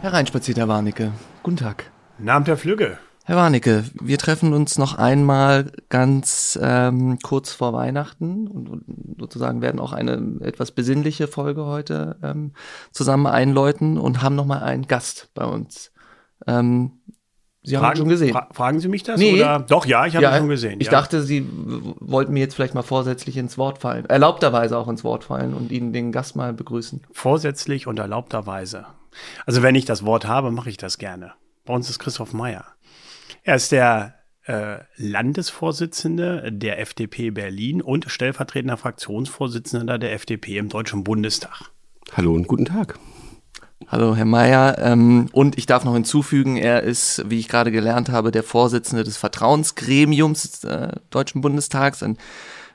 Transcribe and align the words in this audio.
Hereinspaziert, 0.00 0.58
Herr 0.58 0.68
Warnecke. 0.68 1.10
Guten 1.42 1.56
Tag. 1.56 1.90
Namen 2.18 2.44
der 2.44 2.56
Flügge. 2.56 2.98
Herr 3.24 3.36
Warnecke, 3.36 3.84
wir 4.00 4.16
treffen 4.16 4.52
uns 4.52 4.78
noch 4.78 4.96
einmal 4.96 5.72
ganz 5.88 6.56
ähm, 6.62 7.18
kurz 7.20 7.52
vor 7.52 7.72
Weihnachten 7.72 8.46
und, 8.46 8.68
und 8.68 8.84
sozusagen 9.18 9.60
werden 9.60 9.80
auch 9.80 9.92
eine 9.92 10.36
etwas 10.40 10.70
besinnliche 10.70 11.26
Folge 11.26 11.66
heute 11.66 12.16
ähm, 12.22 12.52
zusammen 12.92 13.26
einläuten 13.26 13.98
und 13.98 14.22
haben 14.22 14.36
noch 14.36 14.46
mal 14.46 14.62
einen 14.62 14.86
Gast 14.86 15.30
bei 15.34 15.44
uns. 15.44 15.90
Ähm, 16.46 16.92
Sie 17.64 17.76
haben 17.76 17.82
Fragen, 17.82 17.96
ihn 17.96 17.98
schon 17.98 18.08
gesehen. 18.08 18.32
Fra 18.32 18.48
fragen 18.52 18.78
Sie 18.78 18.88
mich 18.88 19.02
das? 19.02 19.18
Nee. 19.18 19.34
Oder? 19.34 19.66
Doch, 19.68 19.84
ja, 19.84 20.06
ich 20.06 20.14
habe 20.14 20.22
ja, 20.22 20.34
ihn 20.34 20.38
schon 20.38 20.48
gesehen. 20.48 20.80
Ich 20.80 20.86
ja. 20.86 20.92
dachte, 20.92 21.22
Sie 21.22 21.44
wollten 21.50 22.32
mir 22.32 22.38
jetzt 22.38 22.54
vielleicht 22.54 22.74
mal 22.74 22.82
vorsätzlich 22.82 23.36
ins 23.36 23.58
Wort 23.58 23.78
fallen, 23.78 24.06
erlaubterweise 24.06 24.78
auch 24.78 24.88
ins 24.88 25.02
Wort 25.02 25.24
fallen 25.24 25.54
und 25.54 25.72
Ihnen 25.72 25.92
den 25.92 26.12
Gast 26.12 26.36
mal 26.36 26.52
begrüßen. 26.54 27.02
Vorsätzlich 27.10 27.88
und 27.88 27.98
erlaubterweise. 27.98 28.86
Also 29.46 29.62
wenn 29.62 29.74
ich 29.74 29.84
das 29.84 30.04
Wort 30.04 30.26
habe, 30.26 30.50
mache 30.50 30.70
ich 30.70 30.76
das 30.76 30.98
gerne. 30.98 31.32
Bei 31.64 31.74
uns 31.74 31.90
ist 31.90 31.98
Christoph 31.98 32.32
Meyer. 32.32 32.64
Er 33.42 33.56
ist 33.56 33.72
der 33.72 34.14
äh, 34.46 34.78
Landesvorsitzende 34.96 36.50
der 36.50 36.80
FDP 36.80 37.30
Berlin 37.30 37.82
und 37.82 38.06
stellvertretender 38.08 38.76
Fraktionsvorsitzender 38.76 39.98
der 39.98 40.14
FDP 40.14 40.58
im 40.58 40.68
Deutschen 40.68 41.04
Bundestag. 41.04 41.70
Hallo 42.16 42.32
und 42.32 42.48
guten 42.48 42.64
Tag. 42.64 42.98
Hallo, 43.86 44.16
Herr 44.16 44.24
Mayer. 44.24 44.76
Ähm, 44.78 45.28
und 45.32 45.56
ich 45.56 45.66
darf 45.66 45.84
noch 45.84 45.94
hinzufügen, 45.94 46.56
er 46.56 46.82
ist, 46.82 47.22
wie 47.28 47.38
ich 47.38 47.48
gerade 47.48 47.70
gelernt 47.70 48.08
habe, 48.10 48.30
der 48.30 48.42
Vorsitzende 48.42 49.04
des 49.04 49.16
Vertrauensgremiums 49.16 50.42
des 50.42 50.64
äh, 50.64 50.92
Deutschen 51.10 51.40
Bundestags. 51.40 52.02
Ein 52.02 52.18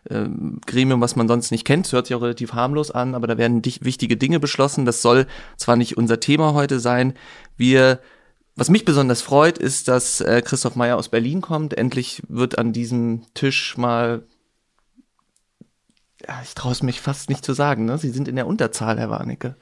ähm, 0.10 0.60
Gremium, 0.66 1.02
was 1.02 1.16
man 1.16 1.28
sonst 1.28 1.52
nicht 1.52 1.66
kennt. 1.66 1.86
Es 1.86 1.94
hört 1.94 2.08
sich 2.08 2.16
auch 2.16 2.22
relativ 2.22 2.54
harmlos 2.54 2.92
an, 2.92 3.16
aber 3.16 3.28
da 3.28 3.38
werden 3.38 3.64
wichtige 3.64 4.18
Dinge 4.18 4.40
beschlossen. 4.40 4.86
Das 4.86 5.02
soll 5.02 5.28
zwar 5.58 5.76
nicht 5.76 5.98
unser 5.98 6.20
Thema 6.20 6.54
heute 6.54 6.80
sein. 6.80 7.14
Wir, 7.58 8.00
was 8.56 8.70
mich 8.70 8.86
besonders 8.86 9.22
freut, 9.22 9.58
ist, 9.58 9.88
dass 9.88 10.22
äh, 10.22 10.42
Christoph 10.44 10.76
Meyer 10.76 10.98
aus 10.98 11.10
Berlin 11.10 11.42
kommt. 11.42 11.74
Endlich 11.76 12.22
wird 12.28 12.58
an 12.58 12.74
diesem 12.74 13.24
Tisch 13.34 13.78
mal 13.78 14.24
ja, 16.28 16.40
ich 16.44 16.54
traue 16.56 16.72
es 16.72 16.82
mich 16.84 17.02
fast 17.02 17.30
nicht 17.30 17.44
zu 17.44 17.54
sagen, 17.54 17.86
ne? 17.86 17.98
Sie 17.98 18.10
sind 18.10 18.28
in 18.28 18.36
der 18.38 18.48
Unterzahl, 18.48 18.98
Herr 18.98 19.10
Warnecke. 19.10 19.56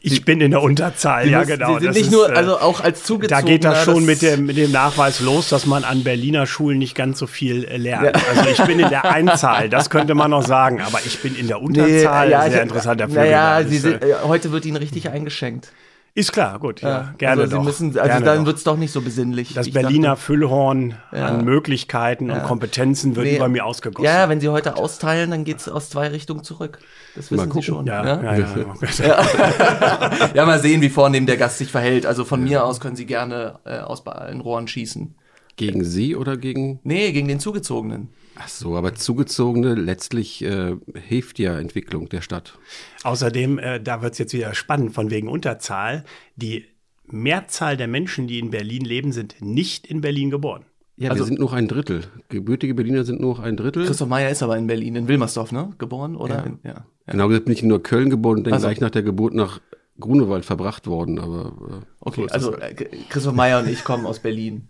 Ich 0.00 0.24
bin 0.24 0.40
in 0.40 0.50
der 0.52 0.62
Unterzahl, 0.62 1.24
Sie 1.24 1.30
ja 1.30 1.38
müssen- 1.40 1.48
genau. 1.58 1.66
Sie 1.66 1.72
sind 1.74 1.86
das 1.86 1.96
nicht 1.96 2.06
ist, 2.06 2.12
nur, 2.12 2.30
äh, 2.30 2.34
also 2.36 2.58
auch 2.58 2.80
als 2.80 3.00
Da 3.00 3.04
zugezogener. 3.06 3.42
geht 3.46 3.64
das 3.64 3.84
schon 3.84 4.04
mit 4.04 4.22
dem, 4.22 4.46
mit 4.46 4.56
dem 4.56 4.70
Nachweis 4.72 5.20
los, 5.20 5.48
dass 5.48 5.66
man 5.66 5.84
an 5.84 6.04
Berliner 6.04 6.46
Schulen 6.46 6.78
nicht 6.78 6.94
ganz 6.94 7.18
so 7.18 7.26
viel 7.26 7.64
äh, 7.64 7.76
lernt. 7.76 8.16
Also 8.30 8.50
ich 8.50 8.62
bin 8.64 8.80
in 8.80 8.88
der 8.88 9.04
Einzahl, 9.04 9.68
das 9.68 9.90
könnte 9.90 10.14
man 10.14 10.30
noch 10.30 10.46
sagen, 10.46 10.80
aber 10.80 10.98
ich 11.04 11.20
bin 11.20 11.34
in 11.36 11.46
der 11.48 11.60
Unterzahl. 11.62 12.30
ja, 12.30 12.42
Sehr 12.42 12.56
ich- 12.56 12.62
interessant. 12.62 13.00
Der 13.00 13.08
Naja, 13.08 13.62
Sie 13.64 13.74
das, 13.80 13.82
sind, 13.82 14.02
äh, 14.02 14.14
heute 14.24 14.50
wird 14.52 14.66
Ihnen 14.66 14.76
richtig 14.76 15.08
eingeschenkt. 15.10 15.70
Ist 16.14 16.32
klar, 16.32 16.58
gut, 16.58 16.80
ja, 16.80 17.14
gerne 17.18 17.42
also 17.42 17.50
Sie 17.52 17.56
doch. 17.58 17.64
müssen, 17.64 17.86
also 17.96 18.02
gerne 18.08 18.24
dann 18.24 18.38
doch. 18.38 18.46
wird's 18.46 18.64
doch 18.64 18.76
nicht 18.76 18.90
so 18.92 19.00
besinnlich. 19.02 19.54
Das 19.54 19.66
Ich 19.68 19.72
Berliner 19.72 20.08
dachte- 20.10 20.20
Füllhorn 20.22 20.94
Ja. 21.12 21.26
an 21.26 21.44
Möglichkeiten 21.44 22.30
und 22.30 22.42
Kompetenzen 22.42 23.14
wird 23.14 23.26
Nee. 23.26 23.36
über 23.36 23.48
mir 23.48 23.64
ausgegossen. 23.64 24.04
Ja, 24.04 24.28
wenn 24.28 24.40
Sie 24.40 24.48
heute 24.48 24.76
austeilen, 24.76 25.30
dann 25.30 25.44
geht's 25.44 25.68
aus 25.68 25.90
zwei 25.90 26.08
Richtungen 26.08 26.42
zurück. 26.42 26.78
Das 27.14 27.30
wissen 27.30 27.50
Sie 27.52 27.62
schon. 27.62 27.86
ja, 27.86 28.04
ja? 28.04 28.36
ja, 28.36 28.56
ja. 29.04 30.28
ja, 30.34 30.46
mal 30.46 30.58
sehen, 30.60 30.80
wie 30.82 30.88
vornehm 30.88 31.26
der 31.26 31.36
Gast 31.36 31.58
sich 31.58 31.70
verhält. 31.70 32.06
Also 32.06 32.24
von 32.24 32.42
mir 32.42 32.64
aus 32.64 32.80
können 32.80 32.96
Sie 32.96 33.06
gerne 33.06 33.58
äh, 33.64 33.78
aus 33.78 34.02
bei 34.04 34.12
allen 34.12 34.40
Rohren 34.40 34.68
schießen. 34.68 35.14
Gegen 35.56 35.84
Sie 35.84 36.14
oder 36.14 36.36
gegen. 36.36 36.78
Nee, 36.84 37.10
gegen 37.12 37.26
den 37.28 37.40
Zugezogenen. 37.40 38.08
Ach 38.40 38.48
so, 38.48 38.76
aber 38.76 38.94
Zugezogene 38.94 39.74
letztlich 39.74 40.42
äh, 40.44 40.76
hilft 40.94 41.38
ja 41.38 41.58
Entwicklung 41.58 42.08
der 42.08 42.20
Stadt. 42.20 42.58
Außerdem, 43.02 43.58
äh, 43.58 43.80
da 43.80 44.00
wird 44.02 44.12
es 44.12 44.18
jetzt 44.18 44.32
wieder 44.32 44.54
spannend, 44.54 44.92
von 44.94 45.10
wegen 45.10 45.28
Unterzahl. 45.28 46.04
Die 46.36 46.64
Mehrzahl 47.06 47.76
der 47.76 47.88
Menschen, 47.88 48.26
die 48.28 48.38
in 48.38 48.50
Berlin 48.50 48.84
leben, 48.84 49.12
sind 49.12 49.36
nicht 49.40 49.86
in 49.86 50.00
Berlin 50.00 50.30
geboren. 50.30 50.64
Ja, 50.96 51.10
Also- 51.10 51.22
wir 51.22 51.26
sind 51.26 51.38
nur 51.40 51.52
ein 51.52 51.68
Drittel. 51.68 52.04
Gebürtige 52.28 52.74
Berliner 52.74 53.04
sind 53.04 53.20
nur 53.20 53.40
ein 53.40 53.56
Drittel. 53.56 53.86
Christoph 53.86 54.08
Meyer 54.08 54.30
ist 54.30 54.42
aber 54.42 54.56
in 54.56 54.66
Berlin, 54.66 54.94
in 54.96 55.08
Wilmersdorf, 55.08 55.52
ne? 55.52 55.70
Geboren, 55.78 56.16
oder? 56.16 56.44
In, 56.44 56.58
ja. 56.64 56.70
ja. 56.72 56.86
Genau 57.06 57.28
gesagt 57.28 57.46
bin 57.46 57.54
ich 57.54 57.62
in 57.62 57.68
nur 57.68 57.82
Köln 57.82 58.10
geboren 58.10 58.38
und 58.38 58.44
dann 58.46 58.52
Also- 58.54 58.66
gleich 58.66 58.80
nach 58.80 58.90
der 58.90 59.02
Geburt 59.02 59.32
nach 59.34 59.60
Grunewald 60.00 60.44
verbracht 60.44 60.86
worden. 60.86 61.18
Aber 61.18 61.82
äh, 61.82 61.86
Okay, 62.00 62.26
so 62.28 62.34
also 62.34 62.60
halt. 62.60 62.80
äh, 62.80 62.88
Christoph 63.08 63.34
Meyer 63.34 63.60
und 63.60 63.68
ich 63.68 63.82
kommen 63.84 64.06
aus 64.06 64.20
Berlin. 64.20 64.68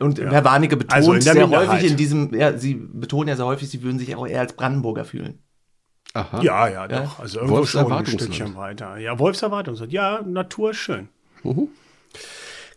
Und 0.00 0.18
Herr 0.18 0.44
Warnecke 0.44 0.76
betont 0.76 0.94
Also 0.94 1.20
sehr 1.20 1.34
Minderheit. 1.34 1.68
häufig 1.68 1.90
in 1.90 1.96
diesem, 1.96 2.34
ja, 2.34 2.56
Sie 2.56 2.74
betonen 2.74 3.28
ja 3.28 3.36
sehr 3.36 3.46
häufig, 3.46 3.68
Sie 3.68 3.82
würden 3.82 3.98
sich 3.98 4.16
auch 4.16 4.26
eher 4.26 4.40
als 4.40 4.54
Brandenburger 4.54 5.04
fühlen. 5.04 5.42
Aha. 6.14 6.42
Ja, 6.42 6.68
ja, 6.68 6.88
doch. 6.88 7.20
Also 7.20 7.38
irgendwo 7.38 7.58
Wolfs 7.58 7.70
schon 7.70 7.92
ein. 7.92 8.06
Stückchen 8.06 8.56
weiter. 8.56 8.96
Ja, 8.96 9.18
Wolfs 9.18 9.42
Erwartungsland. 9.42 9.92
Ja, 9.92 10.22
Natur 10.22 10.70
ist 10.70 10.78
schön. 10.78 11.08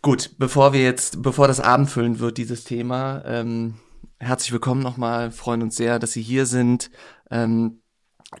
Gut, 0.02 0.30
bevor 0.38 0.72
wir 0.72 0.82
jetzt, 0.82 1.22
bevor 1.22 1.48
das 1.48 1.60
abendfüllend 1.60 2.20
wird, 2.20 2.38
dieses 2.38 2.64
Thema, 2.64 3.22
ähm, 3.24 3.74
herzlich 4.20 4.52
willkommen 4.52 4.82
nochmal, 4.82 5.30
freuen 5.30 5.62
uns 5.62 5.76
sehr, 5.76 5.98
dass 5.98 6.12
Sie 6.12 6.22
hier 6.22 6.46
sind. 6.46 6.90
Ähm, 7.30 7.80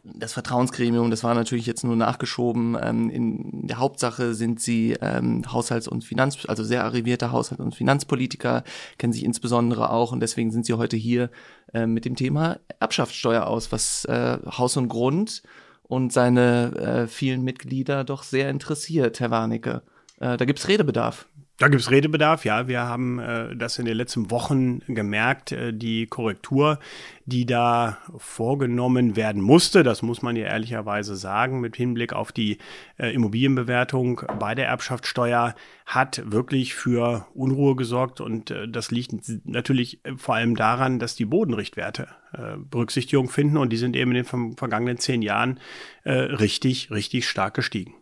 das 0.02 0.32
Vertrauensgremium, 0.32 1.10
das 1.10 1.24
war 1.24 1.34
natürlich 1.34 1.66
jetzt 1.66 1.84
nur 1.84 1.96
nachgeschoben. 1.96 2.76
Ähm, 2.80 3.10
in 3.10 3.66
der 3.66 3.78
Hauptsache 3.78 4.34
sind 4.34 4.60
Sie 4.60 4.96
ähm, 5.00 5.42
Haushalts- 5.50 5.88
und 5.88 6.04
Finanz, 6.04 6.46
also 6.46 6.64
sehr 6.64 6.84
arrivierter 6.84 7.32
Haushalts- 7.32 7.62
und 7.62 7.74
Finanzpolitiker, 7.74 8.64
kennen 8.98 9.12
sich 9.12 9.24
insbesondere 9.24 9.90
auch 9.90 10.12
und 10.12 10.20
deswegen 10.20 10.50
sind 10.50 10.66
Sie 10.66 10.74
heute 10.74 10.96
hier 10.96 11.30
äh, 11.72 11.86
mit 11.86 12.04
dem 12.04 12.16
Thema 12.16 12.58
Erbschaftssteuer 12.80 13.46
aus, 13.46 13.72
was 13.72 14.04
äh, 14.06 14.38
Haus 14.46 14.76
und 14.76 14.88
Grund 14.88 15.42
und 15.82 16.12
seine 16.12 16.74
äh, 16.76 17.06
vielen 17.06 17.42
Mitglieder 17.42 18.04
doch 18.04 18.22
sehr 18.22 18.50
interessiert, 18.50 19.20
Herr 19.20 19.30
Warnecke. 19.30 19.82
Äh, 20.20 20.36
da 20.36 20.44
gibt's 20.44 20.68
Redebedarf. 20.68 21.26
Da 21.56 21.68
gibt's 21.68 21.88
Redebedarf, 21.88 22.44
ja. 22.44 22.66
Wir 22.66 22.82
haben 22.82 23.20
äh, 23.20 23.54
das 23.54 23.78
in 23.78 23.84
den 23.84 23.96
letzten 23.96 24.32
Wochen 24.32 24.80
gemerkt, 24.88 25.52
äh, 25.52 25.72
die 25.72 26.08
Korrektur, 26.08 26.80
die 27.26 27.46
da 27.46 27.98
vorgenommen 28.16 29.14
werden 29.14 29.40
musste, 29.40 29.84
das 29.84 30.02
muss 30.02 30.20
man 30.20 30.34
ja 30.34 30.46
ehrlicherweise 30.46 31.14
sagen, 31.14 31.60
mit 31.60 31.76
Hinblick 31.76 32.12
auf 32.12 32.32
die 32.32 32.58
äh, 32.98 33.14
Immobilienbewertung 33.14 34.22
bei 34.40 34.56
der 34.56 34.66
Erbschaftssteuer, 34.66 35.54
hat 35.86 36.22
wirklich 36.26 36.74
für 36.74 37.28
Unruhe 37.34 37.76
gesorgt. 37.76 38.20
Und 38.20 38.50
äh, 38.50 38.66
das 38.66 38.90
liegt 38.90 39.12
natürlich 39.44 40.04
äh, 40.04 40.16
vor 40.16 40.34
allem 40.34 40.56
daran, 40.56 40.98
dass 40.98 41.14
die 41.14 41.24
Bodenrichtwerte 41.24 42.08
äh, 42.32 42.56
Berücksichtigung 42.58 43.28
finden 43.28 43.58
und 43.58 43.72
die 43.72 43.76
sind 43.76 43.94
eben 43.94 44.10
in 44.10 44.16
den 44.16 44.24
ver- 44.24 44.50
vergangenen 44.56 44.98
zehn 44.98 45.22
Jahren 45.22 45.60
äh, 46.02 46.14
richtig, 46.14 46.90
richtig 46.90 47.28
stark 47.28 47.54
gestiegen. 47.54 47.94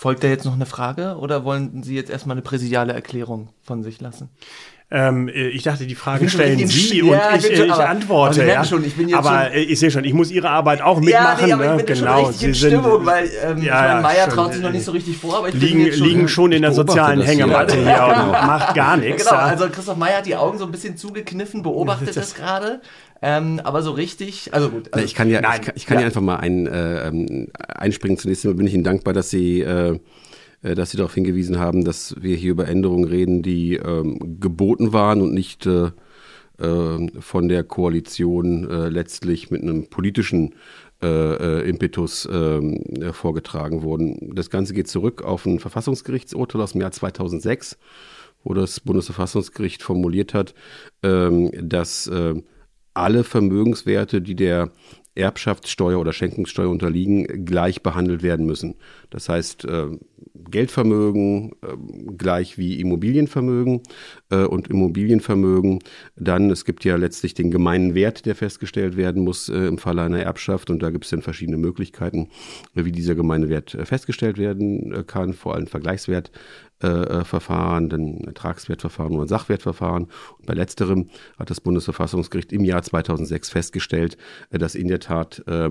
Folgt 0.00 0.24
da 0.24 0.28
jetzt 0.28 0.46
noch 0.46 0.54
eine 0.54 0.64
Frage 0.64 1.18
oder 1.18 1.44
wollen 1.44 1.82
Sie 1.82 1.94
jetzt 1.94 2.08
erstmal 2.08 2.32
eine 2.32 2.40
präsidiale 2.40 2.94
Erklärung 2.94 3.50
von 3.60 3.82
sich 3.82 4.00
lassen? 4.00 4.30
Ähm, 4.92 5.28
äh, 5.28 5.48
ich 5.50 5.62
dachte, 5.62 5.86
die 5.86 5.94
Frage 5.94 6.28
stellen 6.28 6.66
Sie 6.66 6.98
in- 6.98 7.04
und 7.04 7.10
Ja, 7.12 7.30
ich 7.36 7.44
ich, 7.44 7.48
bin 7.50 7.56
schon- 7.58 7.64
äh, 7.64 7.66
ich 7.68 7.72
aber- 7.74 7.82
aber 7.84 7.90
antworte. 7.90 8.34
Sie 8.34 8.40
merken 8.40 8.62
ja. 8.62 8.64
schon, 8.64 8.84
ich 8.84 8.94
bin 8.96 9.08
jetzt 9.08 9.18
aber 9.18 9.44
schon- 9.44 9.52
äh, 9.52 9.60
ich 9.60 9.78
sehe 9.78 9.90
schon, 9.92 10.02
ich 10.04 10.12
muss 10.12 10.32
Ihre 10.32 10.50
Arbeit 10.50 10.82
auch 10.82 10.98
mitmachen. 10.98 11.40
ja, 11.40 11.46
nee, 11.46 11.52
aber 11.52 11.64
ne? 11.76 11.80
ich 11.80 11.86
bin 11.86 11.96
genau. 11.96 12.16
schon 12.18 12.26
richtig 12.26 12.48
in 12.48 12.54
Stimmung, 12.56 13.06
weil 13.06 13.30
ähm, 13.44 13.58
ich 13.58 13.64
Ja, 13.66 13.86
ja, 13.86 14.00
Meier 14.00 14.24
schon, 14.24 14.34
traut 14.34 14.52
sich 14.52 14.62
noch 14.62 14.70
äh, 14.70 14.72
nicht 14.72 14.84
so 14.84 14.90
richtig 14.90 15.16
vor, 15.16 15.38
aber 15.38 15.48
ich 15.48 15.52
bin 15.54 15.62
liegen, 15.62 15.80
jetzt 15.86 15.98
schon, 15.98 16.06
liegen 16.08 16.28
schon 16.28 16.50
in 16.52 16.62
der 16.62 16.72
sozialen. 16.72 17.20
Hängematte 17.22 17.76
hier 17.76 17.84
Ja, 17.84 18.22
und 18.24 18.30
macht 18.32 18.74
gar 18.74 18.96
nichts. 18.96 19.24
Genau, 19.24 19.36
ja. 19.36 19.46
also 19.46 19.68
Christoph 19.68 19.96
Meyer 19.96 20.18
hat 20.18 20.26
die 20.26 20.34
Augen 20.34 20.58
so 20.58 20.64
ein 20.64 20.72
bisschen 20.72 20.96
zugekniffen, 20.96 21.62
beobachtet 21.62 22.16
das 22.16 22.34
gerade, 22.34 22.80
ähm, 23.22 23.60
aber 23.62 23.82
so 23.82 23.92
richtig, 23.92 24.52
also 24.52 24.70
gut. 24.70 24.88
Also, 24.92 25.04
ich 25.04 25.14
kann 25.14 25.30
ja, 25.30 25.40
Nein, 25.40 25.60
ich 25.60 25.66
kann, 25.66 25.74
ich 25.76 25.86
kann 25.86 25.94
ja. 25.98 26.00
ja. 26.00 26.06
einfach 26.08 26.20
mal 26.20 26.36
ein, 26.36 26.66
äh, 26.66 27.06
ähm, 27.06 27.46
einspringen. 27.68 28.18
Zunächst 28.18 28.44
einmal 28.44 28.56
bin 28.56 28.66
ich 28.66 28.74
Ihnen 28.74 28.82
dankbar, 28.82 29.12
dass 29.14 29.30
Sie, 29.30 29.60
äh, 29.60 29.90
äh, 29.90 29.98
dass 30.62 30.90
Sie 30.90 30.96
darauf 30.96 31.14
hingewiesen 31.14 31.58
haben, 31.58 31.84
dass 31.84 32.14
wir 32.20 32.36
hier 32.36 32.52
über 32.52 32.68
Änderungen 32.68 33.04
reden, 33.04 33.42
die 33.42 33.76
ähm, 33.76 34.40
geboten 34.40 34.92
waren 34.92 35.22
und 35.22 35.32
nicht 35.32 35.66
äh, 35.66 35.90
äh, 36.58 37.20
von 37.20 37.48
der 37.48 37.64
Koalition 37.64 38.70
äh, 38.70 38.88
letztlich 38.88 39.50
mit 39.50 39.62
einem 39.62 39.88
politischen 39.88 40.54
äh, 41.02 41.06
äh, 41.62 41.68
Impetus 41.68 42.28
ähm, 42.30 42.74
äh, 43.00 43.14
vorgetragen 43.14 43.82
wurden. 43.82 44.34
Das 44.34 44.50
Ganze 44.50 44.74
geht 44.74 44.86
zurück 44.86 45.22
auf 45.22 45.46
ein 45.46 45.58
Verfassungsgerichtsurteil 45.58 46.60
aus 46.60 46.72
dem 46.72 46.82
Jahr 46.82 46.92
2006, 46.92 47.78
wo 48.44 48.52
das 48.52 48.80
Bundesverfassungsgericht 48.80 49.82
formuliert 49.82 50.34
hat, 50.34 50.52
ähm, 51.02 51.50
dass 51.54 52.06
äh, 52.06 52.34
alle 52.92 53.24
Vermögenswerte, 53.24 54.20
die 54.20 54.34
der 54.34 54.72
Erbschaftssteuer 55.14 55.98
oder 55.98 56.12
Schenkungssteuer 56.12 56.68
unterliegen, 56.68 57.44
gleich 57.44 57.82
behandelt 57.82 58.22
werden 58.22 58.46
müssen. 58.46 58.76
Das 59.10 59.28
heißt, 59.28 59.64
äh, 59.64 59.88
Geldvermögen 60.34 61.52
äh, 61.62 61.76
gleich 62.16 62.58
wie 62.58 62.80
Immobilienvermögen 62.80 63.82
äh, 64.30 64.44
und 64.44 64.68
Immobilienvermögen. 64.68 65.80
Dann, 66.16 66.50
es 66.50 66.64
gibt 66.64 66.84
ja 66.84 66.96
letztlich 66.96 67.34
den 67.34 67.50
gemeinen 67.50 67.94
Wert, 67.94 68.24
der 68.24 68.36
festgestellt 68.36 68.96
werden 68.96 69.24
muss 69.24 69.48
im 69.48 69.78
Falle 69.78 70.02
einer 70.02 70.20
Erbschaft. 70.20 70.70
Und 70.70 70.82
da 70.82 70.90
gibt 70.90 71.04
es 71.04 71.10
dann 71.10 71.22
verschiedene 71.22 71.58
Möglichkeiten, 71.58 72.28
wie 72.74 72.92
dieser 72.92 73.14
gemeine 73.14 73.48
Wert 73.48 73.76
festgestellt 73.84 74.38
werden 74.38 75.06
kann, 75.06 75.32
vor 75.32 75.54
allem 75.54 75.66
Vergleichswert 75.66 76.30
äh, 76.82 76.88
äh, 76.88 77.24
Verfahren, 77.24 77.90
dann 77.90 78.20
Ertragswertverfahren 78.24 79.14
oder 79.14 79.28
Sachwertverfahren. 79.28 80.04
Und 80.38 80.46
bei 80.46 80.54
letzterem 80.54 81.10
hat 81.38 81.50
das 81.50 81.60
Bundesverfassungsgericht 81.60 82.54
im 82.54 82.64
Jahr 82.64 82.82
2006 82.82 83.50
festgestellt, 83.50 84.16
äh, 84.48 84.56
dass 84.56 84.74
in 84.74 84.88
der 84.88 84.98
Tat 84.98 85.42
äh, 85.46 85.68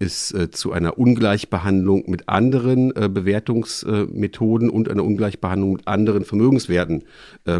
es 0.00 0.34
zu 0.50 0.72
einer 0.72 0.98
Ungleichbehandlung 0.98 2.10
mit 2.10 2.28
anderen 2.28 2.88
Bewertungsmethoden 2.88 4.68
und 4.68 4.88
einer 4.88 5.04
Ungleichbehandlung 5.04 5.74
mit 5.74 5.86
anderen 5.86 6.24
Vermögenswerten 6.24 7.04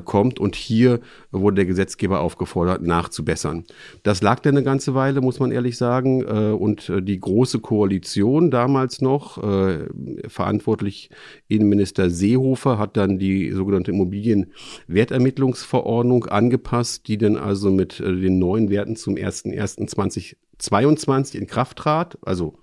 kommt. 0.04 0.38
Und 0.38 0.56
hier 0.56 1.00
wurde 1.30 1.56
der 1.56 1.66
Gesetzgeber 1.66 2.20
aufgefordert, 2.20 2.82
nachzubessern. 2.82 3.64
Das 4.02 4.22
lag 4.22 4.40
dann 4.40 4.56
eine 4.56 4.64
ganze 4.64 4.94
Weile, 4.94 5.20
muss 5.20 5.40
man 5.40 5.50
ehrlich 5.50 5.76
sagen. 5.76 6.24
Und 6.24 6.92
die 7.00 7.18
große 7.18 7.60
Koalition 7.60 8.50
damals 8.50 9.00
noch, 9.00 9.42
verantwortlich 10.28 11.10
Innenminister 11.48 12.10
Seehofer, 12.10 12.78
hat 12.78 12.88
hat 12.88 12.96
dann 12.96 13.19
die 13.19 13.52
sogenannte 13.52 13.90
Immobilienwertermittlungsverordnung 13.90 16.25
angepasst, 16.26 17.08
die 17.08 17.19
dann 17.19 17.37
also 17.37 17.70
mit 17.70 18.00
äh, 18.00 18.05
den 18.05 18.38
neuen 18.38 18.70
Werten 18.70 18.96
zum 18.96 19.14
01.01.2022 19.14 21.37
in 21.37 21.46
Kraft 21.46 21.76
trat. 21.79 22.19
Also 22.23 22.55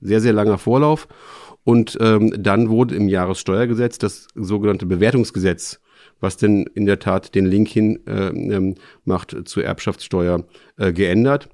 sehr, 0.00 0.20
sehr 0.20 0.32
langer 0.32 0.58
Vorlauf. 0.58 1.08
Und 1.64 1.98
ähm, 2.00 2.32
dann 2.38 2.68
wurde 2.68 2.94
im 2.94 3.08
Jahressteuergesetz 3.08 3.98
das 3.98 4.28
sogenannte 4.34 4.86
Bewertungsgesetz 4.86 5.80
was 6.18 6.38
denn 6.38 6.64
in 6.74 6.86
der 6.86 6.98
Tat 6.98 7.34
den 7.34 7.44
Link 7.44 7.68
hin 7.68 8.00
äh, 8.06 8.74
macht 9.04 9.36
zur 9.46 9.64
Erbschaftssteuer 9.64 10.44
äh, 10.78 10.90
geändert. 10.92 11.50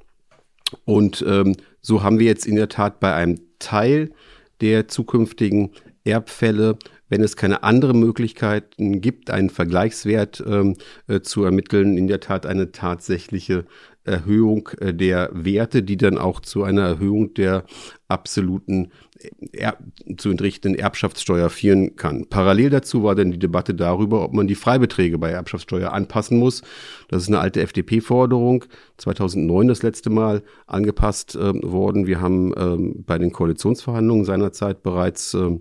Und 0.85 1.25
ähm, 1.27 1.57
so 1.81 2.05
haben 2.05 2.19
wir 2.19 2.27
jetzt 2.27 2.47
in 2.47 2.57
der 2.57 2.69
Tat 2.69 3.01
bei 3.01 3.13
einem 3.13 3.41
Teil 3.59 4.13
der 4.61 4.89
zukünftigen 4.89 5.71
Erbfälle 6.05 6.79
wenn 7.13 7.23
es 7.23 7.37
keine 7.37 7.63
anderen 7.63 8.01
Möglichkeiten 8.01 9.03
gibt, 9.03 9.29
einen 9.29 9.51
Vergleichswert 9.51 10.43
ähm, 10.47 10.77
äh, 11.09 11.21
zu 11.21 11.45
ermitteln, 11.45 11.99
in 11.99 12.07
der 12.07 12.21
Tat 12.21 12.47
eine 12.47 12.73
tatsächliche 12.73 13.67
Erhöhung 14.05 14.71
äh, 14.79 14.95
der 14.95 15.29
Werte, 15.35 15.83
die 15.83 15.99
dann 15.99 16.17
auch 16.17 16.41
zu 16.41 16.63
einer 16.63 16.81
Erhöhung 16.81 17.35
der 17.35 17.65
absoluten 18.09 18.93
äh, 19.19 19.29
er 19.53 19.77
zu 20.17 20.31
entrichtenden 20.31 20.81
Erbschaftssteuer 20.81 21.51
führen 21.51 21.97
kann. 21.97 22.31
Parallel 22.31 22.71
dazu 22.71 23.03
war 23.03 23.15
dann 23.15 23.31
die 23.31 23.39
Debatte 23.39 23.75
darüber, 23.75 24.25
ob 24.25 24.33
man 24.33 24.47
die 24.47 24.55
Freibeträge 24.55 25.19
bei 25.19 25.33
Erbschaftssteuer 25.33 25.93
anpassen 25.93 26.39
muss. 26.39 26.63
Das 27.09 27.25
ist 27.25 27.29
eine 27.29 27.41
alte 27.41 27.61
FDP-Forderung, 27.61 28.65
2009 28.97 29.69
das 29.69 29.83
letzte 29.83 30.09
Mal 30.09 30.45
angepasst 30.67 31.37
äh, 31.37 31.63
worden. 31.63 32.07
Wir 32.07 32.23
haben 32.23 32.55
ähm, 32.57 33.05
bei 33.07 33.19
den 33.19 33.33
Koalitionsverhandlungen 33.33 34.25
seinerzeit 34.25 34.83
bereits 34.83 35.35
äh, 35.35 35.59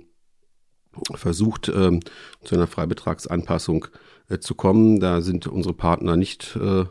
versucht, 1.15 1.69
äh, 1.69 1.99
zu 2.43 2.55
einer 2.55 2.67
Freibetragsanpassung 2.67 3.88
äh, 4.29 4.39
zu 4.39 4.55
kommen. 4.55 4.99
Da 4.99 5.21
sind 5.21 5.47
unsere 5.47 5.73
Partner 5.73 6.17
nicht 6.17 6.57
äh, 6.61 6.85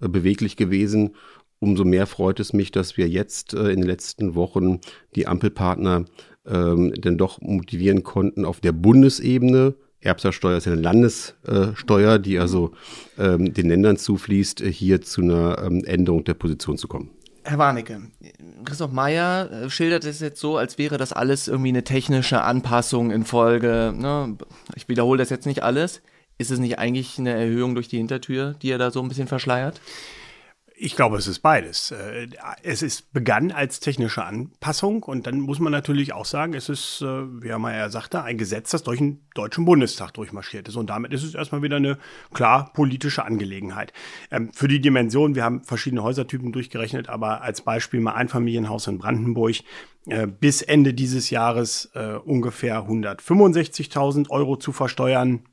beweglich 0.00 0.56
gewesen. 0.56 1.14
Umso 1.60 1.84
mehr 1.84 2.06
freut 2.06 2.40
es 2.40 2.52
mich, 2.52 2.72
dass 2.72 2.96
wir 2.96 3.08
jetzt 3.08 3.54
äh, 3.54 3.70
in 3.70 3.80
den 3.80 3.86
letzten 3.86 4.34
Wochen 4.34 4.80
die 5.14 5.26
Ampelpartner 5.26 6.04
ähm, 6.46 6.92
denn 6.94 7.16
doch 7.16 7.40
motivieren 7.40 8.02
konnten, 8.02 8.44
auf 8.44 8.60
der 8.60 8.72
Bundesebene 8.72 9.74
Erbsachsteuer 10.04 10.58
ist 10.58 10.66
ja 10.66 10.72
eine 10.72 10.82
Landessteuer, 10.82 12.18
die 12.18 12.38
also 12.38 12.72
ähm, 13.18 13.54
den 13.54 13.68
Ländern 13.68 13.96
zufließt, 13.96 14.60
hier 14.60 15.00
zu 15.00 15.22
einer 15.22 15.62
ähm, 15.64 15.82
Änderung 15.84 16.24
der 16.24 16.34
Position 16.34 16.76
zu 16.76 16.88
kommen. 16.88 17.10
Herr 17.44 17.58
Warnecke, 17.58 18.00
Christoph 18.64 18.92
Meyer 18.92 19.50
äh, 19.50 19.70
schildert 19.70 20.04
es 20.04 20.20
jetzt 20.20 20.40
so, 20.40 20.56
als 20.56 20.78
wäre 20.78 20.96
das 20.96 21.12
alles 21.12 21.46
irgendwie 21.46 21.68
eine 21.68 21.84
technische 21.84 22.42
Anpassung 22.42 23.10
in 23.10 23.24
Folge. 23.24 23.92
Ne? 23.94 24.36
Ich 24.74 24.88
wiederhole 24.88 25.18
das 25.18 25.30
jetzt 25.30 25.46
nicht 25.46 25.62
alles. 25.62 26.00
Ist 26.38 26.50
es 26.50 26.58
nicht 26.58 26.78
eigentlich 26.78 27.18
eine 27.18 27.34
Erhöhung 27.34 27.74
durch 27.74 27.88
die 27.88 27.98
Hintertür, 27.98 28.54
die 28.62 28.70
er 28.70 28.78
da 28.78 28.90
so 28.90 29.00
ein 29.00 29.08
bisschen 29.08 29.28
verschleiert? 29.28 29.80
Ich 30.76 30.96
glaube, 30.96 31.16
es 31.18 31.28
ist 31.28 31.38
beides. 31.38 31.92
Äh, 31.92 32.28
es 32.62 32.82
ist 32.82 33.12
begann 33.12 33.52
als 33.52 33.78
technische 33.78 34.24
Anpassung 34.24 35.04
und 35.04 35.26
dann 35.26 35.38
muss 35.38 35.60
man 35.60 35.70
natürlich 35.70 36.12
auch 36.12 36.24
sagen, 36.24 36.54
es 36.54 36.68
ist, 36.68 37.00
äh, 37.00 37.42
wie 37.42 37.48
Herr 37.48 37.60
Mayer 37.60 37.90
sagte, 37.90 38.22
ein 38.22 38.38
Gesetz, 38.38 38.70
das 38.70 38.82
durch 38.82 38.98
den 38.98 39.20
Deutschen 39.34 39.64
Bundestag 39.64 40.12
durchmarschiert 40.14 40.66
ist. 40.66 40.74
Und 40.76 40.90
damit 40.90 41.12
ist 41.12 41.22
es 41.22 41.34
erstmal 41.34 41.62
wieder 41.62 41.76
eine 41.76 41.98
klar 42.32 42.72
politische 42.72 43.24
Angelegenheit. 43.24 43.92
Ähm, 44.32 44.52
für 44.52 44.66
die 44.66 44.80
Dimension, 44.80 45.36
wir 45.36 45.44
haben 45.44 45.62
verschiedene 45.62 46.02
Häusertypen 46.02 46.50
durchgerechnet, 46.50 47.08
aber 47.08 47.42
als 47.42 47.62
Beispiel 47.62 48.00
mal 48.00 48.14
Einfamilienhaus 48.14 48.88
in 48.88 48.98
Brandenburg, 48.98 49.56
äh, 50.06 50.26
bis 50.26 50.60
Ende 50.60 50.92
dieses 50.92 51.30
Jahres 51.30 51.90
ungefähr 52.24 52.86
165.000 52.88 54.30
Euro 54.30 54.56
zu 54.56 54.72
versteuern 54.72 55.44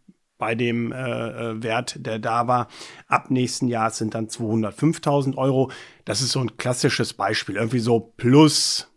bei 0.42 0.56
dem 0.56 0.92
äh, 0.92 0.98
äh, 0.98 1.62
Wert, 1.62 2.04
der 2.04 2.18
da 2.18 2.48
war. 2.48 2.68
Ab 3.08 3.30
nächsten 3.30 3.68
Jahr 3.68 3.92
sind 3.92 4.16
dann 4.16 4.26
205.000 4.26 5.38
Euro. 5.38 5.72
Das 6.04 6.24
ist 6.24 6.32
so 6.32 6.40
ein 6.40 6.58
klassisches 6.58 7.14
Beispiel. 7.14 7.58
Irgendwie 7.58 7.78
so 7.78 8.00
plus 8.18 8.92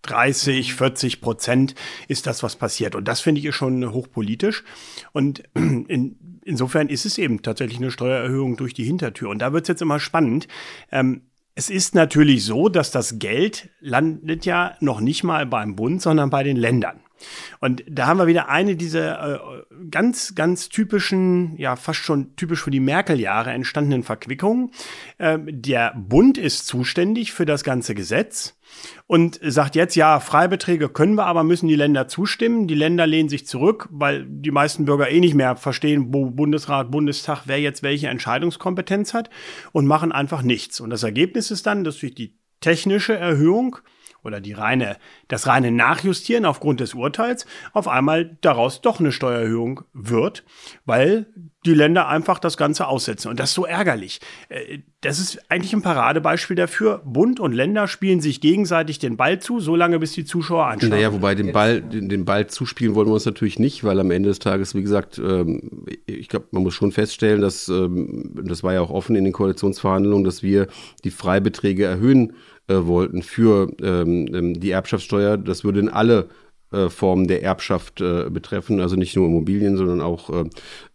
30, 0.00 0.72
40 0.72 1.20
Prozent 1.20 1.74
ist 2.08 2.26
das, 2.26 2.42
was 2.42 2.56
passiert. 2.56 2.94
Und 2.94 3.06
das 3.08 3.20
finde 3.20 3.42
ich 3.42 3.54
schon 3.54 3.92
hochpolitisch. 3.92 4.64
Und 5.12 5.42
in, 5.54 6.40
insofern 6.42 6.88
ist 6.88 7.04
es 7.04 7.18
eben 7.18 7.42
tatsächlich 7.42 7.76
eine 7.76 7.90
Steuererhöhung 7.90 8.56
durch 8.56 8.72
die 8.72 8.84
Hintertür. 8.84 9.28
Und 9.28 9.40
da 9.40 9.52
wird 9.52 9.64
es 9.64 9.68
jetzt 9.68 9.82
immer 9.82 10.00
spannend. 10.00 10.48
Ähm, 10.90 11.26
es 11.54 11.68
ist 11.68 11.94
natürlich 11.94 12.42
so, 12.42 12.70
dass 12.70 12.90
das 12.90 13.18
Geld 13.18 13.68
landet 13.80 14.46
ja 14.46 14.76
noch 14.80 15.00
nicht 15.00 15.24
mal 15.24 15.44
beim 15.44 15.76
Bund, 15.76 16.00
sondern 16.00 16.30
bei 16.30 16.42
den 16.42 16.56
Ländern. 16.56 17.00
Und 17.60 17.84
da 17.88 18.06
haben 18.06 18.18
wir 18.18 18.26
wieder 18.26 18.48
eine 18.48 18.76
dieser 18.76 19.34
äh, 19.34 19.38
ganz, 19.90 20.34
ganz 20.34 20.68
typischen, 20.68 21.56
ja 21.58 21.76
fast 21.76 22.00
schon 22.00 22.36
typisch 22.36 22.62
für 22.62 22.70
die 22.70 22.80
Merkel-Jahre 22.80 23.50
entstandenen 23.50 24.02
Verquickungen. 24.02 24.70
Äh, 25.18 25.38
der 25.46 25.94
Bund 25.96 26.38
ist 26.38 26.66
zuständig 26.66 27.32
für 27.32 27.46
das 27.46 27.64
ganze 27.64 27.94
Gesetz 27.94 28.56
und 29.06 29.38
sagt 29.42 29.76
jetzt, 29.76 29.94
ja, 29.94 30.20
Freibeträge 30.20 30.88
können 30.88 31.14
wir, 31.14 31.26
aber 31.26 31.44
müssen 31.44 31.68
die 31.68 31.76
Länder 31.76 32.08
zustimmen. 32.08 32.66
Die 32.66 32.74
Länder 32.74 33.06
lehnen 33.06 33.28
sich 33.28 33.46
zurück, 33.46 33.88
weil 33.90 34.26
die 34.28 34.50
meisten 34.50 34.84
Bürger 34.84 35.08
eh 35.08 35.20
nicht 35.20 35.34
mehr 35.34 35.56
verstehen, 35.56 36.12
wo 36.12 36.26
Bundesrat, 36.26 36.90
Bundestag, 36.90 37.42
wer 37.46 37.60
jetzt 37.60 37.82
welche 37.82 38.08
Entscheidungskompetenz 38.08 39.14
hat 39.14 39.30
und 39.72 39.86
machen 39.86 40.12
einfach 40.12 40.42
nichts. 40.42 40.80
Und 40.80 40.90
das 40.90 41.02
Ergebnis 41.02 41.50
ist 41.50 41.66
dann, 41.66 41.84
dass 41.84 41.98
durch 41.98 42.14
die 42.14 42.36
technische 42.60 43.16
Erhöhung 43.16 43.78
oder 44.26 44.40
die 44.40 44.52
reine, 44.52 44.96
das 45.28 45.46
reine 45.46 45.70
Nachjustieren 45.70 46.44
aufgrund 46.44 46.80
des 46.80 46.94
Urteils 46.94 47.46
auf 47.72 47.88
einmal 47.88 48.36
daraus 48.42 48.82
doch 48.82 49.00
eine 49.00 49.12
Steuererhöhung 49.12 49.82
wird, 49.94 50.44
weil 50.84 51.26
die 51.66 51.74
Länder 51.74 52.08
einfach 52.08 52.38
das 52.38 52.56
Ganze 52.56 52.86
aussetzen. 52.86 53.28
Und 53.28 53.40
das 53.40 53.50
ist 53.50 53.54
so 53.54 53.66
ärgerlich. 53.66 54.20
Äh, 54.48 54.78
das 55.00 55.18
ist 55.18 55.38
eigentlich 55.50 55.72
ein 55.72 55.82
Paradebeispiel 55.82 56.56
dafür. 56.56 57.02
Bund 57.04 57.38
und 57.38 57.52
Länder 57.52 57.86
spielen 57.86 58.20
sich 58.20 58.40
gegenseitig 58.40 58.98
den 58.98 59.16
Ball 59.16 59.40
zu, 59.40 59.60
solange 59.60 59.98
bis 59.98 60.12
die 60.12 60.24
Zuschauer 60.24 60.66
anschauen. 60.66 60.90
Naja, 60.90 61.12
wobei 61.12 61.34
den 61.34 61.52
Ball, 61.52 61.82
den, 61.82 62.08
den 62.08 62.24
Ball 62.24 62.46
zuspielen 62.46 62.94
wollen 62.94 63.08
wir 63.08 63.14
uns 63.14 63.26
natürlich 63.26 63.58
nicht, 63.58 63.84
weil 63.84 64.00
am 64.00 64.10
Ende 64.10 64.28
des 64.28 64.38
Tages, 64.38 64.74
wie 64.74 64.82
gesagt, 64.82 65.18
ähm, 65.18 65.86
ich 66.06 66.28
glaube, 66.28 66.46
man 66.52 66.62
muss 66.62 66.74
schon 66.74 66.92
feststellen, 66.92 67.40
dass, 67.40 67.68
ähm, 67.68 68.32
das 68.44 68.62
war 68.62 68.72
ja 68.72 68.80
auch 68.80 68.90
offen 68.90 69.16
in 69.16 69.24
den 69.24 69.32
Koalitionsverhandlungen, 69.32 70.24
dass 70.24 70.42
wir 70.42 70.68
die 71.04 71.10
Freibeträge 71.10 71.84
erhöhen 71.84 72.32
äh, 72.68 72.74
wollten 72.86 73.22
für 73.22 73.70
ähm, 73.82 74.28
ähm, 74.34 74.60
die 74.60 74.70
Erbschaftssteuer. 74.70 75.36
Das 75.36 75.64
würde 75.64 75.80
in 75.80 75.88
alle 75.88 76.28
äh, 76.72 76.88
Formen 76.88 77.28
der 77.28 77.44
Erbschaft 77.44 78.00
äh, 78.00 78.28
betreffen, 78.28 78.80
also 78.80 78.96
nicht 78.96 79.14
nur 79.14 79.26
Immobilien, 79.26 79.76
sondern 79.76 80.00
auch 80.00 80.30
äh, 80.30 80.44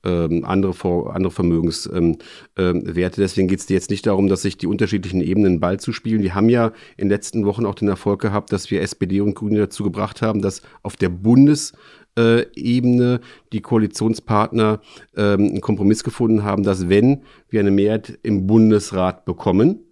äh, 0.04 0.44
andere, 0.44 0.74
Vor 0.74 1.16
andere 1.16 1.32
Vermögenswerte. 1.32 2.18
Ähm, 2.58 2.86
äh, 2.86 3.10
Deswegen 3.16 3.48
geht 3.48 3.60
es 3.60 3.70
jetzt 3.70 3.90
nicht 3.90 4.06
darum, 4.06 4.28
dass 4.28 4.42
sich 4.42 4.58
die 4.58 4.68
unterschiedlichen 4.68 5.22
Ebenen 5.22 5.62
Ball 5.62 5.80
zu 5.80 5.94
spielen. 5.94 6.24
Wir 6.24 6.36
haben 6.36 6.50
ja 6.50 6.68
in 6.98 7.06
den 7.06 7.10
letzten 7.10 7.46
Wochen 7.46 7.66
auch 7.66 7.76
den 7.76 7.88
Erfolg 7.88 8.22
gehabt, 8.22 8.52
dass 8.52 8.70
wir 8.70 8.82
SPD 8.82 9.22
und 9.22 9.34
Grüne 9.34 9.60
dazu 9.60 9.84
gebracht 9.86 10.22
haben, 10.22 10.42
dass 10.42 10.62
auf 10.84 10.98
der 10.98 11.10
Bundes 11.10 11.72
äh, 12.18 12.46
Ebene 12.54 13.22
die 13.54 13.62
Koalitionspartner 13.62 14.82
ähm, 15.16 15.40
einen 15.40 15.62
Kompromiss 15.62 16.04
gefunden 16.04 16.44
haben, 16.44 16.64
dass 16.64 16.90
wenn 16.90 17.24
wir 17.50 17.62
eine 17.62 17.72
Mehrheit 17.72 18.20
im 18.24 18.46
Bundesrat 18.46 19.24
bekommen, 19.24 19.86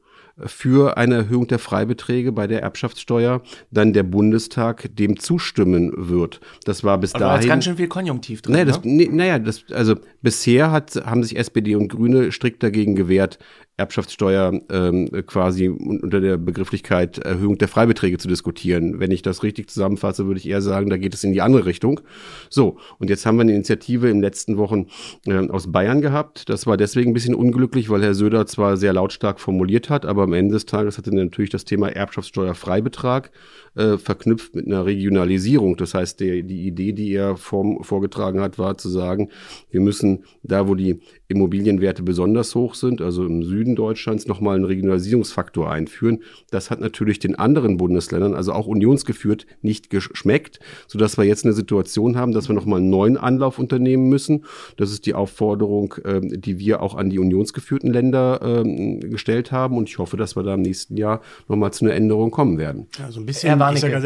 für 0.45 0.97
eine 0.97 1.15
Erhöhung 1.15 1.47
der 1.47 1.59
Freibeträge 1.59 2.31
bei 2.31 2.47
der 2.47 2.61
Erbschaftssteuer 2.61 3.41
dann 3.71 3.93
der 3.93 4.03
Bundestag 4.03 4.89
dem 4.95 5.19
zustimmen 5.19 5.91
wird. 5.95 6.39
Das 6.65 6.83
war 6.83 6.97
bis 6.97 7.13
Aber 7.15 7.25
dahin. 7.25 7.35
Da 7.35 7.39
ist 7.41 7.47
ganz 7.47 7.65
schön 7.65 7.77
viel 7.77 7.87
Konjunktiv 7.87 8.41
drin. 8.41 8.53
Naja, 8.53 8.65
das, 8.65 8.83
ne? 8.83 9.07
naja, 9.11 9.39
das, 9.39 9.65
also 9.71 9.95
bisher 10.21 10.71
hat, 10.71 10.95
haben 11.05 11.23
sich 11.23 11.37
SPD 11.37 11.75
und 11.75 11.89
Grüne 11.89 12.31
strikt 12.31 12.63
dagegen 12.63 12.95
gewehrt, 12.95 13.39
Erbschaftssteuer 13.79 14.59
ähm, 14.69 15.09
quasi 15.25 15.69
unter 15.69 16.19
der 16.19 16.37
Begrifflichkeit 16.37 17.17
Erhöhung 17.19 17.57
der 17.57 17.69
Freibeträge 17.69 18.17
zu 18.17 18.27
diskutieren. 18.27 18.99
Wenn 18.99 19.11
ich 19.11 19.21
das 19.21 19.41
richtig 19.41 19.69
zusammenfasse, 19.69 20.27
würde 20.27 20.39
ich 20.39 20.47
eher 20.47 20.61
sagen, 20.61 20.89
da 20.89 20.97
geht 20.97 21.13
es 21.13 21.23
in 21.23 21.31
die 21.31 21.41
andere 21.41 21.65
Richtung. 21.65 22.01
So, 22.49 22.77
und 22.99 23.09
jetzt 23.09 23.25
haben 23.25 23.37
wir 23.37 23.43
eine 23.43 23.53
Initiative 23.53 24.07
in 24.09 24.17
den 24.17 24.21
letzten 24.21 24.57
Wochen 24.57 24.87
äh, 25.25 25.47
aus 25.47 25.71
Bayern 25.71 26.01
gehabt. 26.01 26.49
Das 26.49 26.67
war 26.67 26.77
deswegen 26.77 27.11
ein 27.11 27.13
bisschen 27.13 27.35
unglücklich, 27.35 27.89
weil 27.89 28.03
Herr 28.03 28.13
Söder 28.13 28.45
zwar 28.45 28.75
sehr 28.75 28.93
lautstark 28.93 29.39
formuliert 29.39 29.89
hat, 29.89 30.05
aber 30.05 30.23
am 30.23 30.33
Ende 30.33 30.53
des 30.53 30.65
Tages 30.65 30.97
hatte 30.97 31.15
natürlich 31.15 31.49
das 31.49 31.63
Thema 31.63 31.89
Erbschaftssteuerfreibetrag 31.89 33.31
äh, 33.75 33.97
verknüpft 33.97 34.55
mit 34.55 34.67
einer 34.67 34.85
Regionalisierung. 34.85 35.77
Das 35.77 35.93
heißt, 35.93 36.19
der, 36.19 36.43
die 36.43 36.67
Idee, 36.67 36.91
die 36.91 37.13
er 37.13 37.37
vor, 37.37 37.83
vorgetragen 37.83 38.41
hat, 38.41 38.59
war 38.59 38.77
zu 38.77 38.89
sagen, 38.89 39.29
wir 39.71 39.79
müssen 39.79 40.25
da, 40.43 40.67
wo 40.67 40.75
die 40.75 40.99
Immobilienwerte 41.27 42.03
besonders 42.03 42.55
hoch 42.55 42.75
sind, 42.75 43.01
also 43.01 43.25
im 43.25 43.43
Süden 43.43 43.68
Deutschlands, 43.75 44.27
nochmal 44.27 44.55
einen 44.55 44.65
Regionalisierungsfaktor 44.65 45.71
einführen. 45.71 46.23
Das 46.51 46.69
hat 46.69 46.79
natürlich 46.79 47.19
den 47.19 47.35
anderen 47.35 47.77
Bundesländern, 47.77 48.33
also 48.33 48.53
auch 48.53 48.67
unionsgeführt, 48.67 49.45
nicht 49.61 49.89
geschmeckt, 49.89 50.59
sodass 50.87 51.17
wir 51.17 51.25
jetzt 51.25 51.45
eine 51.45 51.53
Situation 51.53 52.17
haben, 52.17 52.31
dass 52.31 52.49
wir 52.49 52.55
nochmal 52.55 52.79
einen 52.79 52.89
neuen 52.89 53.17
Anlauf 53.17 53.59
unternehmen 53.59 54.09
müssen. 54.09 54.45
Das 54.77 54.91
ist 54.91 55.05
die 55.05 55.13
Aufforderung, 55.13 55.95
äh, 56.03 56.21
die 56.21 56.59
wir 56.59 56.81
auch 56.81 56.95
an 56.95 57.09
die 57.09 57.19
unionsgeführten 57.19 57.91
Länder 57.91 58.41
äh, 58.41 58.99
gestellt 58.99 59.51
haben. 59.51 59.77
Und 59.77 59.89
ich 59.89 59.97
hoffe, 59.97 60.17
dass 60.17 60.35
wir 60.35 60.43
da 60.43 60.53
im 60.53 60.61
nächsten 60.61 60.97
Jahr 60.97 61.21
nochmal 61.47 61.71
zu 61.71 61.85
einer 61.85 61.93
Änderung 61.93 62.31
kommen 62.31 62.57
werden. 62.57 62.87
Ja, 62.97 63.11
so 63.11 63.19
ein 63.19 63.25
bisschen, 63.25 63.49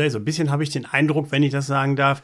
ich 0.05 0.11
so 0.11 0.19
ein 0.19 0.25
bisschen 0.25 0.51
habe 0.51 0.63
ich 0.63 0.69
den 0.69 0.85
Eindruck, 0.85 1.31
wenn 1.31 1.43
ich 1.43 1.51
das 1.51 1.67
sagen 1.67 1.95
darf, 1.95 2.21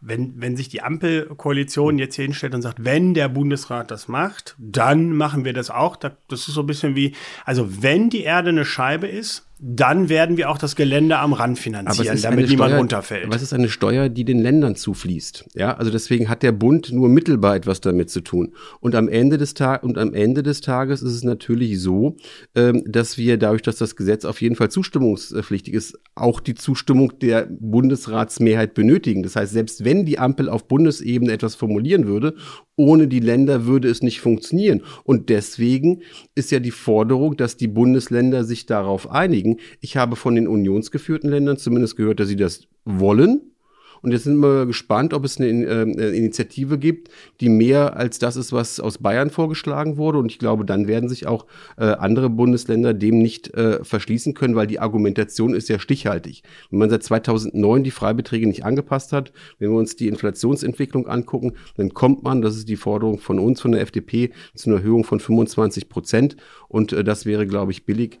wenn, 0.00 0.40
wenn 0.40 0.56
sich 0.56 0.68
die 0.68 0.82
Ampelkoalition 0.82 1.98
jetzt 1.98 2.14
hier 2.14 2.24
hinstellt 2.24 2.54
und 2.54 2.62
sagt, 2.62 2.84
wenn 2.84 3.14
der 3.14 3.28
Bundesrat 3.28 3.90
das 3.90 4.08
macht, 4.08 4.54
dann 4.58 5.16
machen 5.16 5.44
wir 5.44 5.52
das 5.52 5.70
auch. 5.70 5.96
Das 5.96 6.12
ist 6.30 6.46
so 6.46 6.60
ein 6.60 6.66
bisschen 6.66 6.94
wie, 6.94 7.14
also 7.44 7.82
wenn 7.82 8.10
die 8.10 8.22
Erde 8.22 8.50
eine 8.50 8.64
Scheibe 8.64 9.08
ist, 9.08 9.47
dann 9.60 10.08
werden 10.08 10.36
wir 10.36 10.50
auch 10.50 10.58
das 10.58 10.76
Gelände 10.76 11.18
am 11.18 11.32
Rand 11.32 11.58
finanzieren, 11.58 12.20
damit 12.22 12.48
niemand 12.48 12.70
Steuer, 12.70 12.78
runterfällt. 12.78 13.26
Was 13.28 13.42
ist 13.42 13.52
eine 13.52 13.68
Steuer, 13.68 14.08
die 14.08 14.24
den 14.24 14.38
Ländern 14.38 14.76
zufließt? 14.76 15.46
Ja, 15.54 15.76
also 15.76 15.90
deswegen 15.90 16.28
hat 16.28 16.42
der 16.42 16.52
Bund 16.52 16.92
nur 16.92 17.08
mittelbar 17.08 17.56
etwas 17.56 17.80
damit 17.80 18.10
zu 18.10 18.20
tun. 18.20 18.52
Und 18.80 18.94
am 18.94 19.08
Ende 19.08 19.36
des 19.36 19.54
Tages 19.54 19.82
und 19.82 19.98
am 19.98 20.14
Ende 20.14 20.42
des 20.42 20.60
Tages 20.60 21.02
ist 21.02 21.12
es 21.12 21.24
natürlich 21.24 21.80
so, 21.80 22.16
ähm, 22.54 22.82
dass 22.86 23.18
wir 23.18 23.36
dadurch, 23.36 23.62
dass 23.62 23.76
das 23.76 23.96
Gesetz 23.96 24.24
auf 24.24 24.40
jeden 24.40 24.54
Fall 24.54 24.70
zustimmungspflichtig 24.70 25.74
ist, 25.74 25.98
auch 26.14 26.40
die 26.40 26.54
Zustimmung 26.54 27.18
der 27.18 27.48
Bundesratsmehrheit 27.50 28.74
benötigen. 28.74 29.22
Das 29.22 29.34
heißt, 29.34 29.52
selbst 29.52 29.84
wenn 29.84 30.06
die 30.06 30.18
Ampel 30.18 30.48
auf 30.48 30.68
Bundesebene 30.68 31.32
etwas 31.32 31.56
formulieren 31.56 32.06
würde, 32.06 32.34
ohne 32.78 33.08
die 33.08 33.20
Länder 33.20 33.66
würde 33.66 33.88
es 33.88 34.02
nicht 34.02 34.20
funktionieren. 34.20 34.82
Und 35.04 35.28
deswegen 35.28 36.02
ist 36.34 36.50
ja 36.50 36.60
die 36.60 36.70
Forderung, 36.70 37.36
dass 37.36 37.56
die 37.56 37.68
Bundesländer 37.68 38.44
sich 38.44 38.66
darauf 38.66 39.10
einigen. 39.10 39.58
Ich 39.80 39.96
habe 39.96 40.16
von 40.16 40.34
den 40.34 40.48
unionsgeführten 40.48 41.28
Ländern 41.28 41.58
zumindest 41.58 41.96
gehört, 41.96 42.20
dass 42.20 42.28
sie 42.28 42.36
das 42.36 42.68
wollen. 42.84 43.52
Und 44.02 44.12
jetzt 44.12 44.24
sind 44.24 44.38
wir 44.38 44.66
gespannt, 44.66 45.14
ob 45.14 45.24
es 45.24 45.38
eine, 45.38 45.48
äh, 45.48 45.82
eine, 45.82 46.08
Initiative 46.08 46.78
gibt, 46.78 47.08
die 47.40 47.48
mehr 47.48 47.96
als 47.96 48.18
das 48.18 48.36
ist, 48.36 48.52
was 48.52 48.80
aus 48.80 48.98
Bayern 48.98 49.30
vorgeschlagen 49.30 49.96
wurde. 49.96 50.18
Und 50.18 50.30
ich 50.30 50.38
glaube, 50.38 50.64
dann 50.64 50.88
werden 50.88 51.08
sich 51.08 51.26
auch 51.26 51.46
äh, 51.76 51.84
andere 51.84 52.30
Bundesländer 52.30 52.94
dem 52.94 53.18
nicht 53.18 53.54
äh, 53.54 53.84
verschließen 53.84 54.34
können, 54.34 54.54
weil 54.54 54.66
die 54.66 54.80
Argumentation 54.80 55.54
ist 55.54 55.68
ja 55.68 55.78
stichhaltig. 55.78 56.42
Wenn 56.70 56.78
man 56.78 56.90
seit 56.90 57.02
2009 57.02 57.84
die 57.84 57.90
Freibeträge 57.90 58.46
nicht 58.46 58.64
angepasst 58.64 59.12
hat, 59.12 59.32
wenn 59.58 59.70
wir 59.70 59.78
uns 59.78 59.96
die 59.96 60.08
Inflationsentwicklung 60.08 61.06
angucken, 61.06 61.54
dann 61.76 61.94
kommt 61.94 62.22
man, 62.22 62.42
das 62.42 62.56
ist 62.56 62.68
die 62.68 62.76
Forderung 62.76 63.18
von 63.18 63.38
uns, 63.38 63.60
von 63.60 63.72
der 63.72 63.80
FDP, 63.80 64.30
zu 64.54 64.70
einer 64.70 64.78
Erhöhung 64.78 65.04
von 65.04 65.20
25 65.20 65.88
Prozent. 65.88 66.36
Und 66.68 66.92
das 66.92 67.24
wäre, 67.24 67.46
glaube 67.46 67.72
ich, 67.72 67.86
billig 67.86 68.18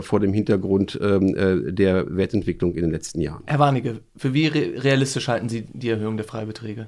vor 0.00 0.20
dem 0.20 0.32
Hintergrund 0.32 0.98
ähm, 1.02 1.34
äh, 1.34 1.72
der 1.72 2.16
Wertentwicklung 2.16 2.74
in 2.74 2.82
den 2.82 2.90
letzten 2.90 3.20
Jahren. 3.20 3.42
Herr 3.46 3.58
Warnecke, 3.58 4.00
für 4.16 4.34
wie 4.34 4.46
realistisch 4.46 5.17
realistisch 5.18 5.28
halten 5.28 5.48
Sie 5.48 5.62
die 5.72 5.90
Erhöhung 5.90 6.16
der 6.16 6.26
Freibeträge? 6.26 6.86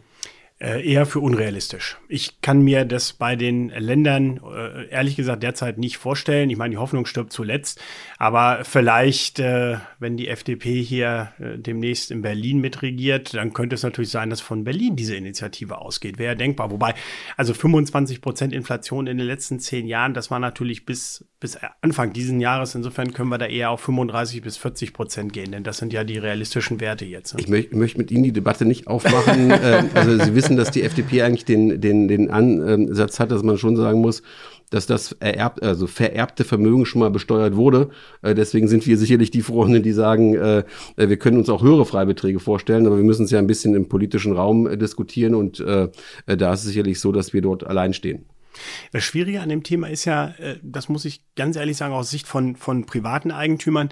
Äh, 0.63 0.87
eher 0.87 1.07
für 1.07 1.21
unrealistisch. 1.21 1.97
Ich 2.07 2.43
kann 2.43 2.61
mir 2.61 2.85
das 2.85 3.15
bei 3.15 3.35
den 3.35 3.71
Ländern 3.71 4.41
äh, 4.45 4.89
ehrlich 4.91 5.17
gesagt 5.17 5.43
derzeit 5.43 5.79
nicht 5.79 5.97
vorstellen. 5.97 6.51
Ich 6.51 6.59
meine, 6.59 6.73
die 6.73 6.79
Hoffnung 6.79 7.07
stirbt 7.07 7.33
zuletzt. 7.33 7.81
Aber 8.19 8.63
vielleicht, 8.65 9.39
äh, 9.39 9.79
wenn 9.99 10.19
die 10.19 10.29
FDP 10.29 10.83
hier 10.83 11.33
demnächst 11.39 12.11
in 12.11 12.21
Berlin 12.21 12.61
mitregiert, 12.61 13.33
dann 13.33 13.55
könnte 13.55 13.75
es 13.75 13.83
natürlich 13.83 14.11
sein, 14.11 14.29
dass 14.29 14.43
von 14.43 14.65
Berlin 14.65 14.97
diese 14.97 15.17
Initiative 15.17 15.79
ausgeht. 15.79 16.19
Wäre 16.19 16.37
denkbar. 16.37 16.71
Wobei, 16.71 16.95
also 17.39 17.55
25 17.55 18.21
Prozent 18.21 18.53
Inflation 18.53 19.07
in 19.07 19.17
den 19.17 19.27
letzten 19.27 19.61
zehn 19.61 19.87
Jahren, 19.87 20.13
das 20.13 20.31
war 20.31 20.41
natürlich 20.41 20.85
bis, 20.85 21.25
bis 21.41 21.59
Anfang 21.81 22.13
diesen 22.13 22.39
Jahres. 22.39 22.75
Insofern 22.75 23.15
können 23.15 23.31
wir 23.31 23.39
da 23.39 23.47
eher 23.47 23.71
auf 23.71 23.81
35 23.81 24.43
bis 24.43 24.59
40 24.59 24.93
Prozent 24.93 25.33
gehen, 25.33 25.53
denn 25.53 25.65
das 25.65 25.79
sind 25.79 25.93
ja 25.93 26.05
die 26.05 26.19
realistischen 26.19 26.81
Werte 26.81 27.07
jetzt. 27.07 27.35
Ne? 27.35 27.41
Ich 27.41 27.49
möchte 27.49 27.77
möcht 27.77 27.99
mit 27.99 28.11
Ihnen 28.11 28.25
die 28.25 28.33
Debatte 28.33 28.67
nicht 28.67 28.87
aufmachen. 28.87 29.51
äh, 29.51 29.85
also 29.95 30.23
Sie 30.23 30.35
wissen, 30.35 30.59
dass 30.59 30.71
die 30.71 30.83
FDP 30.83 31.23
eigentlich 31.23 31.47
den, 31.47 31.81
den, 31.81 32.09
den 32.09 32.31
Ansatz 32.31 33.19
hat, 33.19 33.31
dass 33.31 33.43
man 33.43 33.57
schon 33.57 33.75
sagen 33.77 34.03
muss, 34.03 34.23
dass 34.69 34.87
das 34.87 35.13
ererbt, 35.13 35.63
also 35.63 35.87
vererbte 35.87 36.45
Vermögen 36.45 36.85
schon 36.85 37.01
mal 37.01 37.11
besteuert 37.11 37.57
wurde. 37.57 37.89
Äh, 38.21 38.35
deswegen 38.35 38.69
sind 38.69 38.87
wir 38.87 38.99
sicherlich 38.99 39.31
die 39.31 39.43
Freunde, 39.43 39.81
die 39.81 39.93
sagen, 39.93 40.35
äh, 40.35 40.65
wir 40.97 41.17
können 41.17 41.39
uns 41.39 41.49
auch 41.49 41.63
höhere 41.63 41.87
Freibeträge 41.87 42.39
vorstellen, 42.39 42.87
aber 42.87 42.99
wir 42.99 43.05
müssen 43.05 43.25
es 43.25 43.31
ja 43.31 43.39
ein 43.39 43.47
bisschen 43.47 43.75
im 43.75 43.89
politischen 43.89 44.33
Raum 44.33 44.67
äh, 44.67 44.77
diskutieren 44.77 45.35
und 45.35 45.59
äh, 45.61 45.89
da 46.27 46.53
ist 46.53 46.61
es 46.61 46.67
sicherlich 46.67 47.01
so, 47.01 47.13
dass 47.13 47.33
wir 47.33 47.41
dort 47.41 47.67
allein 47.67 47.95
stehen. 47.95 48.27
Das 48.93 49.05
Schwierige 49.05 49.41
an 49.41 49.49
dem 49.49 49.63
Thema 49.63 49.89
ist 49.89 50.05
ja, 50.05 50.29
äh, 50.39 50.59
das 50.63 50.89
muss 50.89 51.05
ich 51.05 51.25
ganz 51.35 51.57
ehrlich 51.57 51.77
sagen, 51.77 51.95
aus 51.95 52.11
Sicht 52.11 52.27
von, 52.27 52.57
von 52.57 52.87
privaten 52.87 53.31
Eigentümern, 53.31 53.91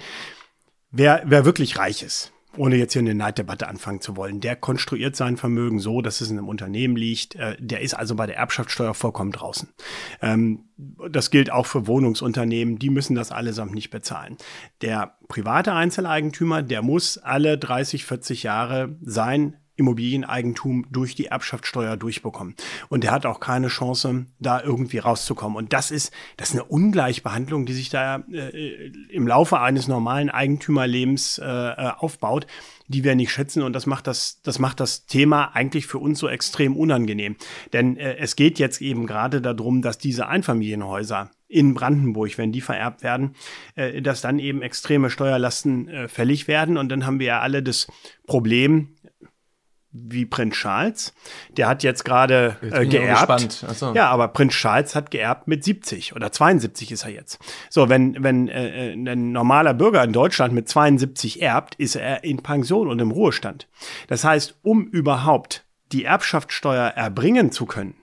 wer, 0.90 1.22
wer 1.26 1.44
wirklich 1.44 1.78
reich 1.78 2.02
ist, 2.02 2.32
ohne 2.56 2.76
jetzt 2.76 2.92
hier 2.92 3.00
eine 3.00 3.14
Neiddebatte 3.14 3.68
anfangen 3.68 4.00
zu 4.00 4.16
wollen, 4.16 4.40
der 4.40 4.56
konstruiert 4.56 5.16
sein 5.16 5.36
Vermögen 5.36 5.78
so, 5.78 6.02
dass 6.02 6.20
es 6.20 6.30
in 6.30 6.38
einem 6.38 6.48
Unternehmen 6.48 6.96
liegt. 6.96 7.36
Äh, 7.36 7.56
der 7.58 7.80
ist 7.80 7.94
also 7.94 8.14
bei 8.14 8.26
der 8.26 8.36
Erbschaftssteuer 8.36 8.94
vollkommen 8.94 9.32
draußen. 9.32 9.68
Ähm, 10.22 10.64
das 10.76 11.30
gilt 11.30 11.50
auch 11.50 11.66
für 11.66 11.86
Wohnungsunternehmen, 11.86 12.78
die 12.78 12.90
müssen 12.90 13.14
das 13.14 13.32
allesamt 13.32 13.74
nicht 13.74 13.90
bezahlen. 13.90 14.36
Der 14.82 15.16
private 15.28 15.72
Einzeleigentümer, 15.72 16.62
der 16.62 16.82
muss 16.82 17.18
alle 17.18 17.58
30, 17.58 18.04
40 18.04 18.42
Jahre 18.42 18.96
sein 19.02 19.56
Immobilieneigentum 19.78 20.86
durch 20.90 21.14
die 21.14 21.26
Erbschaftssteuer 21.26 21.96
durchbekommen. 21.96 22.54
Und 22.88 23.04
der 23.04 23.12
hat 23.12 23.24
auch 23.26 23.40
keine 23.40 23.68
Chance, 23.68 24.26
da 24.40 24.60
irgendwie 24.60 24.98
rauszukommen. 24.98 25.56
Und 25.56 25.72
das 25.72 25.90
ist, 25.90 26.12
das 26.36 26.50
ist 26.50 26.56
eine 26.56 26.64
Ungleichbehandlung, 26.64 27.64
die 27.64 27.72
sich 27.72 27.88
da 27.88 28.24
äh, 28.32 28.90
im 29.08 29.26
Laufe 29.26 29.60
eines 29.60 29.88
normalen 29.88 30.30
Eigentümerlebens 30.30 31.38
äh, 31.38 31.44
äh, 31.44 31.92
aufbaut, 31.96 32.46
die 32.88 33.04
wir 33.04 33.14
nicht 33.14 33.30
schätzen. 33.30 33.62
Und 33.62 33.72
das 33.72 33.86
macht 33.86 34.06
das, 34.06 34.40
das 34.42 34.58
macht 34.58 34.80
das 34.80 35.06
Thema 35.06 35.54
eigentlich 35.54 35.86
für 35.86 35.98
uns 35.98 36.18
so 36.18 36.28
extrem 36.28 36.76
unangenehm. 36.76 37.36
Denn 37.72 37.96
äh, 37.96 38.16
es 38.16 38.34
geht 38.34 38.58
jetzt 38.58 38.80
eben 38.80 39.06
gerade 39.06 39.40
darum, 39.40 39.80
dass 39.80 39.98
diese 39.98 40.26
Einfamilienhäuser 40.26 41.30
in 41.48 41.72
Brandenburg, 41.72 42.36
wenn 42.36 42.52
die 42.52 42.60
vererbt 42.60 43.02
werden, 43.02 43.34
äh, 43.74 44.02
dass 44.02 44.20
dann 44.20 44.38
eben 44.38 44.62
extreme 44.62 45.08
Steuerlasten 45.10 45.88
äh, 45.88 46.08
fällig 46.08 46.46
werden. 46.46 46.76
Und 46.76 46.90
dann 46.90 47.06
haben 47.06 47.18
wir 47.18 47.26
ja 47.26 47.40
alle 47.40 47.62
das 47.62 47.86
Problem, 48.26 48.97
wie 49.92 50.26
Prinz 50.26 50.54
Charles. 50.54 51.14
Der 51.56 51.68
hat 51.68 51.82
jetzt 51.82 52.04
gerade 52.04 52.56
äh, 52.60 52.86
geerbt. 52.86 53.64
So. 53.74 53.94
Ja, 53.94 54.10
aber 54.10 54.28
Prinz 54.28 54.54
Charles 54.54 54.94
hat 54.94 55.10
geerbt 55.10 55.48
mit 55.48 55.64
70 55.64 56.14
oder 56.14 56.30
72 56.30 56.92
ist 56.92 57.04
er 57.04 57.10
jetzt. 57.10 57.38
So, 57.70 57.88
wenn, 57.88 58.22
wenn 58.22 58.48
äh, 58.48 58.90
äh, 58.90 58.92
ein 58.92 59.32
normaler 59.32 59.74
Bürger 59.74 60.04
in 60.04 60.12
Deutschland 60.12 60.52
mit 60.52 60.68
72 60.68 61.42
erbt, 61.42 61.74
ist 61.76 61.96
er 61.96 62.24
in 62.24 62.42
Pension 62.42 62.88
und 62.88 63.00
im 63.00 63.10
Ruhestand. 63.10 63.68
Das 64.08 64.24
heißt, 64.24 64.58
um 64.62 64.86
überhaupt 64.86 65.64
die 65.92 66.04
Erbschaftssteuer 66.04 66.88
erbringen 66.88 67.50
zu 67.50 67.64
können, 67.64 67.94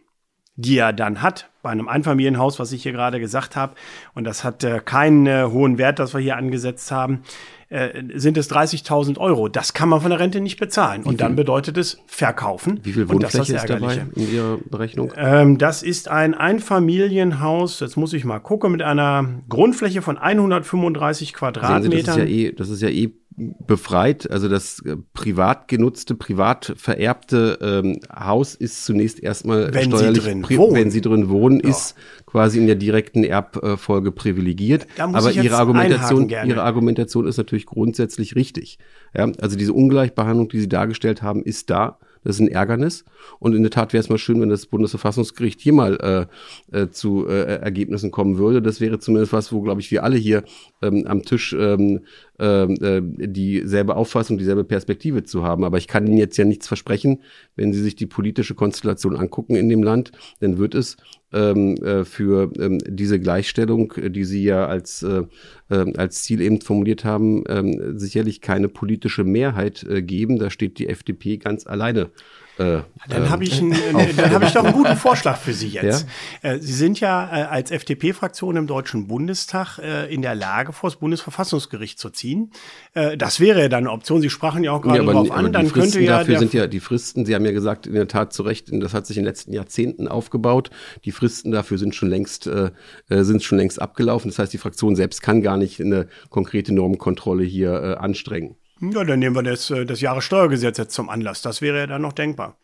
die 0.55 0.77
er 0.77 0.93
dann 0.93 1.21
hat 1.21 1.49
bei 1.61 1.69
einem 1.69 1.87
Einfamilienhaus, 1.87 2.59
was 2.59 2.71
ich 2.71 2.83
hier 2.83 2.93
gerade 2.93 3.19
gesagt 3.19 3.55
habe, 3.55 3.75
und 4.13 4.23
das 4.23 4.43
hat 4.43 4.63
äh, 4.63 4.79
keinen 4.83 5.27
äh, 5.27 5.43
hohen 5.49 5.77
Wert, 5.77 5.99
das 5.99 6.13
wir 6.13 6.21
hier 6.21 6.37
angesetzt 6.37 6.91
haben, 6.91 7.23
äh, 7.69 8.03
sind 8.15 8.37
es 8.37 8.51
30.000 8.51 9.17
Euro. 9.17 9.47
Das 9.47 9.73
kann 9.73 9.89
man 9.89 10.01
von 10.01 10.11
der 10.11 10.19
Rente 10.19 10.39
nicht 10.39 10.59
bezahlen. 10.59 11.03
Und 11.03 11.21
dann 11.21 11.35
bedeutet 11.35 11.77
es 11.77 11.97
verkaufen. 12.05 12.79
Wie 12.83 12.93
viel 12.93 13.09
Wohnfläche 13.09 13.55
ist, 13.55 13.63
ist 13.63 13.69
dabei 13.69 14.05
in 14.15 14.33
Ihrer 14.33 14.57
Berechnung? 14.69 15.11
Ähm, 15.17 15.57
das 15.57 15.83
ist 15.83 16.07
ein 16.07 16.33
Einfamilienhaus, 16.33 17.79
jetzt 17.79 17.97
muss 17.97 18.13
ich 18.13 18.23
mal 18.23 18.39
gucken, 18.39 18.71
mit 18.71 18.81
einer 18.81 19.41
Grundfläche 19.49 20.01
von 20.01 20.17
135 20.17 21.33
Quadratmetern. 21.33 21.91
Sie, 21.91 22.03
das, 22.03 22.17
ist 22.17 22.17
ja 22.17 22.25
eh, 22.25 22.51
das 22.51 22.69
ist 22.69 22.81
ja 22.81 22.89
eh 22.89 23.13
befreit. 23.37 24.29
Also 24.31 24.47
das 24.47 24.79
äh, 24.85 24.95
privat 25.13 25.67
genutzte, 25.67 26.15
privat 26.15 26.73
vererbte 26.77 27.59
ähm, 27.61 27.99
Haus 28.13 28.55
ist 28.55 28.85
zunächst 28.85 29.21
erstmal 29.21 29.73
wenn 29.73 29.91
steuerlich, 29.91 30.23
sie 30.23 30.29
drin 30.29 30.57
wohnen. 30.57 30.75
wenn 30.75 30.91
sie 30.91 31.01
drin 31.01 31.29
wohnen, 31.29 31.59
ja. 31.61 31.69
ist 31.69 31.95
quasi 32.25 32.59
in 32.59 32.67
der 32.67 32.75
direkten 32.75 33.23
Erbfolge 33.23 34.11
privilegiert. 34.11 34.87
Aber 34.97 35.31
ihre 35.31 35.57
Argumentation, 35.57 36.29
ihre 36.29 36.63
Argumentation 36.63 37.27
ist 37.27 37.37
natürlich 37.37 37.65
grundsätzlich 37.65 38.35
richtig. 38.35 38.79
Ja, 39.13 39.31
also 39.39 39.57
diese 39.57 39.73
Ungleichbehandlung, 39.73 40.49
die 40.49 40.59
Sie 40.59 40.69
dargestellt 40.69 41.21
haben, 41.21 41.43
ist 41.43 41.69
da. 41.69 41.99
Das 42.25 42.35
ist 42.35 42.41
ein 42.41 42.49
Ärgernis. 42.49 43.05
Und 43.39 43.53
in 43.53 43.61
der 43.61 43.71
Tat 43.71 43.93
wäre 43.93 44.01
es 44.01 44.09
mal 44.09 44.17
schön, 44.17 44.41
wenn 44.41 44.49
das 44.49 44.65
Bundesverfassungsgericht 44.65 45.61
hier 45.61 45.73
mal 45.73 46.27
äh, 46.71 46.77
äh, 46.77 46.89
zu 46.89 47.27
äh, 47.27 47.59
Ergebnissen 47.61 48.11
kommen 48.11 48.37
würde. 48.37 48.61
Das 48.61 48.81
wäre 48.81 48.99
zumindest 48.99 49.31
was, 49.31 49.53
wo, 49.53 49.61
glaube 49.61 49.79
ich, 49.79 49.91
wir 49.91 50.03
alle 50.03 50.17
hier 50.17 50.43
ähm, 50.81 51.05
am 51.07 51.21
Tisch 51.21 51.55
ähm, 51.57 52.01
ähm, 52.39 52.77
äh, 52.81 53.27
dieselbe 53.27 53.95
Auffassung, 53.95 54.37
dieselbe 54.37 54.63
Perspektive 54.63 55.23
zu 55.23 55.43
haben. 55.43 55.63
Aber 55.63 55.77
ich 55.77 55.87
kann 55.87 56.07
Ihnen 56.07 56.17
jetzt 56.17 56.37
ja 56.37 56.45
nichts 56.45 56.67
versprechen, 56.67 57.21
wenn 57.55 57.71
Sie 57.71 57.81
sich 57.81 57.95
die 57.95 58.07
politische 58.07 58.55
Konstellation 58.55 59.15
angucken 59.15 59.55
in 59.55 59.69
dem 59.69 59.83
Land, 59.83 60.11
dann 60.39 60.57
wird 60.57 60.75
es 60.75 60.97
ähm, 61.35 61.75
äh, 61.77 62.05
für 62.05 62.51
ähm, 62.57 62.79
diese 62.87 63.19
Gleichstellung, 63.19 63.93
die 63.97 64.23
Sie 64.23 64.43
ja 64.43 64.65
als, 64.65 65.03
äh, 65.03 65.23
äh, 65.69 65.93
als 65.97 66.23
Ziel 66.23 66.41
eben 66.41 66.61
formuliert 66.61 67.03
haben, 67.03 67.43
ähm, 67.49 67.99
sicherlich 67.99 68.41
keine 68.41 68.69
politische 68.69 69.23
Mehrheit 69.23 69.83
äh, 69.83 70.01
geben. 70.01 70.39
Da 70.39 70.49
steht 70.49 70.79
die 70.79 70.87
FDP 70.87 71.37
ganz 71.37 71.67
alleine 71.67 72.09
äh, 72.57 72.79
dann 73.09 73.29
habe 73.29 73.43
ich, 73.43 73.61
äh, 73.61 74.13
dann 74.15 74.33
hab 74.33 74.43
ich 74.43 74.51
doch 74.51 74.63
einen 74.63 74.73
guten 74.73 74.95
Vorschlag 74.95 75.37
für 75.37 75.53
Sie 75.53 75.67
jetzt. 75.67 76.07
Ja? 76.41 76.51
Äh, 76.51 76.59
Sie 76.59 76.73
sind 76.73 76.99
ja 76.99 77.25
äh, 77.25 77.43
als 77.43 77.71
FDP-Fraktion 77.71 78.55
im 78.55 78.67
Deutschen 78.67 79.07
Bundestag 79.07 79.79
in 80.09 80.21
der 80.21 80.35
Lage, 80.35 80.73
vor 80.73 80.89
das 80.89 80.99
Bundesverfassungsgericht 80.99 81.99
zu 81.99 82.09
ziehen. 82.09 82.51
Das 82.93 83.39
wäre 83.39 83.61
ja 83.61 83.69
dann 83.69 83.85
eine 83.85 83.91
Option. 83.91 84.21
Sie 84.21 84.29
sprachen 84.29 84.63
ja 84.63 84.71
auch 84.71 84.81
gerade 84.81 84.99
ja, 84.99 85.05
darauf 85.05 85.31
an. 85.31 85.51
Dann 85.51 85.71
könnte 85.71 85.99
ja 85.99 86.19
dafür 86.19 86.39
sind 86.39 86.53
ja 86.53 86.67
die 86.67 86.79
Fristen. 86.79 87.25
Sie 87.25 87.35
haben 87.35 87.45
ja 87.45 87.51
gesagt, 87.51 87.87
in 87.87 87.93
der 87.93 88.07
Tat 88.07 88.33
zu 88.33 88.43
Recht, 88.43 88.69
das 88.71 88.93
hat 88.93 89.05
sich 89.05 89.17
in 89.17 89.23
den 89.23 89.27
letzten 89.27 89.53
Jahrzehnten 89.53 90.07
aufgebaut. 90.07 90.69
Die 91.03 91.11
Fristen 91.11 91.51
dafür 91.51 91.77
sind 91.77 91.95
schon 91.95 92.09
längst 92.09 92.47
äh, 92.47 92.71
sind 93.09 93.43
schon 93.43 93.57
längst 93.57 93.81
abgelaufen. 93.81 94.29
Das 94.29 94.39
heißt, 94.39 94.53
die 94.53 94.57
Fraktion 94.57 94.95
selbst 94.95 95.21
kann 95.21 95.41
gar 95.41 95.57
nicht 95.57 95.81
eine 95.81 96.07
konkrete 96.29 96.73
Normkontrolle 96.73 97.43
hier 97.43 97.73
äh, 97.73 97.93
anstrengen. 97.95 98.55
Ja, 98.81 99.03
dann 99.03 99.19
nehmen 99.19 99.35
wir 99.35 99.43
das, 99.43 99.69
äh, 99.69 99.85
das 99.85 100.01
Jahressteuergesetz 100.01 100.77
jetzt 100.77 100.93
zum 100.93 101.09
Anlass. 101.09 101.41
Das 101.41 101.61
wäre 101.61 101.77
ja 101.77 101.87
dann 101.87 102.01
noch 102.01 102.13
denkbar. 102.13 102.57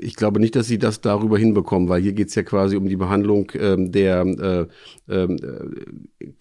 Ich 0.00 0.16
glaube 0.16 0.40
nicht, 0.40 0.56
dass 0.56 0.66
sie 0.66 0.78
das 0.78 1.00
darüber 1.00 1.38
hinbekommen, 1.38 1.88
weil 1.88 2.02
hier 2.02 2.14
geht 2.14 2.30
es 2.30 2.34
ja 2.34 2.42
quasi 2.42 2.76
um 2.76 2.88
die 2.88 2.96
Behandlung 2.96 3.52
ähm, 3.54 3.92
der 3.92 4.22
äh, 4.22 4.66
ähm, 5.08 5.36
äh, 5.38 5.66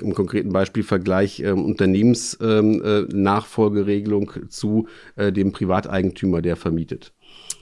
im 0.02 0.16
konkreten 0.16 0.52
Beispiel 0.52 0.82
Vergleich 0.82 1.40
äh, 1.40 1.52
Unternehmensnachfolgeregelung 1.52 4.32
ähm, 4.36 4.46
äh, 4.46 4.50
zu 4.50 4.88
äh, 5.18 5.32
dem 5.32 5.52
Privateigentümer, 5.52 6.42
der 6.42 6.56
vermietet. 6.56 7.14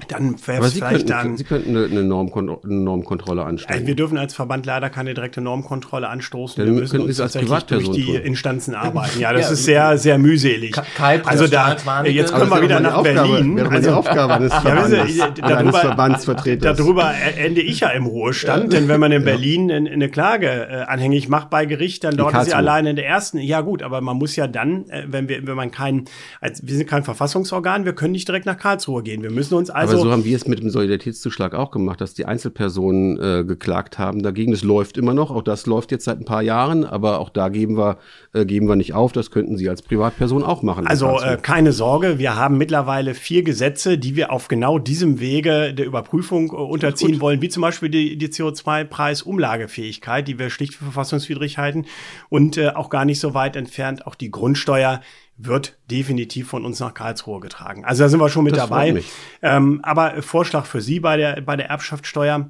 Dann 0.07 0.35
wäre 0.45 0.65
es 0.65 0.73
vielleicht 0.73 0.91
könnten, 0.91 1.07
dann. 1.07 1.37
Sie 1.37 1.43
könnten 1.43 1.69
eine, 1.69 1.85
eine, 1.85 2.03
Normkon 2.03 2.49
eine 2.49 2.73
Normkontrolle 2.73 3.43
anstellen. 3.43 3.79
Also 3.79 3.87
wir 3.87 3.95
dürfen 3.95 4.17
als 4.17 4.33
Verband 4.33 4.65
leider 4.65 4.89
keine 4.89 5.13
direkte 5.13 5.41
Normkontrolle 5.41 6.09
anstoßen. 6.09 6.63
Dann 6.63 6.73
wir 6.73 6.81
müssen 6.81 7.01
uns 7.01 7.17
tatsächlich 7.17 7.63
durch 7.63 7.91
die 7.91 8.05
tun. 8.05 8.15
Instanzen 8.15 8.75
arbeiten. 8.75 9.19
Ja, 9.19 9.33
das 9.33 9.47
ja, 9.47 9.51
ist 9.51 9.63
sehr, 9.63 9.97
sehr 9.97 10.17
mühselig. 10.17 10.75
Kai 10.95 11.21
also 11.23 11.47
da, 11.47 11.77
jetzt 12.03 12.33
kommen 12.33 12.49
wir 12.49 12.61
wieder 12.61 12.79
nach 12.79 12.95
Aufgabe, 12.95 13.29
Berlin. 13.29 13.55
Wäre 13.57 13.69
also, 13.69 13.89
die 13.89 13.95
Aufgabe 13.95 14.33
eines, 14.33 14.53
Verbandes, 14.63 15.17
ja, 15.17 15.29
darüber, 15.29 15.57
eines 15.57 15.77
Verbandsvertreters. 15.77 16.77
Darüber 16.77 17.13
ende 17.37 17.61
ich 17.61 17.81
ja 17.81 17.89
im 17.89 18.05
Ruhestand, 18.05 18.73
denn 18.73 18.87
wenn 18.87 18.99
man 18.99 19.11
in 19.11 19.23
Berlin 19.23 19.71
eine 19.71 20.09
Klage 20.09 20.47
äh, 20.47 20.75
anhängig 20.87 21.29
macht 21.29 21.49
bei 21.49 21.65
Gericht, 21.65 22.03
dann 22.03 22.17
dort 22.17 22.33
ist 22.35 22.45
sie 22.45 22.53
alleine 22.53 22.91
in 22.91 22.95
der 22.95 23.07
ersten. 23.07 23.37
Ja 23.39 23.61
gut, 23.61 23.83
aber 23.83 24.01
man 24.01 24.17
muss 24.17 24.35
ja 24.35 24.47
dann, 24.47 24.89
äh, 24.89 25.03
wenn 25.07 25.29
wir, 25.29 25.45
wenn 25.47 25.55
man 25.55 25.71
kein, 25.71 26.05
als, 26.41 26.65
wir 26.65 26.75
sind 26.75 26.89
kein 26.89 27.03
Verfassungsorgan, 27.03 27.85
wir 27.85 27.93
können 27.93 28.11
nicht 28.11 28.27
direkt 28.27 28.45
nach 28.45 28.57
Karlsruhe 28.57 29.03
gehen. 29.03 29.23
Wir 29.23 29.31
müssen 29.31 29.55
uns 29.55 29.69
also. 29.73 29.93
Aber 29.93 30.03
so 30.03 30.11
haben 30.11 30.25
wir 30.25 30.35
es 30.35 30.47
mit 30.47 30.59
dem 30.59 30.69
Solidaritätszuschlag 30.69 31.55
auch 31.55 31.71
gemacht, 31.71 32.01
dass 32.01 32.13
die 32.13 32.25
Einzelpersonen 32.25 33.19
äh, 33.19 33.43
geklagt 33.43 33.97
haben 33.97 34.21
dagegen. 34.21 34.51
Das 34.51 34.63
läuft 34.63 34.97
immer 34.97 35.13
noch. 35.13 35.31
Auch 35.31 35.41
das 35.41 35.65
läuft 35.65 35.91
jetzt 35.91 36.05
seit 36.05 36.19
ein 36.19 36.25
paar 36.25 36.41
Jahren, 36.41 36.85
aber 36.85 37.19
auch 37.19 37.29
da 37.29 37.49
geben 37.49 37.77
wir, 37.77 37.97
äh, 38.33 38.45
geben 38.45 38.67
wir 38.67 38.75
nicht 38.75 38.93
auf. 38.93 39.11
Das 39.11 39.31
könnten 39.31 39.57
Sie 39.57 39.69
als 39.69 39.81
Privatperson 39.81 40.43
auch 40.43 40.61
machen. 40.61 40.87
Also 40.87 41.19
äh, 41.19 41.37
keine 41.41 41.71
Sorge, 41.71 42.19
wir 42.19 42.35
haben 42.35 42.57
mittlerweile 42.57 43.13
vier 43.13 43.43
Gesetze, 43.43 43.97
die 43.97 44.15
wir 44.15 44.31
auf 44.31 44.47
genau 44.47 44.79
diesem 44.79 45.19
Wege 45.19 45.73
der 45.73 45.85
Überprüfung 45.85 46.51
äh, 46.51 46.55
unterziehen 46.55 47.19
wollen, 47.19 47.41
wie 47.41 47.49
zum 47.49 47.61
Beispiel 47.61 47.89
die, 47.89 48.17
die 48.17 48.27
CO2-Preis-Umlagefähigkeit, 48.27 50.27
die 50.27 50.37
wir 50.37 50.49
schlicht 50.49 50.75
für 50.75 50.85
verfassungswidrig 50.85 51.57
halten 51.57 51.85
und 52.29 52.57
äh, 52.57 52.69
auch 52.69 52.89
gar 52.89 53.05
nicht 53.05 53.19
so 53.19 53.33
weit 53.33 53.55
entfernt 53.55 54.05
auch 54.07 54.15
die 54.15 54.31
Grundsteuer 54.31 55.01
wird 55.45 55.77
definitiv 55.89 56.49
von 56.49 56.65
uns 56.65 56.79
nach 56.79 56.93
Karlsruhe 56.93 57.39
getragen. 57.39 57.85
Also 57.85 58.03
da 58.03 58.09
sind 58.09 58.19
wir 58.19 58.29
schon 58.29 58.43
mit 58.43 58.55
das 58.55 58.69
dabei. 58.69 59.03
Ähm, 59.41 59.79
aber 59.83 60.21
Vorschlag 60.21 60.65
für 60.65 60.81
Sie 60.81 60.99
bei 60.99 61.17
der, 61.17 61.41
bei 61.41 61.55
der 61.55 61.69
Erbschaftssteuer. 61.69 62.49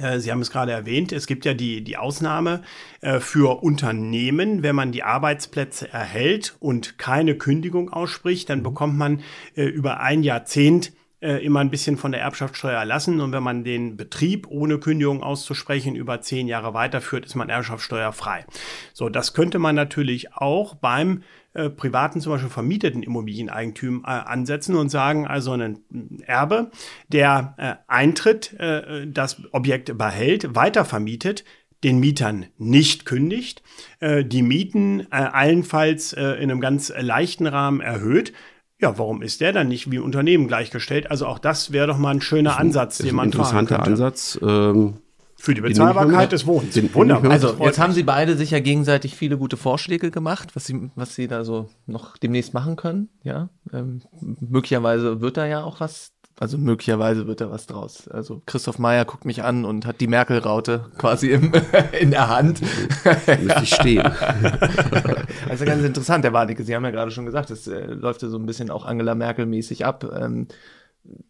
Äh, 0.00 0.18
Sie 0.18 0.30
haben 0.30 0.40
es 0.40 0.50
gerade 0.50 0.72
erwähnt, 0.72 1.12
es 1.12 1.26
gibt 1.26 1.44
ja 1.44 1.54
die, 1.54 1.82
die 1.82 1.96
Ausnahme 1.96 2.62
äh, 3.00 3.20
für 3.20 3.62
Unternehmen, 3.62 4.62
wenn 4.62 4.74
man 4.74 4.92
die 4.92 5.02
Arbeitsplätze 5.02 5.92
erhält 5.92 6.56
und 6.58 6.98
keine 6.98 7.36
Kündigung 7.36 7.90
ausspricht, 7.90 8.50
dann 8.50 8.60
mhm. 8.60 8.64
bekommt 8.64 8.96
man 8.96 9.20
äh, 9.54 9.64
über 9.64 10.00
ein 10.00 10.22
Jahrzehnt 10.22 10.92
äh, 11.20 11.44
immer 11.44 11.60
ein 11.60 11.70
bisschen 11.70 11.96
von 11.96 12.12
der 12.12 12.20
Erbschaftssteuer 12.20 12.78
erlassen. 12.78 13.20
Und 13.20 13.32
wenn 13.32 13.42
man 13.42 13.64
den 13.64 13.96
Betrieb 13.96 14.46
ohne 14.48 14.78
Kündigung 14.78 15.22
auszusprechen 15.22 15.96
über 15.96 16.20
zehn 16.20 16.46
Jahre 16.46 16.74
weiterführt, 16.74 17.24
ist 17.24 17.34
man 17.34 17.48
erbschaftssteuerfrei. 17.48 18.44
So, 18.92 19.08
das 19.08 19.32
könnte 19.32 19.58
man 19.58 19.74
natürlich 19.74 20.34
auch 20.34 20.74
beim 20.74 21.22
äh, 21.56 21.70
privaten, 21.70 22.20
zum 22.20 22.32
Beispiel 22.32 22.50
vermieteten 22.50 23.02
Immobilieneigentum 23.02 24.04
äh, 24.04 24.08
ansetzen 24.08 24.76
und 24.76 24.88
sagen, 24.88 25.26
also 25.26 25.52
ein 25.52 25.80
Erbe, 26.26 26.70
der 27.08 27.54
äh, 27.56 27.74
eintritt, 27.86 28.52
äh, 28.58 29.06
das 29.06 29.42
Objekt 29.52 29.96
behält, 29.96 30.54
weiter 30.54 30.84
vermietet, 30.84 31.44
den 31.84 31.98
Mietern 31.98 32.46
nicht 32.58 33.04
kündigt, 33.06 33.62
äh, 34.00 34.24
die 34.24 34.42
Mieten 34.42 35.06
allenfalls 35.10 36.12
in 36.12 36.22
einem 36.22 36.60
ganz 36.60 36.92
leichten 36.98 37.46
Rahmen 37.46 37.80
erhöht, 37.80 38.32
ja, 38.78 38.98
warum 38.98 39.22
ist 39.22 39.40
der 39.40 39.52
dann 39.52 39.68
nicht 39.68 39.90
wie 39.90 39.98
Unternehmen 39.98 40.48
gleichgestellt? 40.48 41.10
Also 41.10 41.26
auch 41.26 41.38
das 41.38 41.72
wäre 41.72 41.86
doch 41.86 41.96
mal 41.96 42.10
ein 42.10 42.20
schöner 42.20 42.58
Ansatz, 42.58 42.98
den 42.98 43.14
man 43.14 43.32
fahren 43.32 43.66
könnte. 43.66 43.74
Interessanter 43.74 43.90
Ansatz. 43.90 44.38
Ähm, 44.42 44.98
für 45.36 45.54
die 45.54 45.60
Bezahlbarkeit 45.60 46.32
des 46.32 46.46
Wohnens. 46.46 46.76
Wunderbar. 46.94 47.30
Also 47.30 47.56
jetzt 47.60 47.78
haben 47.78 47.92
Sie 47.92 48.02
beide 48.02 48.36
sich 48.36 48.50
ja 48.50 48.60
gegenseitig 48.60 49.14
viele 49.14 49.36
gute 49.36 49.56
Vorschläge 49.56 50.10
gemacht, 50.10 50.56
was 50.56 50.64
Sie, 50.64 50.90
was 50.94 51.14
Sie 51.14 51.28
da 51.28 51.44
so 51.44 51.68
noch 51.86 52.16
demnächst 52.16 52.54
machen 52.54 52.76
können. 52.76 53.10
Ja, 53.22 53.50
ähm, 53.72 54.02
möglicherweise 54.20 55.20
wird 55.20 55.36
da 55.36 55.46
ja 55.46 55.62
auch 55.62 55.80
was. 55.80 56.12
Also 56.38 56.58
möglicherweise 56.58 57.26
wird 57.26 57.40
da 57.40 57.50
was 57.50 57.66
draus. 57.66 58.08
Also 58.08 58.42
Christoph 58.44 58.78
Meyer 58.78 59.06
guckt 59.06 59.24
mich 59.24 59.42
an 59.42 59.64
und 59.64 59.86
hat 59.86 60.02
die 60.02 60.06
Merkel-Raute 60.06 60.84
quasi 60.98 61.30
im, 61.30 61.52
in 61.98 62.10
der 62.10 62.28
Hand. 62.28 62.60
Müsste 62.60 63.62
ich 63.62 63.74
stehen. 63.74 64.06
also 65.48 65.64
ganz 65.64 65.82
interessant, 65.82 66.24
der 66.24 66.34
Warnecke. 66.34 66.62
Sie 66.62 66.74
haben 66.74 66.84
ja 66.84 66.90
gerade 66.90 67.10
schon 67.10 67.24
gesagt, 67.24 67.50
es 67.50 67.66
äh, 67.68 67.86
läuft 67.86 68.22
ja 68.22 68.28
so 68.28 68.38
ein 68.38 68.44
bisschen 68.44 68.70
auch 68.70 68.84
Angela 68.84 69.14
Merkel-mäßig 69.14 69.86
ab. 69.86 70.04
Ähm, 70.18 70.48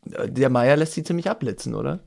der 0.04 0.50
Meyer 0.50 0.76
lässt 0.76 0.94
sie 0.94 1.04
ziemlich 1.04 1.30
abblitzen, 1.30 1.74
oder? 1.74 2.00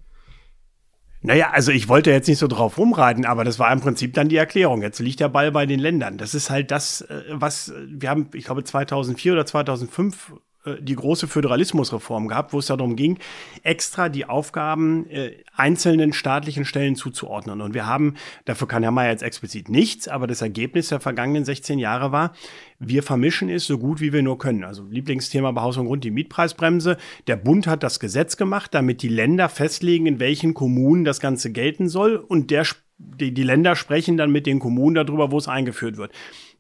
Naja, 1.22 1.50
also 1.52 1.72
ich 1.72 1.90
wollte 1.90 2.12
jetzt 2.12 2.28
nicht 2.28 2.38
so 2.38 2.48
drauf 2.48 2.78
rumreiten, 2.78 3.26
aber 3.26 3.44
das 3.44 3.60
war 3.60 3.72
im 3.74 3.82
Prinzip 3.82 4.14
dann 4.14 4.30
die 4.30 4.38
Erklärung. 4.38 4.82
Jetzt 4.82 5.00
liegt 5.00 5.20
der 5.20 5.28
Ball 5.28 5.52
bei 5.52 5.66
den 5.66 5.80
Ländern. 5.80 6.18
Das 6.18 6.34
ist 6.34 6.50
halt 6.50 6.72
das, 6.72 7.02
äh, 7.02 7.24
was 7.30 7.74
wir 7.88 8.10
haben, 8.10 8.30
ich 8.34 8.46
glaube 8.46 8.64
2004 8.64 9.34
oder 9.34 9.46
2005 9.46 10.30
äh, 10.30 10.34
die 10.80 10.96
große 10.96 11.28
Föderalismusreform 11.28 12.28
gehabt, 12.28 12.54
wo 12.54 12.60
es 12.60 12.68
darum 12.68 12.96
ging, 12.96 13.18
extra 13.64 14.10
die 14.10 14.26
Aufgaben 14.26 15.10
äh, 15.10 15.32
einzelnen 15.56 16.14
staatlichen 16.14 16.66
Stellen 16.66 16.96
zuzuordnen. 16.96 17.62
Und 17.62 17.74
wir 17.74 17.86
haben, 17.86 18.16
dafür 18.46 18.68
kann 18.68 18.84
Herr 18.84 18.92
Mayer 18.92 19.12
jetzt 19.12 19.24
explizit 19.24 19.70
nichts, 19.70 20.08
aber 20.08 20.28
das 20.28 20.42
Ergebnis 20.42 20.90
der 20.90 21.00
vergangenen 21.00 21.46
16 21.46 21.80
Jahre 21.80 22.12
war, 22.12 22.34
wir 22.80 23.04
vermischen 23.04 23.50
es 23.50 23.68
so 23.68 23.78
gut 23.78 24.02
wie 24.02 24.14
wir 24.14 24.22
nur 24.22 24.38
können. 24.38 24.64
Also 24.64 24.84
Lieblingsthema 24.90 25.52
bei 25.52 25.62
Haus 25.62 25.78
und 25.78 25.86
Grund, 25.86 26.04
die 26.04 26.12
Mietpreisbremse. 26.12 26.98
Der 27.28 27.36
Bund 27.36 27.68
hat 27.68 27.84
das 27.84 28.00
Gesetz 28.00 28.38
gemacht, 28.38 28.74
damit 28.74 29.02
die 29.02 29.10
Länder 29.10 29.50
festlegen, 29.50 30.06
in 30.06 30.20
welchen 30.20 30.54
Kommunen 30.54 31.04
das 31.04 31.20
Ganze 31.20 31.52
gelten 31.52 31.90
soll. 31.90 32.16
Und 32.16 32.52
der, 32.52 32.66
die, 32.98 33.34
die 33.34 33.44
Länder 33.44 33.76
sprechen 33.76 34.18
dann 34.18 34.32
mit 34.32 34.46
den 34.46 34.60
Kommunen 34.60 34.96
darüber, 34.96 35.32
wo 35.32 35.38
es 35.38 35.48
eingeführt 35.48 35.98
wird. 35.98 36.12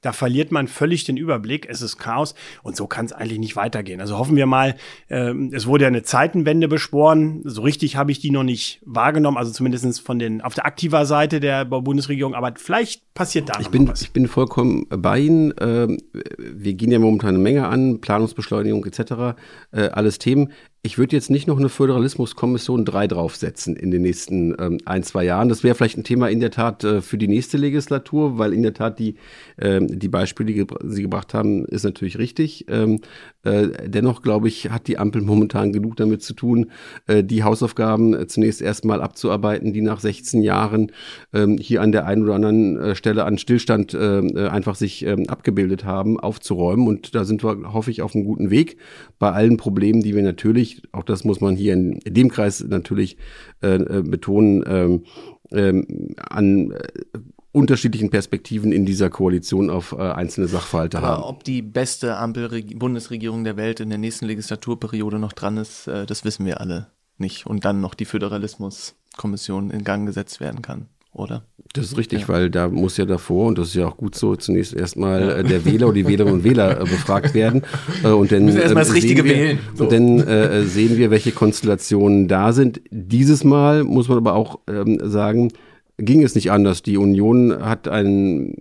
Da 0.02 0.14
verliert 0.14 0.52
man 0.52 0.68
völlig 0.68 1.04
den 1.04 1.18
Überblick. 1.18 1.68
Es 1.70 1.82
ist 1.82 1.98
Chaos 1.98 2.36
und 2.64 2.76
so 2.76 2.88
kann 2.88 3.06
es 3.06 3.14
eigentlich 3.14 3.40
nicht 3.40 3.56
weitergehen. 3.56 4.02
Also 4.02 4.18
hoffen 4.18 4.36
wir 4.36 4.46
mal, 4.46 4.76
äh, 5.08 5.34
es 5.52 5.68
wurde 5.68 5.84
ja 5.84 5.88
eine 5.88 6.04
Zeitenwende 6.04 6.68
beschworen. 6.68 7.42
So 7.44 7.62
richtig 7.62 7.96
habe 7.96 8.12
ich 8.12 8.20
die 8.20 8.32
noch 8.32 8.44
nicht 8.44 8.82
wahrgenommen, 8.86 9.38
also 9.38 9.52
zumindest 9.52 10.02
von 10.02 10.20
den 10.20 10.42
auf 10.42 10.54
der 10.54 10.66
aktiver 10.66 11.06
Seite 11.06 11.40
der 11.40 11.66
Bundesregierung. 11.66 12.34
Aber 12.34 12.54
vielleicht 12.56 13.14
passiert 13.14 13.50
da 13.50 13.60
ich 13.60 13.70
bin, 13.70 13.88
was. 13.88 14.02
Ich 14.02 14.12
bin 14.12 14.28
vollkommen 14.28 14.86
bei 14.90 15.20
Ihnen. 15.20 15.54
Ähm, 15.60 15.98
wir 16.38 16.74
gehen 16.74 16.92
ja 16.92 17.00
momentan 17.00 17.30
eine 17.30 17.40
Menge 17.40 17.68
an, 17.68 18.02
Planungsbeschleunigung 18.02 18.86
etc. 18.86 19.36
Äh, 19.72 19.90
alles 19.90 20.20
Themen. 20.20 20.52
Ich 20.82 20.98
würde 20.98 21.14
jetzt 21.14 21.30
nicht 21.30 21.46
noch 21.46 21.60
eine 21.60 21.68
Föderalismuskommission 21.68 22.86
3 22.86 23.08
draufsetzen 23.08 23.76
in 23.76 23.92
den 23.92 24.02
nächsten 24.02 24.56
ähm, 24.60 24.78
ein, 24.86 25.04
zwei 25.04 25.26
Jahren. 25.26 25.50
Das 25.50 25.62
wäre 25.62 25.76
vielleicht 25.76 25.98
ein 25.98 26.06
Thema 26.06 26.30
in 26.30 26.40
der 26.40 26.52
Tat 26.52 26.86
äh, 26.86 27.02
für 27.02 27.18
die 27.18 27.28
nächste 27.28 27.58
Legislatur, 27.58 28.38
weil 28.38 28.54
in 28.54 28.64
der 28.64 28.74
Tat 28.74 28.98
die, 28.98 29.16
ähm, 29.58 30.00
die 30.00 30.08
Beispiele, 30.08 30.54
die 30.54 30.66
Sie 30.84 31.02
gebracht 31.02 31.34
haben, 31.34 31.66
ist 31.66 31.84
natürlich 31.84 32.18
richtig. 32.18 32.66
Ähm, 32.70 33.02
äh, 33.39 33.39
dennoch, 33.44 34.22
glaube 34.22 34.48
ich, 34.48 34.70
hat 34.70 34.88
die 34.88 34.98
Ampel 34.98 35.22
momentan 35.22 35.72
genug 35.72 35.96
damit 35.96 36.22
zu 36.22 36.34
tun, 36.34 36.72
äh, 37.08 37.24
die 37.24 37.44
Hausaufgaben 37.44 38.14
äh, 38.14 38.28
zunächst 38.28 38.62
erstmal 38.62 39.02
abzuarbeiten, 39.02 39.74
die 39.74 39.82
nach 39.82 40.00
16 40.00 40.42
Jahren 40.42 40.92
ähm, 41.34 41.58
hier 41.58 41.82
an 41.82 41.92
der 41.92 42.06
einen 42.06 42.24
oder 42.24 42.36
anderen 42.36 42.78
äh, 42.78 42.96
Stelle 42.96 43.24
an 43.24 43.38
Stillstand 43.38 43.94
äh, 43.94 44.20
äh, 44.20 44.48
einfach 44.48 44.76
sich 44.76 45.06
ähm, 45.06 45.30
abgebildet 45.30 45.86
haben, 45.86 46.20
aufzuräumen. 46.20 46.88
Und 46.88 47.16
da 47.16 47.24
sind 47.24 47.44
wir, 47.44 47.74
hoffe 47.74 47.92
ich, 47.92 48.02
auf 48.02 48.16
einem 48.16 48.26
guten 48.26 48.50
Weg 48.50 48.78
bei 49.20 49.32
allen 49.32 49.58
Problemen, 49.58 50.02
die 50.02 50.16
wir 50.16 50.24
natürlich 50.24 50.82
auch 50.92 51.04
das 51.04 51.24
muss 51.24 51.42
man 51.42 51.56
hier 51.56 51.74
in 51.74 52.00
dem 52.06 52.30
Kreis 52.30 52.64
natürlich 52.68 53.18
äh, 53.62 53.76
äh 53.76 54.04
betonen, 54.04 54.64
ähm, 54.68 55.04
ähm, 55.52 56.16
an 56.18 56.72
äh, 56.72 57.20
unterschiedlichen 57.52 58.10
Perspektiven 58.10 58.72
in 58.72 58.86
dieser 58.86 59.10
Koalition 59.10 59.70
auf 59.70 59.92
äh, 59.92 60.02
einzelne 60.02 60.48
Sachverhalte 60.48 61.00
Aber 61.00 61.08
haben. 61.08 61.24
ob 61.24 61.44
die 61.44 61.62
beste 61.62 62.18
Ampel-Bundesregierung 62.18 63.44
der 63.44 63.58
Welt 63.58 63.80
in 63.80 63.90
der 63.90 63.98
nächsten 63.98 64.26
Legislaturperiode 64.26 65.20
noch 65.20 65.34
dran 65.34 65.58
ist, 65.58 65.88
äh, 65.88 66.06
das 66.06 66.24
wissen 66.24 66.46
wir 66.46 66.62
alle 66.62 66.88
nicht. 67.18 67.46
Und 67.46 67.66
dann 67.66 67.82
noch 67.82 67.96
die 67.96 68.06
Föderalismuskommission 68.06 69.72
in 69.72 69.84
Gang 69.84 70.06
gesetzt 70.06 70.40
werden 70.40 70.62
kann 70.62 70.88
oder? 71.14 71.44
Das 71.74 71.86
ist 71.86 71.98
richtig, 71.98 72.22
ja. 72.22 72.28
weil 72.30 72.50
da 72.50 72.68
muss 72.68 72.98
ja 72.98 73.06
davor, 73.06 73.48
und 73.48 73.58
das 73.58 73.70
ist 73.70 73.76
ja 73.76 73.88
auch 73.88 73.98
gut 73.98 74.16
so, 74.16 74.36
zunächst 74.36 74.74
erstmal 74.74 75.30
äh, 75.30 75.44
der 75.44 75.66
Wähler 75.66 75.88
oder 75.88 75.96
die 75.96 76.08
Wählerinnen 76.08 76.40
und 76.40 76.44
Wähler 76.44 76.82
äh, 76.82 76.84
befragt 76.84 77.34
werden. 77.34 77.64
Äh, 78.04 78.08
und 78.10 78.32
dann, 78.32 78.46
müssen 78.46 78.60
erstmal 78.60 78.86
das 78.86 78.94
Richtige 78.94 79.26
wir, 79.26 79.36
wählen. 79.36 79.60
So. 79.76 79.84
Und 79.84 79.92
dann 79.92 80.68
sehen 80.68 80.98
wir, 80.98 81.12
welche 81.12 81.32
Konstellationen 81.32 82.28
da 82.28 82.54
sind. 82.54 82.80
Dieses 82.92 83.44
Mal 83.44 83.84
muss 83.84 84.08
man 84.08 84.18
aber 84.18 84.36
auch 84.36 84.60
ähm, 84.68 85.00
sagen, 85.04 85.52
ging 86.00 86.24
es 86.24 86.36
nicht 86.36 86.52
anders. 86.52 86.82
Die 86.84 86.98
Union 86.98 87.64
hat 87.64 87.88
einen 87.88 88.56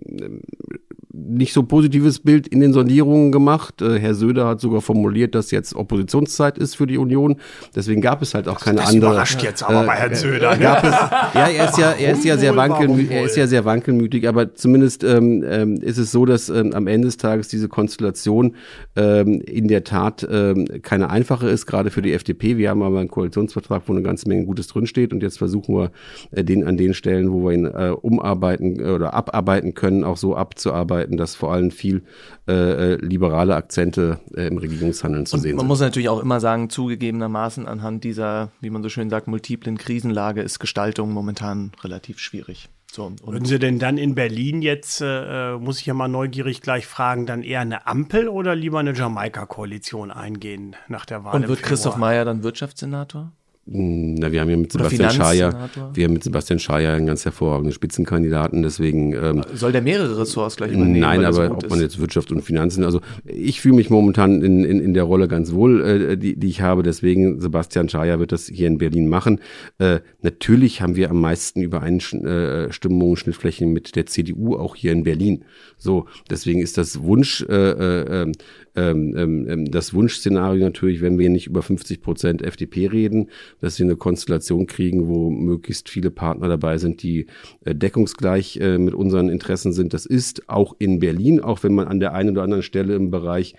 nicht 1.27 1.53
so 1.53 1.63
positives 1.63 2.19
Bild 2.19 2.47
in 2.47 2.59
den 2.59 2.73
Sondierungen 2.73 3.31
gemacht. 3.31 3.81
Äh, 3.81 3.99
Herr 3.99 4.15
Söder 4.15 4.47
hat 4.47 4.61
sogar 4.61 4.81
formuliert, 4.81 5.35
dass 5.35 5.51
jetzt 5.51 5.75
Oppositionszeit 5.75 6.57
ist 6.57 6.75
für 6.75 6.87
die 6.87 6.97
Union. 6.97 7.37
Deswegen 7.75 8.01
gab 8.01 8.21
es 8.21 8.33
halt 8.33 8.47
auch 8.47 8.59
keine 8.59 8.77
das 8.77 8.89
andere. 8.89 9.11
Überrascht 9.11 9.43
jetzt 9.43 9.63
aber 9.63 9.83
äh, 9.83 9.87
bei 9.87 9.93
Herrn 9.93 10.15
Söder. 10.15 10.55
Ne? 10.55 10.61
Gab 10.61 10.83
es, 10.83 10.91
ja, 11.33 11.47
er 11.47 11.69
ist 11.69 11.77
ja, 11.77 11.91
er 11.91 12.13
ist 12.13 12.25
ja 12.25 12.37
sehr 12.37 12.55
wankelmütig, 12.55 13.11
er 13.11 13.23
ist 13.25 13.35
ja 13.35 13.47
sehr 13.47 13.65
wankelmütig, 13.65 14.27
aber 14.27 14.55
zumindest 14.55 15.03
ähm, 15.03 15.43
ähm, 15.47 15.75
ist 15.75 15.97
es 15.97 16.11
so, 16.11 16.25
dass 16.25 16.49
ähm, 16.49 16.73
am 16.73 16.87
Ende 16.87 17.07
des 17.07 17.17
Tages 17.17 17.47
diese 17.47 17.67
Konstellation 17.67 18.55
ähm, 18.95 19.41
in 19.41 19.67
der 19.67 19.83
Tat 19.83 20.27
ähm, 20.29 20.65
keine 20.81 21.09
einfache 21.09 21.47
ist, 21.49 21.65
gerade 21.65 21.91
für 21.91 22.01
die 22.01 22.13
FDP. 22.13 22.57
Wir 22.57 22.69
haben 22.69 22.81
aber 22.83 22.99
einen 22.99 23.09
Koalitionsvertrag, 23.09 23.83
wo 23.87 23.93
eine 23.93 24.01
ganze 24.01 24.27
Menge 24.27 24.45
Gutes 24.45 24.67
drinsteht 24.67 25.13
und 25.13 25.23
jetzt 25.23 25.37
versuchen 25.37 25.75
wir 25.75 25.91
äh, 26.31 26.43
den 26.43 26.63
an 26.65 26.77
den 26.77 26.93
Stellen, 26.93 27.31
wo 27.31 27.45
wir 27.45 27.53
ihn 27.53 27.65
äh, 27.65 27.93
umarbeiten 28.01 28.79
äh, 28.79 28.89
oder 28.89 29.13
abarbeiten 29.13 29.73
können, 29.73 30.03
auch 30.03 30.17
so 30.17 30.35
abzuarbeiten 30.35 31.08
Möglichkeiten, 31.09 31.17
dass 31.17 31.35
vor 31.35 31.51
allem 31.51 31.71
viel 31.71 32.03
äh, 32.47 32.93
äh, 32.93 32.95
liberale 32.95 33.55
Akzente 33.55 34.19
äh, 34.35 34.47
im 34.47 34.57
Regierungshandeln 34.57 35.25
zu 35.25 35.35
und 35.35 35.41
sehen 35.41 35.51
man 35.51 35.59
sind. 35.59 35.67
Man 35.67 35.67
muss 35.67 35.79
natürlich 35.79 36.09
auch 36.09 36.21
immer 36.21 36.39
sagen, 36.39 36.69
zugegebenermaßen 36.69 37.67
anhand 37.67 38.03
dieser, 38.03 38.51
wie 38.61 38.69
man 38.69 38.83
so 38.83 38.89
schön 38.89 39.09
sagt, 39.09 39.27
multiplen 39.27 39.77
Krisenlage 39.77 40.41
ist 40.41 40.59
Gestaltung 40.59 41.11
momentan 41.11 41.71
relativ 41.83 42.19
schwierig. 42.19 42.69
So, 42.91 43.11
Würden 43.23 43.45
Sie 43.45 43.59
denn 43.59 43.77
dann 43.77 43.99
in 43.99 44.15
Berlin 44.15 44.63
jetzt, 44.63 44.99
äh, 45.05 45.57
muss 45.57 45.79
ich 45.79 45.85
ja 45.85 45.93
mal 45.93 46.07
neugierig 46.07 46.61
gleich 46.61 46.87
fragen, 46.87 47.27
dann 47.27 47.43
eher 47.43 47.59
eine 47.59 47.85
Ampel 47.85 48.27
oder 48.27 48.55
lieber 48.55 48.79
eine 48.79 48.93
Jamaika-Koalition 48.93 50.09
eingehen 50.09 50.75
nach 50.87 51.05
der 51.05 51.23
Wahl? 51.23 51.35
Und 51.35 51.47
wird 51.47 51.61
Christoph 51.61 51.97
Meyer 51.97 52.25
dann 52.25 52.41
Wirtschaftssenator? 52.41 53.31
Na, 53.71 54.31
wir 54.31 54.41
haben 54.41 54.49
ja 54.49 54.57
mit 54.57 54.71
Sebastian 54.71 55.11
Schaja, 55.11 55.69
wir 55.93 56.05
haben 56.05 56.13
mit 56.13 56.23
Sebastian 56.23 56.57
Schaja 56.57 56.93
einen 56.93 57.05
ganz 57.05 57.23
hervorragenden 57.23 57.71
Spitzenkandidaten, 57.71 58.63
deswegen 58.63 59.13
ähm, 59.13 59.43
soll 59.53 59.71
der 59.71 59.83
mehrere 59.83 60.17
Ressorts 60.17 60.55
gleich 60.55 60.71
übernehmen? 60.71 60.99
Nein, 60.99 61.23
aber 61.23 61.51
ob 61.51 61.69
man 61.69 61.79
jetzt 61.79 61.99
Wirtschaft 61.99 62.31
und 62.31 62.41
Finanzen, 62.41 62.83
also 62.83 63.01
ich 63.25 63.61
fühle 63.61 63.75
mich 63.75 63.91
momentan 63.91 64.41
in, 64.41 64.63
in, 64.63 64.79
in 64.79 64.95
der 64.95 65.03
Rolle 65.03 65.27
ganz 65.27 65.53
wohl, 65.53 65.81
äh, 65.81 66.17
die, 66.17 66.35
die 66.35 66.47
ich 66.47 66.61
habe, 66.61 66.81
deswegen 66.81 67.39
Sebastian 67.39 67.89
Schaja 67.89 68.17
wird 68.17 68.31
das 68.31 68.47
hier 68.47 68.65
in 68.65 68.79
Berlin 68.79 69.07
machen. 69.07 69.39
Äh, 69.77 69.99
natürlich 70.23 70.81
haben 70.81 70.95
wir 70.95 71.11
am 71.11 71.21
meisten 71.21 71.61
Übereinstimmungen, 71.61 73.17
Schnittflächen 73.17 73.71
mit 73.71 73.95
der 73.95 74.07
CDU 74.07 74.55
auch 74.55 74.75
hier 74.75 74.91
in 74.93 75.03
Berlin. 75.03 75.45
So, 75.77 76.07
deswegen 76.29 76.59
ist 76.59 76.79
das 76.79 77.03
Wunsch 77.03 77.45
äh, 77.47 78.23
äh, 78.23 78.31
ähm, 78.79 79.15
ähm, 79.17 79.47
ähm, 79.49 79.71
das 79.71 79.93
Wunschszenario 79.93 80.63
natürlich, 80.63 81.01
wenn 81.01 81.19
wir 81.19 81.29
nicht 81.29 81.47
über 81.47 81.61
50 81.61 82.01
Prozent 82.01 82.41
FDP 82.41 82.87
reden, 82.87 83.29
dass 83.59 83.77
wir 83.77 83.85
eine 83.85 83.97
Konstellation 83.97 84.67
kriegen, 84.67 85.07
wo 85.07 85.29
möglichst 85.29 85.89
viele 85.89 86.11
Partner 86.11 86.47
dabei 86.47 86.77
sind, 86.77 87.03
die 87.03 87.27
äh, 87.65 87.75
deckungsgleich 87.75 88.57
äh, 88.57 88.77
mit 88.77 88.93
unseren 88.93 89.29
Interessen 89.29 89.73
sind. 89.73 89.93
Das 89.93 90.05
ist 90.05 90.47
auch 90.47 90.75
in 90.79 90.99
Berlin, 90.99 91.41
auch 91.41 91.63
wenn 91.63 91.75
man 91.75 91.87
an 91.87 91.99
der 91.99 92.13
einen 92.13 92.31
oder 92.31 92.43
anderen 92.43 92.63
Stelle 92.63 92.95
im 92.95 93.11
Bereich 93.11 93.55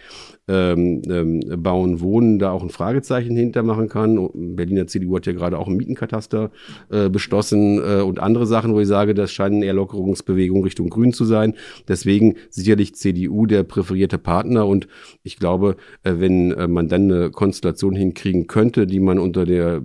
ähm, 0.49 1.03
ähm, 1.09 1.63
Bauen, 1.63 2.01
Wohnen 2.01 2.39
da 2.39 2.51
auch 2.51 2.63
ein 2.63 2.71
Fragezeichen 2.71 3.37
hintermachen 3.37 3.89
kann. 3.89 4.31
Berliner 4.57 4.87
CDU 4.87 5.17
hat 5.17 5.27
ja 5.27 5.33
gerade 5.33 5.59
auch 5.59 5.69
ein 5.69 5.77
Mietenkataster 5.77 6.51
äh, 6.91 7.09
beschlossen 7.09 7.79
äh, 7.79 8.01
und 8.01 8.19
andere 8.19 8.47
Sachen, 8.47 8.75
wo 8.75 8.81
ich 8.81 8.89
sage, 8.89 9.15
das 9.15 9.31
scheinen 9.31 9.63
eher 9.63 9.75
Lockerungsbewegungen 9.75 10.65
Richtung 10.65 10.89
Grün 10.89 11.13
zu 11.13 11.25
sein. 11.25 11.55
Deswegen 11.89 12.37
sicherlich 12.49 12.95
CDU 12.95 13.47
der 13.47 13.63
präferierte 13.63 14.19
Partner 14.19 14.67
und 14.67 14.89
ich 15.23 15.39
glaube, 15.39 15.77
äh, 16.03 16.15
wenn 16.19 16.53
äh, 16.53 16.69
man 16.69 16.89
dann 16.89 17.11
eine 17.11 17.31
Konstellation 17.31 17.95
hinkriegen 17.95 18.47
könnte, 18.47 18.87
die 18.87 19.01
man 19.01 19.19
unter 19.19 19.45
der 19.45 19.83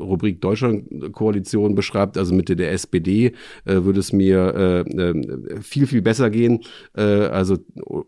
Rubrik 0.00 0.40
Deutschland-Koalition 0.40 1.74
beschreibt, 1.74 2.18
also 2.18 2.34
Mitte 2.34 2.56
der 2.56 2.72
SPD, 2.72 3.32
äh, 3.64 3.84
würde 3.84 4.00
es 4.00 4.12
mir 4.12 4.84
viel, 5.60 5.86
viel 5.86 6.02
besser 6.02 6.30
gehen. 6.30 6.60
Also 6.94 7.58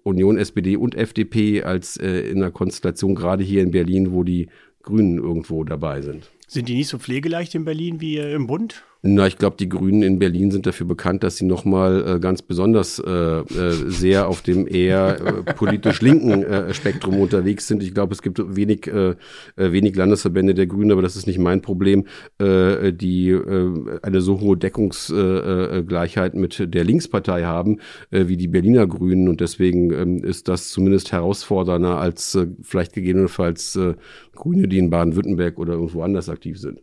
Union, 0.02 0.38
SPD 0.38 0.76
und 0.76 0.94
FDP 0.94 1.62
als 1.62 1.96
in 1.96 2.38
einer 2.38 2.50
Konstellation 2.50 3.14
gerade 3.14 3.44
hier 3.44 3.62
in 3.62 3.70
Berlin, 3.70 4.12
wo 4.12 4.22
die 4.24 4.48
Grünen 4.82 5.18
irgendwo 5.18 5.64
dabei 5.64 6.02
sind. 6.02 6.30
Sind 6.46 6.68
die 6.68 6.74
nicht 6.74 6.88
so 6.88 6.98
pflegeleicht 6.98 7.54
in 7.54 7.64
Berlin 7.64 8.00
wie 8.00 8.16
im 8.16 8.46
Bund? 8.46 8.82
Na, 9.02 9.26
ich 9.26 9.38
glaube, 9.38 9.56
die 9.58 9.68
Grünen 9.70 10.02
in 10.02 10.18
Berlin 10.18 10.50
sind 10.50 10.66
dafür 10.66 10.86
bekannt, 10.86 11.22
dass 11.22 11.38
sie 11.38 11.46
nochmal 11.46 12.16
äh, 12.16 12.20
ganz 12.20 12.42
besonders 12.42 12.98
äh, 12.98 13.10
äh, 13.10 13.72
sehr 13.86 14.28
auf 14.28 14.42
dem 14.42 14.66
eher 14.66 15.44
äh, 15.46 15.54
politisch 15.54 16.02
linken 16.02 16.42
äh, 16.42 16.74
Spektrum 16.74 17.18
unterwegs 17.18 17.66
sind. 17.66 17.82
Ich 17.82 17.94
glaube, 17.94 18.12
es 18.12 18.20
gibt 18.20 18.38
wenig, 18.56 18.88
äh, 18.88 19.14
äh, 19.56 19.72
wenig 19.72 19.96
Landesverbände 19.96 20.52
der 20.52 20.66
Grünen, 20.66 20.92
aber 20.92 21.00
das 21.00 21.16
ist 21.16 21.26
nicht 21.26 21.38
mein 21.38 21.62
Problem, 21.62 22.08
äh, 22.38 22.92
die 22.92 23.30
äh, 23.30 23.98
eine 24.02 24.20
so 24.20 24.38
hohe 24.40 24.58
Deckungsgleichheit 24.58 26.34
äh, 26.34 26.38
mit 26.38 26.74
der 26.74 26.84
Linkspartei 26.84 27.44
haben, 27.44 27.78
äh, 28.10 28.28
wie 28.28 28.36
die 28.36 28.48
Berliner 28.48 28.86
Grünen. 28.86 29.28
Und 29.28 29.40
deswegen 29.40 30.22
äh, 30.22 30.28
ist 30.28 30.46
das 30.46 30.68
zumindest 30.68 31.10
herausfordernder 31.10 31.96
als 31.96 32.34
äh, 32.34 32.48
vielleicht 32.60 32.92
gegebenenfalls 32.92 33.76
äh, 33.76 33.94
Grüne, 34.34 34.68
die 34.68 34.76
in 34.76 34.90
Baden-Württemberg 34.90 35.58
oder 35.58 35.72
irgendwo 35.72 36.02
anders 36.02 36.28
aktiv 36.28 36.58
sind. 36.58 36.80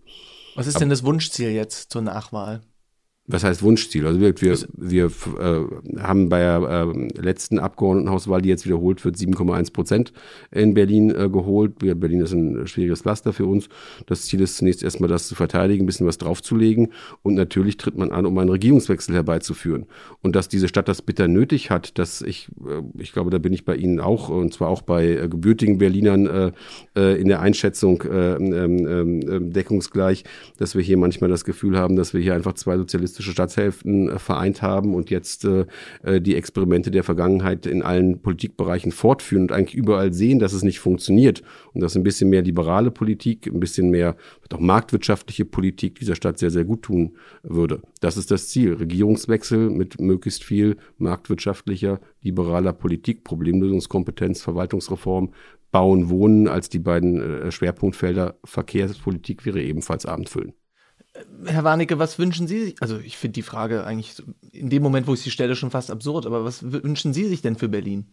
Was 0.57 0.65
ist 0.65 0.79
denn 0.79 0.89
das 0.89 1.03
Wunschziel 1.03 1.51
jetzt 1.51 1.91
zur 1.91 2.01
Nachwahl? 2.01 2.61
Was 3.27 3.43
heißt 3.43 3.61
Wunschziel? 3.61 4.07
Also 4.07 4.21
wir, 4.21 4.39
wir, 4.41 4.57
wir 4.77 5.05
äh, 5.05 5.99
haben 5.99 6.29
bei 6.29 6.39
der 6.39 6.87
äh, 6.95 7.21
letzten 7.21 7.59
Abgeordnetenhauswahl, 7.59 8.41
die 8.41 8.47
jetzt 8.47 8.65
wiederholt 8.65 9.03
wird, 9.03 9.17
7,1 9.17 9.73
Prozent 9.73 10.13
in 10.49 10.73
Berlin 10.73 11.09
äh, 11.09 11.29
geholt. 11.29 11.77
Berlin 11.77 12.21
ist 12.21 12.31
ein 12.31 12.65
schwieriges 12.67 13.01
Pflaster 13.01 13.33
für 13.33 13.45
uns. 13.45 13.67
Das 14.05 14.23
Ziel 14.23 14.39
ist 14.39 14.55
zunächst 14.55 14.81
erstmal 14.81 15.09
das 15.09 15.27
zu 15.27 15.35
verteidigen, 15.35 15.83
ein 15.83 15.85
bisschen 15.85 16.07
was 16.07 16.17
draufzulegen. 16.17 16.93
Und 17.21 17.33
natürlich 17.33 17.75
tritt 17.75 17.97
man 17.97 18.13
an, 18.13 18.25
um 18.25 18.37
einen 18.37 18.49
Regierungswechsel 18.49 19.13
herbeizuführen. 19.13 19.87
Und 20.21 20.37
dass 20.37 20.47
diese 20.47 20.69
Stadt 20.69 20.87
das 20.87 21.01
bitter 21.01 21.27
nötig 21.27 21.69
hat, 21.69 21.99
dass 21.99 22.21
ich, 22.21 22.47
äh, 22.65 22.81
ich 22.97 23.11
glaube, 23.11 23.29
da 23.29 23.39
bin 23.39 23.51
ich 23.51 23.65
bei 23.65 23.75
Ihnen 23.75 23.99
auch, 23.99 24.29
und 24.29 24.53
zwar 24.53 24.69
auch 24.69 24.83
bei 24.83 25.05
äh, 25.05 25.27
gebürtigen 25.27 25.79
Berlinern 25.79 26.53
äh, 26.95 27.19
in 27.19 27.27
der 27.27 27.41
Einschätzung 27.41 28.01
äh, 28.03 28.35
äh, 28.35 28.65
äh, 28.65 29.39
deckungsgleich, 29.41 30.23
dass 30.57 30.75
wir 30.75 30.81
hier 30.81 30.97
manchmal 30.97 31.29
das 31.29 31.43
Gefühl 31.43 31.77
haben, 31.77 31.97
dass 31.97 32.13
wir 32.13 32.21
hier 32.21 32.33
einfach 32.33 32.53
zwei 32.53 32.77
Sozialisten 32.77 33.16
sozialistische 33.17 33.32
Stadthälften 33.32 34.10
äh, 34.10 34.19
vereint 34.19 34.62
haben 34.62 34.93
und 34.95 35.10
jetzt 35.10 35.45
äh, 35.45 35.65
äh, 36.03 36.21
die 36.21 36.36
Experimente 36.36 36.91
der 36.91 37.03
Vergangenheit 37.03 37.65
in 37.65 37.82
allen 37.82 38.21
Politikbereichen 38.21 38.91
fortführen 38.91 39.43
und 39.43 39.51
eigentlich 39.51 39.75
überall 39.75 40.13
sehen, 40.13 40.39
dass 40.39 40.53
es 40.53 40.63
nicht 40.63 40.80
funktioniert 40.80 41.41
und 41.73 41.82
dass 41.82 41.95
ein 41.95 42.03
bisschen 42.03 42.30
mehr 42.30 42.41
liberale 42.41 42.91
Politik, 42.91 43.47
ein 43.47 43.60
bisschen 43.60 43.89
mehr 43.89 44.15
auch 44.53 44.60
marktwirtschaftliche 44.60 45.45
Politik 45.45 45.99
dieser 45.99 46.15
Stadt 46.15 46.38
sehr, 46.38 46.51
sehr 46.51 46.63
gut 46.63 46.84
tun 46.84 47.17
würde. 47.43 47.82
Das 47.99 48.15
ist 48.15 48.32
das 48.32 48.47
Ziel. 48.47 48.73
Regierungswechsel 48.75 49.69
mit 49.69 49.99
möglichst 49.99 50.43
viel 50.43 50.77
marktwirtschaftlicher, 50.97 51.99
liberaler 52.21 52.71
Politik, 52.71 53.23
Problemlösungskompetenz, 53.25 54.41
Verwaltungsreform, 54.41 55.34
Bauen, 55.71 56.10
Wohnen 56.10 56.47
als 56.47 56.69
die 56.69 56.80
beiden 56.80 57.51
Schwerpunktfelder 57.51 58.36
Verkehrspolitik 58.45 59.45
wäre 59.45 59.62
ebenfalls 59.62 60.06
abendfüllend. 60.06 60.53
Herr 61.45 61.63
Warnecke, 61.63 61.99
was 61.99 62.19
wünschen 62.19 62.47
Sie 62.47 62.63
sich? 62.63 62.75
Also 62.82 62.99
ich 62.99 63.17
finde 63.17 63.34
die 63.34 63.41
Frage 63.41 63.86
eigentlich 63.86 64.21
in 64.51 64.69
dem 64.69 64.84
Moment, 64.84 65.08
wo 65.08 65.13
ich 65.13 65.21
sie 65.21 65.32
stelle, 65.32 65.56
schon 65.56 65.71
fast 65.71 65.91
absurd, 65.91 66.25
aber 66.25 66.43
was 66.43 66.71
wünschen 66.71 67.13
Sie 67.13 67.25
sich 67.25 67.41
denn 67.41 67.56
für 67.56 67.69
Berlin? 67.69 68.08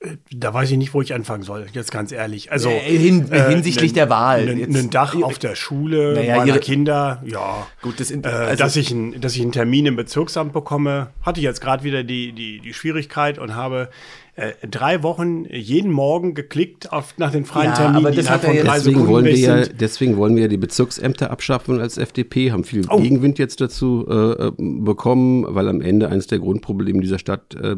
Äh, 0.00 0.16
da 0.30 0.52
weiß 0.52 0.70
ich 0.70 0.78
nicht, 0.78 0.94
wo 0.94 1.02
ich 1.02 1.14
anfangen 1.14 1.42
soll, 1.42 1.66
jetzt 1.72 1.90
ganz 1.90 2.12
ehrlich. 2.12 2.52
Also 2.52 2.68
äh, 2.70 2.80
hin, 2.80 3.30
äh, 3.30 3.48
hinsichtlich 3.50 3.92
äh, 3.92 3.94
der 3.94 4.10
Wahl. 4.10 4.48
Ein 4.48 4.90
Dach 4.90 5.14
auf 5.22 5.38
der 5.38 5.54
Schule 5.54 6.14
naja, 6.14 6.36
meiner 6.36 6.48
ihre, 6.48 6.60
Kinder, 6.60 7.22
ja. 7.24 7.66
Gut, 7.82 8.00
das, 8.00 8.10
in, 8.10 8.24
also, 8.24 8.62
dass, 8.62 8.76
ich 8.76 8.90
ein, 8.90 9.20
dass 9.20 9.34
ich 9.34 9.42
einen 9.42 9.52
Termin 9.52 9.86
im 9.86 9.96
Bezirksamt 9.96 10.52
bekomme, 10.52 11.10
hatte 11.22 11.40
ich 11.40 11.44
jetzt 11.44 11.60
gerade 11.60 11.84
wieder 11.84 12.04
die, 12.04 12.32
die, 12.32 12.60
die 12.60 12.74
Schwierigkeit 12.74 13.38
und 13.38 13.54
habe 13.54 13.88
äh, 14.36 14.52
drei 14.66 15.02
Wochen 15.02 15.44
jeden 15.50 15.92
Morgen 15.92 16.34
geklickt 16.34 16.92
auf, 16.92 17.16
nach 17.18 17.30
den 17.30 17.44
freien 17.44 17.70
ja, 17.70 17.76
Terminen. 17.76 18.06
Aber 18.06 18.14
das 18.14 18.28
hat 18.28 18.42
von 18.42 18.56
drei 18.56 18.78
deswegen 18.78 19.06
wollen 19.06 19.24
wir 19.24 19.36
ja, 19.36 19.64
deswegen 19.66 20.16
wollen 20.16 20.34
wir 20.34 20.42
ja 20.42 20.48
die 20.48 20.56
Bezirksämter 20.56 21.30
abschaffen 21.30 21.80
als 21.80 21.98
FDP, 21.98 22.50
haben 22.50 22.64
viel 22.64 22.84
oh. 22.88 23.00
Gegenwind 23.00 23.38
jetzt 23.38 23.60
dazu 23.60 24.06
äh, 24.08 24.50
bekommen, 24.56 25.46
weil 25.48 25.68
am 25.68 25.80
Ende 25.80 26.08
eines 26.08 26.26
der 26.26 26.40
Grundprobleme 26.40 27.00
dieser 27.00 27.20
Stadt 27.20 27.54
äh, 27.54 27.76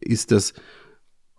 ist, 0.00 0.30
dass 0.30 0.54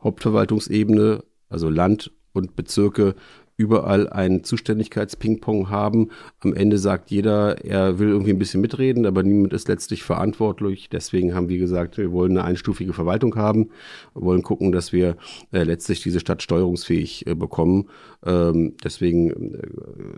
Hauptverwaltungsebene, 0.04 1.24
also 1.50 1.70
Land 1.70 2.12
und 2.34 2.56
Bezirke 2.56 3.16
überall 3.58 4.10
ein 4.10 4.44
Zuständigkeitsping-Pong 4.44 5.70
haben. 5.70 6.10
Am 6.42 6.54
Ende 6.54 6.78
sagt 6.78 7.12
jeder, 7.12 7.64
er 7.64 8.00
will 8.00 8.10
irgendwie 8.10 8.32
ein 8.32 8.40
bisschen 8.40 8.62
mitreden, 8.62 9.06
aber 9.06 9.24
niemand 9.24 9.54
ist 9.54 9.68
letztlich 9.68 10.04
verantwortlich. 10.04 10.90
Deswegen 10.90 11.36
haben 11.36 11.50
wir 11.50 11.60
gesagt, 11.60 11.98
wir 11.98 12.12
wollen 12.12 12.32
eine 12.32 12.44
einstufige 12.44 12.94
Verwaltung 12.94 13.36
haben, 13.36 13.70
wir 14.14 14.24
wollen 14.24 14.42
gucken, 14.42 14.72
dass 14.72 14.92
wir 14.92 15.18
äh, 15.52 15.64
letztlich 15.64 16.02
diese 16.02 16.20
Stadt 16.20 16.42
steuerungsfähig 16.42 17.28
äh, 17.28 17.36
bekommen. 17.36 17.90
Ähm, 18.26 18.76
deswegen, 18.84 19.56
äh, 19.56 19.68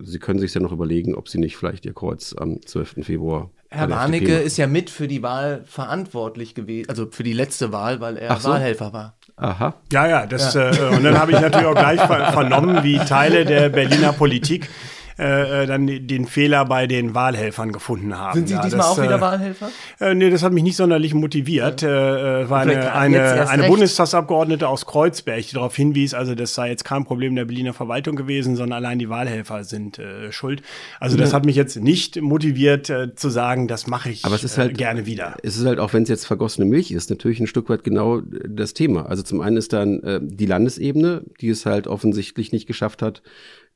Sie 0.03 0.19
können 0.19 0.39
sich 0.39 0.53
ja 0.53 0.61
noch 0.61 0.71
überlegen, 0.71 1.15
ob 1.15 1.27
Sie 1.27 1.39
nicht 1.39 1.57
vielleicht 1.57 1.85
Ihr 1.85 1.93
Kreuz 1.93 2.35
am 2.37 2.61
12. 2.65 3.05
Februar 3.05 3.51
Herr 3.75 3.89
Warnecke 3.89 4.37
ist 4.37 4.57
ja 4.57 4.67
mit 4.67 4.89
für 4.89 5.07
die 5.07 5.21
Wahl 5.21 5.63
verantwortlich 5.65 6.55
gewesen, 6.55 6.89
also 6.89 7.07
für 7.11 7.23
die 7.23 7.33
letzte 7.33 7.71
Wahl, 7.71 7.99
weil 7.99 8.17
er 8.17 8.37
so. 8.37 8.49
Wahlhelfer 8.49 8.93
war. 8.93 9.17
Aha. 9.37 9.73
Ja, 9.91 10.07
ja, 10.07 10.25
das, 10.25 10.53
ja. 10.53 10.71
Äh, 10.71 10.95
und 10.95 11.03
dann 11.03 11.19
habe 11.19 11.33
ich 11.33 11.39
natürlich 11.39 11.67
auch 11.67 11.75
gleich 11.75 12.01
vernommen, 12.01 12.83
wie 12.83 12.99
Teile 12.99 13.45
der 13.45 13.69
Berliner 13.69 14.13
Politik 14.13 14.69
äh, 15.17 15.63
äh, 15.63 15.65
dann 15.65 15.87
den 15.87 16.25
Fehler 16.25 16.65
bei 16.65 16.87
den 16.87 17.15
Wahlhelfern 17.15 17.71
gefunden 17.71 18.17
haben. 18.17 18.33
Sind 18.33 18.49
Sie 18.49 18.53
ja, 18.55 18.61
diesmal 18.61 18.79
das, 18.79 18.87
auch 18.89 19.01
wieder 19.01 19.15
äh, 19.15 19.21
Wahlhelfer? 19.21 19.69
Äh, 20.01 20.13
nee, 20.13 20.29
das 20.29 20.43
hat 20.43 20.51
mich 20.51 20.63
nicht 20.63 20.75
sonderlich 20.75 21.13
motiviert. 21.13 21.83
Ja. 21.83 22.41
Äh, 22.41 22.49
war 22.49 22.59
eine, 22.59 22.93
eine, 22.93 23.49
eine 23.49 23.67
Bundestagsabgeordnete 23.67 24.67
aus 24.67 24.85
Kreuzberg, 24.85 25.47
die 25.47 25.53
darauf 25.53 25.75
hinwies, 25.75 26.13
also 26.13 26.35
das 26.35 26.53
sei 26.53 26.69
jetzt 26.69 26.83
kein 26.83 27.05
Problem 27.05 27.33
der 27.35 27.45
Berliner 27.45 27.73
Verwaltung 27.73 28.17
gewesen, 28.17 28.57
sondern 28.57 28.83
allein 28.83 28.99
die 28.99 29.07
Wahlhelfer 29.07 29.63
sind 29.63 29.99
äh, 29.99 30.33
schuld. 30.33 30.61
Also 30.99 31.15
das 31.15 31.33
hat 31.33 31.45
mich 31.45 31.55
jetzt 31.55 31.77
nicht 31.77 32.21
motiviert 32.21 32.89
äh, 32.89 33.15
zu 33.15 33.29
sagen, 33.29 33.69
das 33.69 33.87
mache 33.87 34.09
ich 34.09 34.25
Aber 34.25 34.35
es 34.35 34.43
ist 34.43 34.57
halt, 34.57 34.71
äh, 34.71 34.73
gerne 34.73 35.05
wieder. 35.05 35.37
Es 35.43 35.55
ist 35.55 35.65
halt, 35.65 35.79
auch 35.79 35.93
wenn 35.93 36.03
es 36.03 36.09
jetzt 36.09 36.25
vergossene 36.25 36.65
Milch 36.65 36.91
ist, 36.91 37.09
natürlich 37.09 37.39
ein 37.39 37.47
Stück 37.47 37.69
weit 37.69 37.85
genau 37.85 38.21
das 38.21 38.73
Thema. 38.73 39.05
Also 39.05 39.23
zum 39.23 39.39
einen 39.39 39.55
ist 39.55 39.71
dann 39.71 40.03
äh, 40.03 40.19
die 40.21 40.45
Landesebene, 40.45 41.23
die 41.39 41.49
es 41.49 41.65
halt 41.65 41.87
offensichtlich 41.87 42.51
nicht 42.51 42.67
geschafft 42.67 43.01
hat, 43.01 43.21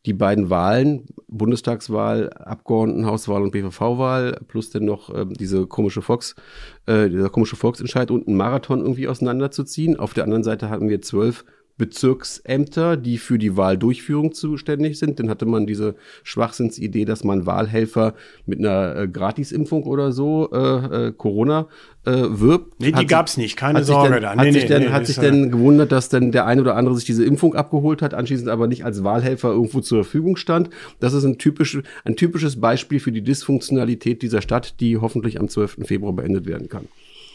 die 0.06 0.14
beiden 0.14 0.50
Wahlen, 0.50 1.06
Bundestagswahl, 1.28 2.30
Abgeordnetenhauswahl 2.30 3.42
und 3.42 3.52
BVV-Wahl, 3.52 4.40
plus 4.48 4.70
dann 4.70 4.86
noch 4.86 5.14
äh, 5.14 5.26
diese 5.28 5.68
komische 5.68 6.02
Volks, 6.02 6.36
äh, 6.86 7.10
dieser 7.10 7.30
komische 7.30 7.58
Volksentscheid 7.58 8.10
und 8.10 8.28
ein 8.28 8.36
Marathon 8.36 8.80
irgendwie 8.80 9.08
auseinanderzuziehen. 9.08 10.00
Auf 10.00 10.14
der 10.14 10.24
anderen 10.24 10.44
Seite 10.44 10.70
hatten 10.70 10.90
wir 10.90 11.02
zwölf 11.02 11.44
Bezirksämter, 11.80 12.98
die 12.98 13.18
für 13.18 13.39
die 13.39 13.58
Wahldurchführung 13.58 14.34
zuständig 14.34 15.00
sind. 15.00 15.20
Dann 15.20 15.30
hatte 15.30 15.48
man 15.48 15.65
diese 15.65 15.96
Schwachsinnsidee, 16.24 17.06
dass 17.06 17.24
man 17.24 17.48
Wahlhelfer 17.48 18.13
mit 18.46 18.60
einer 18.60 18.96
äh, 18.96 19.08
Gratisimpfung 19.08 19.84
oder 19.84 20.12
so 20.12 20.50
äh, 20.52 21.08
äh, 21.08 21.12
Corona 21.13 21.68
äh, 22.06 22.12
wirbt. 22.12 22.80
Nee, 22.80 22.92
die 22.92 23.08
gab's 23.08 23.38
nicht, 23.38 23.56
keine 23.56 23.84
Sorge 23.84 24.20
dann, 24.20 24.22
da. 24.22 24.36
Nee, 24.36 24.48
hat 24.48 24.54
sich, 24.54 24.63
nee, 24.63 24.70
dann, 24.70 24.84
nee, 24.84 24.89
hat 24.89 25.08
sich 25.08 25.15
dann 25.15 25.52
gewundert, 25.52 25.92
dass 25.92 26.10
dann 26.10 26.32
der 26.32 26.46
ein 26.46 26.60
oder 26.60 26.76
andere 26.76 26.96
sich 26.96 27.06
diese 27.06 27.26
Impfung 27.26 27.56
abgeholt 27.56 28.02
hat, 28.02 28.13
anschließend 28.13 28.50
aber 28.50 28.68
nicht 28.68 28.84
als 28.84 29.04
Wahlhelfer 29.04 29.50
irgendwo 29.50 29.80
zur 29.80 30.04
Verfügung 30.04 30.36
stand. 30.36 30.70
Das 31.00 31.13
ist 31.13 31.24
ein, 31.24 31.38
typisch, 31.38 31.80
ein 32.04 32.18
typisches 32.18 32.60
Beispiel 32.60 33.00
für 33.00 33.13
die 33.13 33.24
Dysfunktionalität 33.24 34.22
dieser 34.22 34.42
Stadt, 34.42 34.80
die 34.82 34.98
hoffentlich 34.98 35.39
am 35.39 35.48
12. 35.48 35.80
Februar 35.86 36.13
beendet 36.13 36.46
werden 36.46 36.68
kann. 36.68 36.89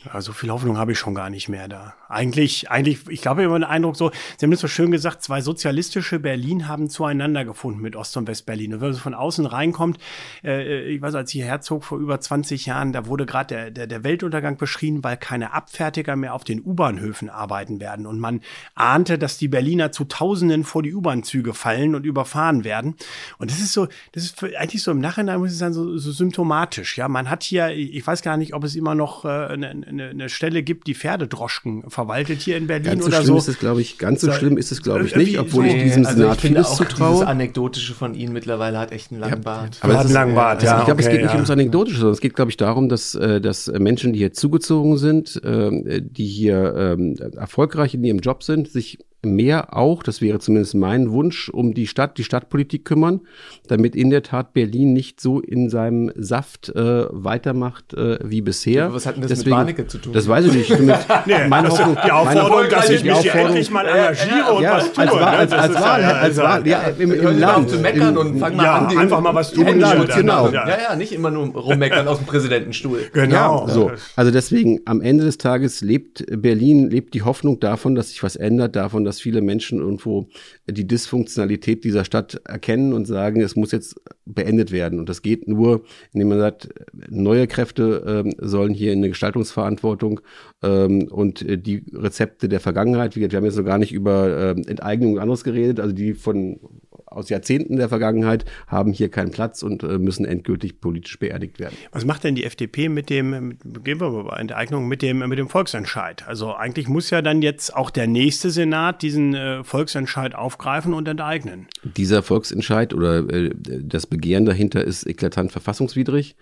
Ja, 0.04 0.20
so 0.20 0.32
viel 0.32 0.50
Hoffnung 0.50 0.76
habe 0.76 0.92
ich 0.92 0.98
schon 0.98 1.14
gar 1.14 1.30
nicht 1.30 1.48
mehr 1.48 1.66
da. 1.66 1.94
Eigentlich, 2.08 2.70
eigentlich, 2.70 3.08
ich 3.08 3.22
glaube, 3.22 3.44
habe 3.44 3.54
den 3.54 3.64
Eindruck 3.64 3.96
so, 3.96 4.10
Sie 4.36 4.44
haben 4.44 4.50
das 4.50 4.60
so 4.60 4.68
schön 4.68 4.90
gesagt, 4.90 5.22
zwei 5.22 5.40
sozialistische 5.40 6.20
Berlin 6.20 6.68
haben 6.68 6.90
zueinander 6.90 7.44
gefunden 7.44 7.80
mit 7.80 7.96
Ost- 7.96 8.16
und 8.16 8.28
West-Berlin. 8.28 8.74
Und 8.74 8.80
wenn 8.80 8.88
man 8.88 8.94
so 8.94 9.00
von 9.00 9.14
außen 9.14 9.46
reinkommt, 9.46 9.98
äh, 10.44 10.82
ich 10.88 11.00
weiß, 11.00 11.14
als 11.14 11.30
ich 11.30 11.40
hierher 11.40 11.60
zog 11.62 11.84
vor 11.84 11.98
über 11.98 12.20
20 12.20 12.66
Jahren, 12.66 12.92
da 12.92 13.06
wurde 13.06 13.24
gerade 13.24 13.54
der, 13.54 13.70
der, 13.70 13.86
der 13.86 14.04
Weltuntergang 14.04 14.58
beschrieben, 14.58 15.02
weil 15.02 15.16
keine 15.16 15.54
Abfertiger 15.54 16.16
mehr 16.16 16.34
auf 16.34 16.44
den 16.44 16.62
U-Bahnhöfen 16.62 17.30
arbeiten 17.30 17.80
werden. 17.80 18.06
Und 18.06 18.18
man 18.18 18.40
ahnte, 18.74 19.18
dass 19.18 19.38
die 19.38 19.48
Berliner 19.48 19.90
zu 19.90 20.04
Tausenden 20.04 20.64
vor 20.64 20.82
die 20.82 20.94
U-Bahn-Züge 20.94 21.54
fallen 21.54 21.94
und 21.94 22.04
überfahren 22.04 22.64
werden. 22.64 22.96
Und 23.38 23.50
das 23.50 23.58
ist 23.58 23.72
so, 23.72 23.88
das 24.12 24.24
ist 24.24 24.44
eigentlich 24.44 24.82
so 24.82 24.90
im 24.90 25.00
Nachhinein, 25.00 25.38
muss 25.38 25.52
ich 25.52 25.58
sagen, 25.58 25.72
so, 25.72 25.96
so 25.96 26.12
symptomatisch. 26.12 26.98
Ja, 26.98 27.08
man 27.08 27.30
hat 27.30 27.42
hier, 27.42 27.70
ich 27.70 28.06
weiß 28.06 28.22
gar 28.22 28.36
nicht, 28.36 28.54
ob 28.54 28.64
es 28.64 28.76
immer 28.76 28.94
noch 28.94 29.24
äh, 29.24 29.28
eine, 29.28 29.70
eine, 29.70 29.86
eine 30.00 30.28
Stelle 30.28 30.62
gibt, 30.62 30.86
die 30.86 30.94
Pferdedroschken 30.94 31.84
verwaltet 31.88 32.40
hier 32.40 32.56
in 32.56 32.66
Berlin 32.66 32.84
ganz 32.84 33.02
so 33.02 33.08
oder 33.08 33.16
schlimm 33.18 33.26
so. 33.26 33.36
Ist 33.38 33.48
es, 33.48 33.58
glaube 33.58 33.80
ich, 33.80 33.98
ganz 33.98 34.20
so 34.20 34.32
schlimm 34.32 34.56
ist 34.56 34.72
es, 34.72 34.82
glaube 34.82 35.04
ich, 35.04 35.16
nicht, 35.16 35.38
obwohl 35.38 35.64
nee, 35.64 35.76
ich 35.76 35.82
diesem 35.84 36.06
also 36.06 36.18
Senat 36.18 36.36
ich 36.36 36.42
vieles 36.42 36.76
zutraue. 36.76 37.12
Dieses 37.12 37.26
Anekdotische 37.26 37.94
von 37.94 38.14
Ihnen 38.14 38.32
mittlerweile 38.32 38.78
hat 38.78 38.92
echt 38.92 39.10
einen 39.10 39.20
langen 39.20 39.34
ja, 39.34 39.40
Bart. 39.40 39.78
Aber 39.80 39.94
hat 39.94 40.06
einen 40.06 40.14
langen 40.14 40.34
Bart, 40.34 40.62
ja. 40.62 40.70
Also 40.70 40.80
ich 40.82 40.86
glaube, 40.86 41.00
okay, 41.00 41.08
es 41.08 41.12
geht 41.12 41.22
nicht 41.22 41.30
ja. 41.30 41.36
ums 41.36 41.50
Anekdotische, 41.50 41.98
sondern 41.98 42.14
es 42.14 42.20
geht, 42.20 42.34
glaube 42.34 42.50
ich, 42.50 42.56
darum, 42.56 42.88
dass, 42.88 43.14
äh, 43.14 43.40
dass 43.40 43.66
Menschen, 43.66 44.12
die 44.12 44.20
hier 44.20 44.32
zugezogen 44.32 44.96
sind, 44.98 45.42
äh, 45.44 46.02
die 46.02 46.26
hier 46.26 46.96
äh, 46.98 47.36
erfolgreich 47.36 47.94
in 47.94 48.04
ihrem 48.04 48.18
Job 48.18 48.42
sind, 48.42 48.70
sich 48.70 48.98
mehr 49.24 49.76
auch, 49.76 50.02
das 50.02 50.20
wäre 50.20 50.38
zumindest 50.38 50.74
mein 50.74 51.10
Wunsch, 51.10 51.48
um 51.48 51.74
die 51.74 51.86
Stadt, 51.86 52.18
die 52.18 52.24
Stadtpolitik 52.24 52.84
kümmern, 52.84 53.20
damit 53.68 53.94
in 53.94 54.10
der 54.10 54.22
Tat 54.22 54.52
Berlin 54.52 54.92
nicht 54.92 55.20
so 55.20 55.40
in 55.40 55.70
seinem 55.70 56.10
Saft 56.16 56.70
äh, 56.70 57.06
weitermacht 57.10 57.94
äh, 57.94 58.18
wie 58.22 58.40
bisher. 58.40 58.92
was 58.92 59.06
hat 59.06 59.16
denn 59.16 59.22
das 59.22 59.30
Deswegen, 59.30 59.50
mit 59.50 59.58
Warnecke 59.58 59.86
zu 59.86 59.98
tun? 59.98 60.12
Das 60.12 60.28
weiß 60.28 60.46
ich 60.46 60.54
nicht. 60.54 60.70
Mit, 60.84 60.96
nee, 61.26 61.48
meine 61.48 61.70
also 61.70 61.78
Hoffnung, 61.78 61.98
die 62.04 62.10
Aufforderung, 62.10 62.68
dass 62.68 62.90
ich 62.90 63.04
mich 63.04 63.18
hier 63.18 63.34
endlich 63.34 63.70
mal 63.70 63.86
engagiere 63.86 64.52
und 64.52 64.62
ja, 64.62 64.76
was 64.76 64.92
tue. 64.92 65.02
Als, 65.04 65.12
Wahl, 65.12 65.22
als, 65.22 65.52
als, 65.52 65.76
als 65.76 66.24
als 66.24 66.36
Wahl, 66.38 66.66
ja, 66.66 66.82
im, 66.98 67.12
im 67.12 67.38
Land. 67.38 67.70
zu 67.70 67.78
meckern 67.78 68.16
und 68.16 68.38
fang 68.38 68.56
mal 68.56 68.64
ja, 68.64 68.78
an. 68.78 68.98
einfach 68.98 69.20
mal 69.20 69.34
was 69.34 69.52
tun. 69.52 69.64
Genau. 69.64 70.48
Ja, 70.50 70.68
ja, 70.68 70.96
nicht 70.96 71.12
immer 71.12 71.30
nur 71.30 71.48
rummeckern 71.48 72.06
aus 72.08 72.18
dem 72.18 72.26
Präsidentenstuhl. 72.26 73.00
Genau. 73.24 73.66
So. 73.68 73.90
Also 74.16 74.30
deswegen, 74.30 74.80
am 74.84 75.00
Ende 75.00 75.24
des 75.24 75.38
Tages 75.38 75.80
lebt 75.80 76.24
Berlin, 76.42 76.90
lebt 76.90 77.14
die 77.14 77.22
Hoffnung 77.22 77.58
davon, 77.60 77.94
dass 77.94 78.10
sich 78.10 78.22
was 78.22 78.36
ändert, 78.36 78.76
davon, 78.76 79.04
dass 79.04 79.13
viele 79.20 79.40
Menschen 79.40 79.78
irgendwo 79.78 80.28
die 80.68 80.86
Dysfunktionalität 80.86 81.84
dieser 81.84 82.04
Stadt 82.04 82.40
erkennen 82.44 82.92
und 82.92 83.06
sagen, 83.06 83.40
es 83.40 83.56
muss 83.56 83.72
jetzt 83.72 84.00
beendet 84.26 84.72
werden. 84.72 84.98
Und 84.98 85.08
das 85.08 85.22
geht 85.22 85.48
nur, 85.48 85.84
indem 86.12 86.28
man 86.28 86.38
sagt, 86.38 86.68
neue 87.08 87.46
Kräfte 87.46 88.24
äh, 88.26 88.30
sollen 88.38 88.72
hier 88.74 88.92
in 88.92 88.98
eine 88.98 89.08
Gestaltungsverantwortung 89.08 90.20
ähm, 90.62 91.08
und 91.10 91.42
äh, 91.42 91.58
die 91.58 91.84
Rezepte 91.92 92.48
der 92.48 92.60
Vergangenheit, 92.60 93.16
wir 93.16 93.28
haben 93.28 93.44
jetzt 93.44 93.58
noch 93.58 93.64
gar 93.64 93.78
nicht 93.78 93.92
über 93.92 94.54
äh, 94.56 94.60
Enteignung 94.68 95.14
und 95.14 95.18
anderes 95.18 95.44
geredet, 95.44 95.80
also 95.80 95.94
die 95.94 96.14
von 96.14 96.58
aus 97.06 97.28
Jahrzehnten 97.28 97.76
der 97.76 97.88
Vergangenheit 97.88 98.44
haben 98.66 98.92
hier 98.92 99.10
keinen 99.10 99.30
Platz 99.30 99.62
und 99.62 99.82
äh, 99.82 99.98
müssen 99.98 100.24
endgültig 100.24 100.80
politisch 100.80 101.18
beerdigt 101.18 101.58
werden. 101.58 101.76
Was 101.92 102.04
macht 102.04 102.24
denn 102.24 102.34
die 102.34 102.44
FDP 102.44 102.88
mit 102.88 103.10
dem, 103.10 103.48
mit, 103.48 103.84
gehen 103.84 104.00
wir 104.00 104.10
mal 104.10 104.24
bei 104.24 104.36
Enteignung, 104.36 104.88
mit 104.88 105.02
dem, 105.02 105.18
mit 105.18 105.38
dem 105.38 105.48
Volksentscheid? 105.48 106.26
Also 106.26 106.54
eigentlich 106.54 106.88
muss 106.88 107.10
ja 107.10 107.22
dann 107.22 107.42
jetzt 107.42 107.74
auch 107.74 107.90
der 107.90 108.06
nächste 108.06 108.50
Senat 108.50 109.02
diesen 109.02 109.34
äh, 109.34 109.64
Volksentscheid 109.64 110.34
aufgreifen 110.34 110.94
und 110.94 111.08
enteignen. 111.08 111.66
Dieser 111.82 112.22
Volksentscheid 112.22 112.94
oder 112.94 113.28
äh, 113.30 113.50
das 113.54 114.06
Begehren 114.06 114.44
dahinter 114.44 114.84
ist 114.84 115.06
eklatant 115.06 115.52
verfassungswidrig. 115.52 116.36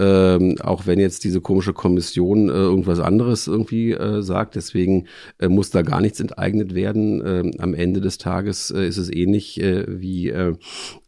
Ähm, 0.00 0.56
auch 0.60 0.86
wenn 0.86 1.00
jetzt 1.00 1.24
diese 1.24 1.40
komische 1.40 1.72
Kommission 1.72 2.48
äh, 2.48 2.52
irgendwas 2.52 3.00
anderes 3.00 3.48
irgendwie 3.48 3.92
äh, 3.92 4.22
sagt. 4.22 4.54
Deswegen 4.54 5.06
äh, 5.38 5.48
muss 5.48 5.70
da 5.70 5.82
gar 5.82 6.00
nichts 6.00 6.20
enteignet 6.20 6.74
werden. 6.74 7.22
Ähm, 7.26 7.52
am 7.58 7.74
Ende 7.74 8.00
des 8.00 8.18
Tages 8.18 8.70
äh, 8.70 8.86
ist 8.86 8.96
es 8.96 9.12
ähnlich 9.12 9.60
äh, 9.60 10.00
wie 10.08 10.28
äh, 10.28 10.54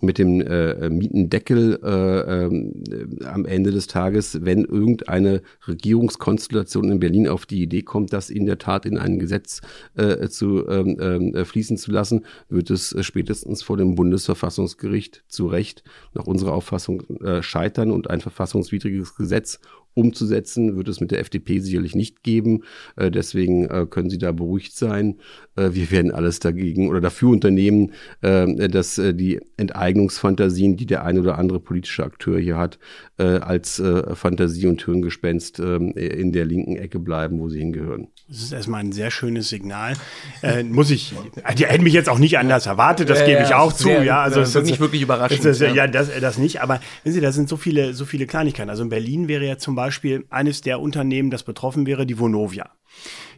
mit 0.01 0.19
dem 0.19 0.41
äh, 0.41 0.91
Mietendeckel 0.91 1.79
äh, 1.83 2.47
äh, 2.47 3.25
am 3.25 3.45
Ende 3.47 3.71
des 3.71 3.87
Tages, 3.87 4.45
wenn 4.45 4.65
irgendeine 4.65 5.43
Regierungskonstellation 5.67 6.91
in 6.91 7.01
Berlin 7.01 7.29
auf 7.29 7.47
die 7.47 7.63
Idee 7.63 7.83
kommt, 7.83 8.13
das 8.13 8.31
in 8.31 8.47
der 8.47 8.59
Tat 8.59 8.87
in 8.87 8.99
ein 8.99 9.19
Gesetz 9.19 9.61
äh, 9.95 10.29
zu 10.29 10.69
ähm, 10.69 11.35
äh, 11.35 11.45
fließen 11.45 11.77
zu 11.77 11.91
lassen, 11.91 12.25
wird 12.49 12.71
es 12.71 12.93
äh, 12.93 13.03
spätestens 13.03 13.63
vor 13.63 13.77
dem 13.77 13.95
Bundesverfassungsgericht 13.95 15.25
zu 15.29 15.47
Recht 15.47 15.83
nach 16.15 16.27
unserer 16.27 16.53
Auffassung 16.53 17.03
äh, 17.21 17.43
scheitern 17.43 17.91
und 17.91 18.11
ein 18.11 18.21
verfassungswidriges 18.21 19.17
Gesetz 19.17 19.61
umzusetzen, 19.95 20.77
wird 20.77 20.87
es 20.87 21.01
mit 21.01 21.11
der 21.11 21.19
FDP 21.19 21.59
sicherlich 21.59 21.97
nicht 21.97 22.23
geben. 22.23 22.63
Deswegen 22.97 23.91
können 23.91 24.09
Sie 24.09 24.19
da 24.19 24.31
beruhigt 24.31 24.77
sein. 24.77 25.17
Äh, 25.57 25.75
wir 25.75 25.91
werden 25.91 26.13
alles 26.13 26.41
dagegen 26.41 26.89
oder 26.89 27.01
dafür 27.01 27.31
unternehmen, 27.31 27.93
äh, 28.23 28.69
dass 28.69 28.99
äh, 28.99 29.15
die 29.15 29.41
Enteignungsfantasien, 29.57 30.77
die 30.77 30.87
der 30.87 31.05
ein 31.05 31.19
oder 31.19 31.39
andere 31.39 31.61
politische 31.61 32.05
Akteur 32.05 32.39
hier 32.39 32.57
hat, 32.57 32.79
äh, 33.19 33.25
als 33.25 33.83
Fantasie 34.15 34.67
und 34.67 34.85
Hirngespenst 34.85 35.59
in 35.59 36.33
der 36.33 36.45
linken 36.45 36.77
Ecke 36.77 36.99
bleiben, 36.99 37.39
wo 37.39 37.49
sie 37.49 37.59
hingehören. 37.59 38.09
Das 38.29 38.43
ist 38.43 38.53
erstmal 38.53 38.81
ein 38.81 38.93
sehr 38.93 39.11
schönes 39.11 39.49
Signal. 39.49 39.95
muss 40.65 40.91
ich, 40.91 41.15
die 41.59 41.67
hätten 41.67 41.85
mich 41.85 41.93
jetzt 41.93 42.09
auch 42.09 42.19
nicht 42.19 42.39
anders 42.39 42.67
erwartet, 42.67 43.11
das 43.11 43.25
gebe 43.25 43.43
ich 43.43 43.55
auch 43.55 43.73
zu. 43.73 43.85
Sehr, 43.85 44.05
ja, 44.05 44.23
also 44.23 44.41
das 44.41 44.55
ist 44.55 44.67
nicht 44.67 44.81
wirklich 44.81 45.03
überraschend. 45.03 45.45
Das, 45.45 45.61
ja, 45.61 45.87
das, 45.87 46.11
das 46.21 46.39
nicht. 46.39 46.63
Aber 46.63 46.81
wissen 47.05 47.15
Sie, 47.15 47.21
da 47.21 47.33
sind 47.33 47.49
so 47.49 47.57
viele, 47.57 47.95
so 47.95 48.05
viele 48.05 48.27
Kleinigkeiten. 48.27 48.71
Also 48.71 48.83
in 48.83 48.89
Berlin 48.89 49.29
wäre 49.29 49.47
ja 49.47 49.59
zum 49.59 49.75
Beispiel 49.75 50.25
eines 50.31 50.61
der 50.61 50.81
Unternehmen, 50.81 51.31
das 51.31 51.43
betroffen 51.43 51.87
wäre, 51.87 52.07
die 52.07 52.19
Vonovia. 52.19 52.71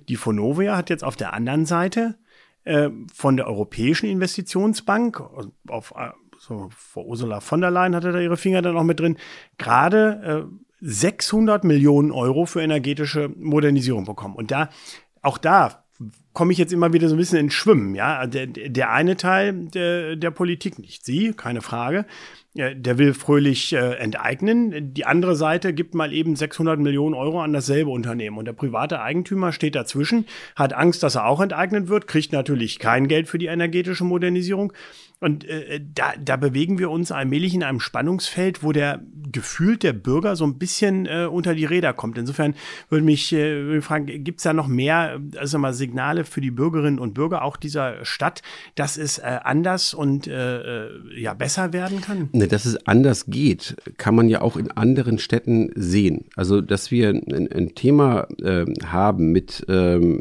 Die 0.09 0.23
Vonovia 0.23 0.77
hat 0.77 0.91
jetzt 0.91 1.05
auf 1.05 1.17
der 1.17 1.33
anderen 1.33 1.67
Seite 1.67 2.19
äh, 2.65 2.91
von 3.12 3.37
der 3.37 3.47
Europäischen 3.47 4.07
Investitionsbank, 4.07 5.21
auf, 5.69 5.95
äh, 5.97 6.11
so, 6.38 6.69
vor 6.77 7.07
Ursula 7.07 7.41
von 7.41 7.61
der 7.61 7.71
Leyen 7.71 7.95
hatte 7.95 8.12
da 8.12 8.19
ihre 8.19 8.37
Finger 8.37 8.62
dann 8.62 8.77
auch 8.77 8.83
mit 8.83 9.01
drin, 9.01 9.17
gerade 9.59 10.49
äh, 10.49 10.57
600 10.81 11.62
Millionen 11.62 12.11
Euro 12.11 12.45
für 12.47 12.61
energetische 12.61 13.29
Modernisierung 13.37 14.05
bekommen. 14.05 14.35
Und 14.35 14.51
da, 14.51 14.69
auch 15.23 15.38
da 15.38 15.85
komme 16.33 16.53
ich 16.53 16.59
jetzt 16.59 16.73
immer 16.73 16.92
wieder 16.92 17.09
so 17.09 17.14
ein 17.14 17.18
bisschen 17.18 17.38
ins 17.38 17.55
Schwimmen. 17.55 17.95
Ja, 17.95 18.27
der, 18.27 18.47
der 18.47 18.90
eine 18.90 19.16
Teil 19.16 19.53
der, 19.53 20.16
der 20.16 20.31
Politik, 20.31 20.79
nicht 20.79 21.05
Sie, 21.05 21.33
keine 21.33 21.61
Frage, 21.61 22.07
der 22.55 22.99
will 22.99 23.14
fröhlich 23.14 23.73
äh, 23.73 23.95
enteignen. 23.95 24.92
Die 24.92 25.07
andere 25.07 25.37
Seite 25.37 25.73
gibt 25.73 25.95
mal 25.95 26.12
eben 26.12 26.37
600 26.37 26.79
Millionen 26.79 27.14
Euro 27.14 27.40
an 27.40 27.55
dasselbe 27.55 27.90
Unternehmen. 27.90 28.37
Und 28.37 28.45
der 28.45 28.53
private 28.53 29.01
Eigentümer 29.01 29.53
steht 29.53 29.75
dazwischen, 29.75 30.27
hat 30.55 30.75
Angst, 30.75 31.03
dass 31.03 31.14
er 31.14 31.27
auch 31.27 31.40
enteignet 31.40 31.88
wird, 31.88 32.07
kriegt 32.07 32.33
natürlich 32.33 32.79
kein 32.79 33.09
Geld 33.09 33.29
für 33.29 33.38
die 33.38 33.47
energetische 33.47 34.05
Modernisierung. 34.05 34.75
Und 35.23 35.45
äh, 35.49 35.81
da, 35.95 36.14
da 36.23 36.37
bewegen 36.37 36.79
wir 36.79 36.90
uns 36.90 37.12
allmählich 37.12 37.55
in 37.55 37.62
einem 37.62 37.79
Spannungsfeld, 37.81 38.64
wo 38.64 38.73
der 38.73 39.01
gefühlt 39.31 39.85
der 39.85 39.92
Bürger 39.92 40.35
so 40.35 40.45
ein 40.45 40.59
bisschen 40.59 41.07
äh, 41.07 41.27
unter 41.31 41.55
die 41.55 41.64
Räder 41.64 41.92
kommt. 41.92 42.18
Insofern 42.18 42.55
würde 42.90 43.05
mich 43.05 43.33
äh, 43.33 43.81
fragen, 43.81 44.25
gibt 44.25 44.40
es 44.40 44.42
da 44.42 44.53
noch 44.53 44.66
mehr 44.66 45.21
also 45.37 45.59
mal 45.59 45.73
Signale 45.73 46.21
für 46.24 46.40
die 46.40 46.50
Bürgerinnen 46.50 46.98
und 46.98 47.14
Bürger 47.14 47.42
auch 47.42 47.56
dieser 47.56 48.04
Stadt, 48.04 48.42
dass 48.74 48.96
es 48.96 49.18
äh, 49.18 49.38
anders 49.42 49.94
und 49.94 50.26
äh, 50.26 50.87
äh 50.87 51.20
ja 51.20 51.35
besser 51.35 51.72
werden 51.72 52.00
kann? 52.00 52.28
Ne, 52.32 52.48
dass 52.48 52.64
es 52.64 52.87
anders 52.87 53.26
geht, 53.26 53.76
kann 53.96 54.14
man 54.14 54.28
ja 54.28 54.40
auch 54.40 54.56
in 54.56 54.70
anderen 54.70 55.18
Städten 55.18 55.70
sehen. 55.74 56.26
Also 56.37 56.61
dass 56.61 56.90
wir 56.90 57.11
ein, 57.11 57.48
ein 57.52 57.74
Thema 57.74 58.26
äh, 58.42 58.64
haben 58.85 59.32
mit 59.32 59.64
ähm, 59.68 60.20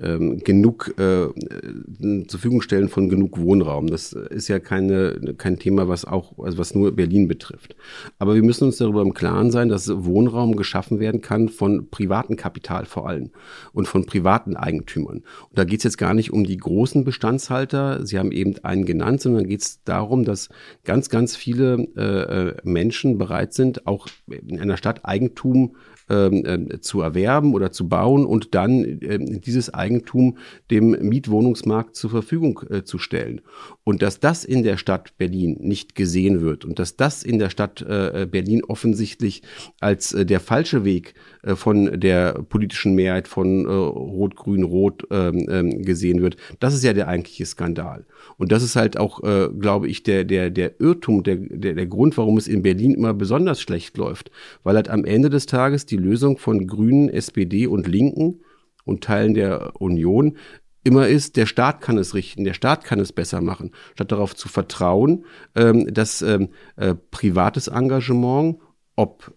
ähm 0.00 0.38
genug 0.38 0.94
äh, 0.98 1.28
zur 1.28 2.28
Verfügung 2.28 2.62
stellen 2.62 2.88
von 2.88 3.08
genug 3.08 3.38
Wohnraum. 3.38 3.88
Das 3.88 4.12
ist 4.12 4.48
ja 4.48 4.58
keine, 4.58 5.34
kein 5.36 5.58
Thema, 5.58 5.88
was 5.88 6.04
auch, 6.04 6.38
also 6.38 6.58
was 6.58 6.74
nur 6.74 6.92
Berlin 6.92 7.28
betrifft. 7.28 7.76
Aber 8.18 8.34
wir 8.34 8.42
müssen 8.42 8.64
uns 8.64 8.78
darüber 8.78 9.02
im 9.02 9.14
Klaren 9.14 9.50
sein, 9.50 9.68
dass 9.68 9.88
Wohnraum 9.88 10.56
geschaffen 10.56 11.00
werden 11.00 11.20
kann 11.20 11.48
von 11.48 11.90
privaten 11.90 12.36
Kapital 12.36 12.84
vor 12.84 13.08
allem 13.08 13.30
und 13.72 13.88
von 13.88 14.06
privaten 14.06 14.56
Eigentümern. 14.56 15.18
Und 15.18 15.58
da 15.58 15.64
geht 15.64 15.80
es 15.80 15.84
jetzt 15.84 15.98
gar 15.98 16.14
nicht 16.14 16.32
um 16.32 16.44
die 16.44 16.56
großen 16.56 17.04
Bestandshalter, 17.04 18.06
Sie 18.06 18.18
haben 18.18 18.32
eben 18.32 18.56
einen 18.64 18.84
genannt, 18.84 19.20
sondern 19.20 19.46
geht 19.46 19.62
es 19.62 19.82
darum, 19.84 20.24
dass 20.24 20.48
ganz, 20.84 21.10
ganz 21.10 21.36
viele 21.36 21.88
äh, 21.96 22.48
äh, 22.48 22.56
Menschen 22.62 23.18
bereit 23.18 23.54
sind, 23.54 23.86
auch 23.86 24.08
in 24.26 24.60
einer 24.60 24.76
Stadt 24.76 25.04
Eigentum 25.04 25.76
ähm, 26.08 26.44
äh, 26.44 26.80
zu 26.80 27.00
erwerben 27.00 27.54
oder 27.54 27.72
zu 27.72 27.88
bauen 27.88 28.26
und 28.26 28.54
dann 28.54 28.84
äh, 28.84 29.18
dieses 29.40 29.72
Eigentum 29.72 30.38
dem 30.70 30.90
Mietwohnungsmarkt 30.90 31.96
zur 31.96 32.10
Verfügung 32.10 32.60
äh, 32.70 32.84
zu 32.84 32.98
stellen. 32.98 33.40
Und 33.84 34.02
dass 34.02 34.20
das 34.20 34.44
in 34.44 34.62
der 34.62 34.76
Stadt 34.76 35.16
Berlin 35.18 35.56
nicht 35.60 35.94
gesehen 35.94 36.40
wird 36.40 36.64
und 36.64 36.78
dass 36.78 36.96
das 36.96 37.22
in 37.22 37.38
der 37.38 37.50
Stadt 37.50 37.82
äh, 37.82 38.26
Berlin 38.30 38.62
offensichtlich 38.64 39.42
als 39.80 40.12
äh, 40.12 40.26
der 40.26 40.40
falsche 40.40 40.84
Weg 40.84 41.14
äh, 41.48 41.56
von 41.56 41.98
der 41.98 42.34
politischen 42.34 42.94
Mehrheit 42.94 43.26
von 43.26 43.64
äh, 43.64 43.68
Rot-Grün-Rot 43.68 45.06
ähm, 45.10 45.46
ähm, 45.50 45.82
gesehen 45.82 46.20
wird, 46.22 46.36
das 46.60 46.74
ist 46.74 46.84
ja 46.84 46.92
der 46.92 47.08
eigentliche 47.08 47.46
Skandal. 47.46 48.04
Und 48.36 48.52
das 48.52 48.62
ist 48.62 48.76
halt 48.76 48.98
auch, 48.98 49.22
äh, 49.22 49.48
glaube 49.58 49.88
ich, 49.88 50.02
der, 50.02 50.24
der, 50.24 50.50
der 50.50 50.80
Irrtum, 50.80 51.22
der, 51.22 51.36
der, 51.36 51.74
der 51.74 51.86
Grund, 51.86 52.16
warum 52.18 52.36
es 52.36 52.48
in 52.48 52.62
Berlin 52.62 52.92
immer 52.92 53.14
besonders 53.14 53.60
schlecht 53.60 53.96
läuft. 53.96 54.30
Weil 54.62 54.76
halt 54.76 54.90
am 54.90 55.04
Ende 55.04 55.30
des 55.30 55.46
Tages 55.46 55.86
die 55.86 55.96
Lösung 55.96 56.36
von 56.36 56.66
Grünen, 56.66 57.08
SPD 57.08 57.66
und 57.66 57.88
Linken 57.88 58.40
und 58.84 59.02
Teilen 59.04 59.34
der 59.34 59.80
Union 59.80 60.36
immer 60.84 61.08
ist, 61.08 61.36
der 61.36 61.46
Staat 61.46 61.80
kann 61.80 61.98
es 61.98 62.14
richten, 62.14 62.44
der 62.44 62.54
Staat 62.54 62.84
kann 62.84 63.00
es 63.00 63.12
besser 63.12 63.40
machen, 63.40 63.72
statt 63.94 64.12
darauf 64.12 64.34
zu 64.34 64.48
vertrauen, 64.48 65.24
ähm, 65.54 65.92
dass 65.92 66.22
ähm, 66.22 66.48
äh, 66.76 66.94
privates 67.10 67.68
Engagement, 67.68 68.58
ob 68.96 69.32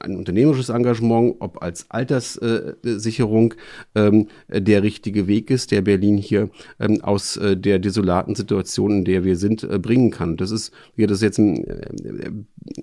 ein 0.00 0.16
unternehmerisches 0.16 0.68
Engagement, 0.68 1.36
ob 1.40 1.62
als 1.62 1.90
Alterssicherung 1.90 3.54
ähm, 3.94 4.28
der 4.48 4.82
richtige 4.82 5.26
Weg 5.26 5.50
ist, 5.50 5.70
der 5.70 5.82
Berlin 5.82 6.18
hier 6.18 6.50
ähm, 6.78 7.00
aus 7.02 7.36
äh, 7.36 7.56
der 7.56 7.78
desolaten 7.78 8.34
Situation, 8.34 8.98
in 8.98 9.04
der 9.04 9.24
wir 9.24 9.36
sind, 9.36 9.64
äh, 9.64 9.78
bringen 9.78 10.10
kann. 10.10 10.36
Das 10.36 10.50
ist, 10.50 10.72
wie 10.96 11.06
das 11.06 11.22
jetzt 11.22 11.38
ein, 11.38 11.64
äh, 11.64 12.30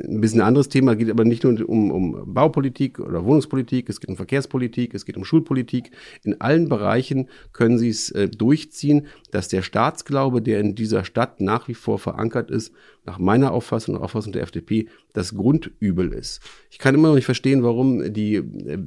ein 0.03 0.21
bisschen 0.21 0.41
anderes 0.41 0.69
Thema, 0.69 0.95
geht 0.95 1.09
aber 1.09 1.23
nicht 1.23 1.43
nur 1.43 1.69
um, 1.69 1.91
um 1.91 2.33
Baupolitik 2.33 2.99
oder 2.99 3.23
Wohnungspolitik, 3.23 3.89
es 3.89 3.99
geht 3.99 4.09
um 4.09 4.15
Verkehrspolitik, 4.15 4.93
es 4.93 5.05
geht 5.05 5.17
um 5.17 5.25
Schulpolitik. 5.25 5.91
In 6.23 6.41
allen 6.41 6.67
Bereichen 6.67 7.29
können 7.53 7.77
Sie 7.77 7.89
es 7.89 8.09
äh, 8.11 8.27
durchziehen, 8.27 9.05
dass 9.31 9.47
der 9.49 9.61
Staatsglaube, 9.61 10.41
der 10.41 10.59
in 10.59 10.73
dieser 10.73 11.05
Stadt 11.05 11.41
nach 11.41 11.67
wie 11.67 11.75
vor 11.75 11.99
verankert 11.99 12.49
ist, 12.49 12.73
nach 13.05 13.19
meiner 13.19 13.51
Auffassung 13.51 13.95
und 13.95 14.01
Auffassung 14.01 14.33
der 14.33 14.43
FDP 14.43 14.87
das 15.17 15.35
Grundübel 15.35 16.13
ist. 16.13 16.41
Ich 16.69 16.77
kann 16.77 16.95
immer 16.95 17.09
noch 17.09 17.15
nicht 17.15 17.25
verstehen, 17.25 17.63
warum 17.63 18.13
die 18.13 18.35
äh, 18.35 18.77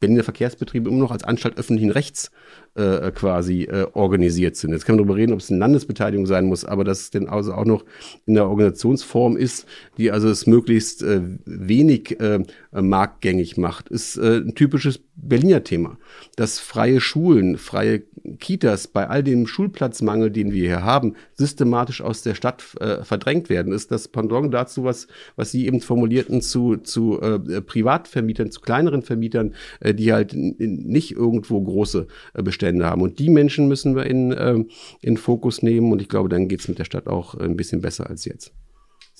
Berliner 0.00 0.24
Verkehrsbetriebe 0.24 0.88
immer 0.88 0.98
noch 0.98 1.10
als 1.10 1.24
Anstalt 1.24 1.58
öffentlichen 1.58 1.90
Rechts 1.90 2.30
äh, 2.74 3.10
quasi 3.10 3.64
äh, 3.64 3.86
organisiert 3.92 4.56
sind. 4.56 4.72
Jetzt 4.72 4.86
kann 4.86 4.96
man 4.96 5.04
darüber 5.04 5.16
reden, 5.16 5.34
ob 5.34 5.40
es 5.40 5.50
eine 5.50 5.60
Landesbeteiligung 5.60 6.26
sein 6.26 6.46
muss, 6.46 6.64
aber 6.64 6.84
dass 6.84 7.00
es 7.00 7.10
denn 7.10 7.28
also 7.28 7.52
auch 7.52 7.66
noch 7.66 7.84
in 8.24 8.34
der 8.34 8.48
Organisationsform 8.48 9.36
ist, 9.36 9.66
die 9.98 10.10
also 10.10 10.28
es 10.30 10.46
möglichst 10.46 11.02
äh, 11.02 11.20
wenig 11.44 12.18
äh, 12.18 12.42
marktgängig 12.72 13.56
macht, 13.56 13.88
ist 13.88 14.16
äh, 14.16 14.38
ein 14.38 14.54
typisches 14.54 15.00
Berliner 15.16 15.64
Thema. 15.64 15.98
Dass 16.36 16.58
freie 16.58 17.00
Schulen, 17.00 17.58
freie 17.58 18.02
Kitas 18.38 18.86
bei 18.86 19.08
all 19.08 19.22
dem 19.22 19.46
Schulplatzmangel, 19.46 20.30
den 20.30 20.52
wir 20.52 20.62
hier 20.62 20.84
haben, 20.84 21.14
systematisch 21.34 22.00
aus 22.00 22.22
der 22.22 22.34
Stadt 22.34 22.62
äh, 22.80 23.02
verdrängt 23.02 23.48
werden, 23.48 23.72
ist 23.72 23.90
das 23.90 24.08
Pendant 24.08 24.52
dazu, 24.54 24.84
was, 24.84 25.08
was 25.36 25.50
Sie 25.50 25.66
eben 25.66 25.80
formulierten, 25.80 26.42
zu, 26.42 26.76
zu 26.76 27.20
äh, 27.20 27.60
Privatvermietern, 27.60 28.50
zu 28.50 28.60
kleineren 28.60 29.02
Vermietern, 29.02 29.54
äh, 29.80 29.94
die 29.94 30.12
halt 30.12 30.32
nicht 30.34 31.12
irgendwo 31.12 31.60
große 31.60 32.06
äh, 32.34 32.42
Bestände 32.42 32.86
haben. 32.86 33.02
Und 33.02 33.18
die 33.18 33.30
Menschen 33.30 33.68
müssen 33.68 33.96
wir 33.96 34.06
in, 34.06 34.32
äh, 34.32 34.64
in 35.02 35.16
Fokus 35.16 35.62
nehmen 35.62 35.92
und 35.92 36.00
ich 36.00 36.08
glaube, 36.08 36.28
dann 36.28 36.48
geht 36.48 36.60
es 36.60 36.68
mit 36.68 36.78
der 36.78 36.84
Stadt 36.84 37.08
auch 37.08 37.34
ein 37.34 37.56
bisschen 37.56 37.80
besser 37.80 38.08
als 38.08 38.24
jetzt. 38.24 38.52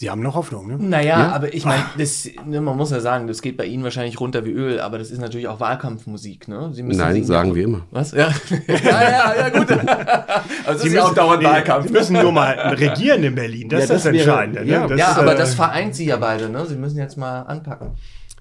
Sie 0.01 0.09
haben 0.09 0.23
noch 0.23 0.35
Hoffnung, 0.35 0.67
ne? 0.67 0.79
Naja, 0.79 1.19
ja? 1.21 1.33
aber 1.33 1.53
ich 1.53 1.67
meine, 1.67 1.85
ne, 2.47 2.63
man 2.63 2.75
muss 2.75 2.91
ja 2.91 3.01
sagen, 3.01 3.27
das 3.27 3.43
geht 3.43 3.59
bei 3.59 3.67
Ihnen 3.67 3.85
wahrscheinlich 3.85 4.19
runter 4.19 4.47
wie 4.47 4.51
Öl, 4.51 4.81
aber 4.81 4.97
das 4.97 5.11
ist 5.11 5.21
natürlich 5.21 5.47
auch 5.47 5.61
Wahlkampfmusik, 5.61 6.49
ne? 6.49 6.71
Sie 6.73 6.83
müssen 6.83 7.01
Nein, 7.01 7.23
sagen 7.23 7.55
wir 7.55 7.65
immer. 7.65 7.83
Was? 7.91 8.13
Ja, 8.21 8.31
ja, 8.67 8.79
ja, 8.83 9.35
ja, 9.37 9.49
gut. 9.51 9.71
also 10.67 10.83
Sie 10.83 10.89
müssen 10.89 11.03
auch 11.03 11.15
dauernd 11.15 11.45
Wahlkampf. 11.45 11.87
Sie 11.87 11.93
müssen 11.93 12.15
nur 12.15 12.33
mal 12.33 12.53
regieren 12.79 13.23
in 13.25 13.35
Berlin, 13.35 13.69
das, 13.69 13.81
ja, 13.81 13.87
das 13.89 13.97
ist 13.99 14.07
das 14.07 14.15
Entscheidende. 14.15 14.65
Ne? 14.65 14.73
Ja, 14.73 14.87
das, 14.87 14.99
ja, 14.99 15.17
aber 15.17 15.35
äh, 15.35 15.37
das 15.37 15.53
vereint 15.53 15.95
Sie 15.95 16.07
ja 16.07 16.17
beide, 16.17 16.49
ne? 16.49 16.65
Sie 16.65 16.77
müssen 16.77 16.97
jetzt 16.97 17.19
mal 17.19 17.43
anpacken. 17.43 17.91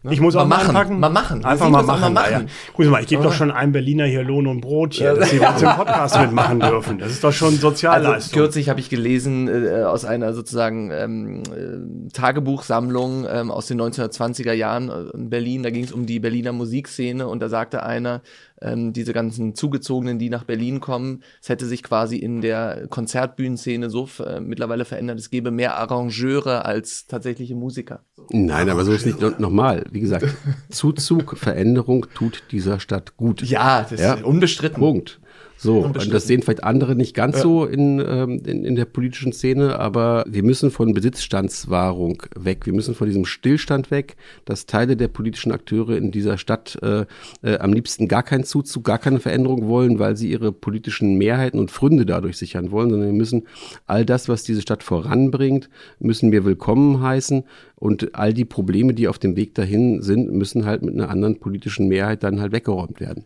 Ne? 0.01 0.13
Ich 0.13 0.21
muss 0.21 0.35
auch 0.38 0.45
mal, 0.45 0.57
machen. 0.57 0.69
Anpacken. 0.69 0.99
Mal 0.99 1.09
machen. 1.09 1.43
Einfach 1.43 1.69
mal 1.69 1.83
machen. 1.83 2.13
mal 2.13 2.29
machen. 2.31 2.47
Ja. 2.47 2.53
Guck 2.73 2.85
mal, 2.85 3.01
ich 3.01 3.07
gebe 3.07 3.21
doch 3.21 3.33
schon 3.33 3.51
einem 3.51 3.73
Berliner 3.73 4.05
hier 4.05 4.23
Lohn 4.23 4.47
und 4.47 4.62
Brot 4.62 4.93
hier, 4.93 5.13
dass 5.13 5.29
sie 5.29 5.39
uns 5.39 5.62
im 5.62 5.69
Podcast 5.75 6.17
mitmachen 6.17 6.62
dürfen. 6.62 6.99
Das 6.99 7.12
ist 7.12 7.21
doch 7.21 7.33
schon 7.33 7.55
Sozialleistung. 7.55 8.13
Also, 8.13 8.31
kürzlich 8.31 8.69
habe 8.69 8.79
ich 8.79 8.89
gelesen 8.89 9.49
äh, 9.49 9.83
aus 9.83 10.05
einer 10.05 10.33
sozusagen 10.33 10.89
ähm, 10.91 11.43
äh, 11.43 12.09
Tagebuchsammlung 12.13 13.27
ähm, 13.29 13.51
aus 13.51 13.67
den 13.67 13.81
1920er 13.81 14.53
Jahren 14.53 14.89
in 15.13 15.29
Berlin. 15.29 15.63
Da 15.63 15.69
ging 15.69 15.83
es 15.83 15.91
um 15.91 16.05
die 16.05 16.21
Berliner 16.21 16.53
Musikszene 16.53 17.27
und 17.27 17.41
da 17.41 17.49
sagte 17.49 17.83
einer, 17.83 18.21
ähm, 18.62 18.93
diese 18.93 19.13
ganzen 19.13 19.56
Zugezogenen, 19.56 20.19
die 20.19 20.30
nach 20.30 20.43
Berlin 20.43 20.80
kommen. 20.80 21.24
Es 21.41 21.50
hätte 21.50 21.65
sich 21.65 21.84
quasi 21.84 22.17
in 22.17 22.41
der 22.41 22.88
Konzertbühnenszene 22.89 23.89
so 23.89 24.08
äh, 24.26 24.39
mittlerweile 24.39 24.86
verändert, 24.86 25.19
es 25.19 25.30
gäbe 25.30 25.52
mehr 25.52 25.78
Arrangeure 25.78 26.65
als 26.65 27.08
tatsächliche 27.08 27.56
Musiker. 27.56 28.04
Nein, 28.30 28.69
aber 28.69 28.86
so 28.86 28.91
ist 28.91 29.06
nicht 29.06 29.22
nochmal. 29.39 29.86
Wie 29.91 30.00
gesagt, 30.00 30.26
Zuzug, 30.69 31.38
Veränderung 31.38 32.08
tut 32.13 32.43
dieser 32.52 32.80
Stadt 32.80 33.17
gut. 33.17 33.41
Ja, 33.41 33.86
das 33.89 34.00
ja? 34.00 34.13
ist 34.15 34.24
unbestritten. 34.24 34.80
Punkt. 34.80 35.19
So, 35.62 35.80
und 35.80 36.13
das 36.13 36.26
sehen 36.26 36.41
vielleicht 36.41 36.63
andere 36.63 36.95
nicht 36.95 37.13
ganz 37.13 37.36
ja. 37.36 37.41
so 37.41 37.65
in, 37.65 38.00
ähm, 38.00 38.41
in, 38.45 38.63
in 38.63 38.76
der 38.78 38.86
politischen 38.86 39.34
Szene, 39.34 39.78
aber 39.78 40.24
wir 40.26 40.41
müssen 40.41 40.72
von 40.72 40.93
Besitzstandswahrung 40.93 42.24
weg. 42.34 42.65
Wir 42.65 42.72
müssen 42.72 42.95
von 42.95 43.08
diesem 43.08 43.26
Stillstand 43.26 43.91
weg, 43.91 44.15
dass 44.45 44.67
Teile 44.67 44.95
der 44.95 45.10
politischen 45.10 45.52
Akteure 45.52 45.98
in 45.98 46.12
dieser 46.12 46.38
Stadt 46.38 46.80
äh, 46.82 47.06
äh, 47.41 47.58
am 47.58 47.74
liebsten 47.74 48.08
gar 48.08 48.24
keinen 48.24 48.45
Zuzug, 48.45 48.86
gar 48.86 49.00
keine 49.00 49.19
Veränderung 49.19 49.67
wollen, 49.67 50.00
weil 50.00 50.15
sie 50.15 50.32
ihre 50.32 50.54
politischen 50.54 51.17
Mehrheiten 51.17 51.60
und 51.60 51.72
Fründe 51.72 52.06
dadurch 52.06 52.38
sichern 52.38 52.72
wollen, 52.72 52.89
sondern 52.89 53.10
wir 53.10 53.17
müssen 53.17 53.43
all 53.86 54.06
das, 54.06 54.30
was 54.30 54.43
diese 54.43 54.62
Stadt 54.62 54.82
voranbringt, 54.82 55.69
müssen 56.00 56.32
wir 56.32 56.45
willkommen 56.45 57.02
heißen 57.02 57.43
und 57.76 58.15
all 58.15 58.34
die 58.34 58.45
Probleme, 58.45 58.93
die 58.93 59.10
auf 59.10 59.19
dem 59.19 59.36
Weg 59.36 59.56
dahin 59.56 60.02
sind, 60.02 60.32
müssen 60.32 60.65
halt 60.65 60.84
mit 60.84 60.93
einer 60.93 61.10
anderen 61.10 61.38
politischen 61.38 61.89
Mehrheit 61.89 62.24
dann 62.24 62.39
halt 62.39 62.54
weggeräumt 62.54 63.02
werden 63.02 63.26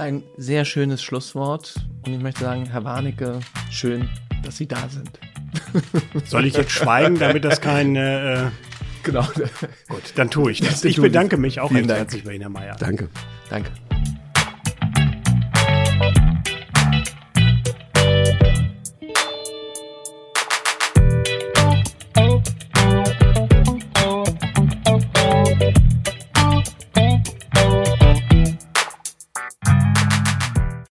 ein 0.00 0.22
sehr 0.36 0.64
schönes 0.64 1.02
Schlusswort. 1.02 1.74
Und 2.06 2.12
ich 2.14 2.20
möchte 2.20 2.40
sagen, 2.40 2.66
Herr 2.66 2.84
Warnecke, 2.84 3.40
schön, 3.70 4.08
dass 4.42 4.56
Sie 4.56 4.66
da 4.66 4.88
sind. 4.88 5.20
Soll 6.24 6.46
ich 6.46 6.54
jetzt 6.54 6.72
schweigen, 6.72 7.18
damit 7.18 7.44
das 7.44 7.60
kein... 7.60 7.94
Äh, 7.96 8.46
genau. 9.02 9.26
Gut, 9.88 10.12
dann 10.16 10.30
tue 10.30 10.52
ich 10.52 10.60
das. 10.60 10.84
Ich 10.84 11.00
bedanke 11.00 11.36
mich 11.36 11.60
auch 11.60 11.70
recht 11.70 11.90
herzlich 11.90 12.24
bei 12.24 12.32
Ihnen, 12.32 12.42
Herr 12.42 12.50
Mayer. 12.50 12.76
Danke. 12.78 13.08
Danke. 13.48 13.70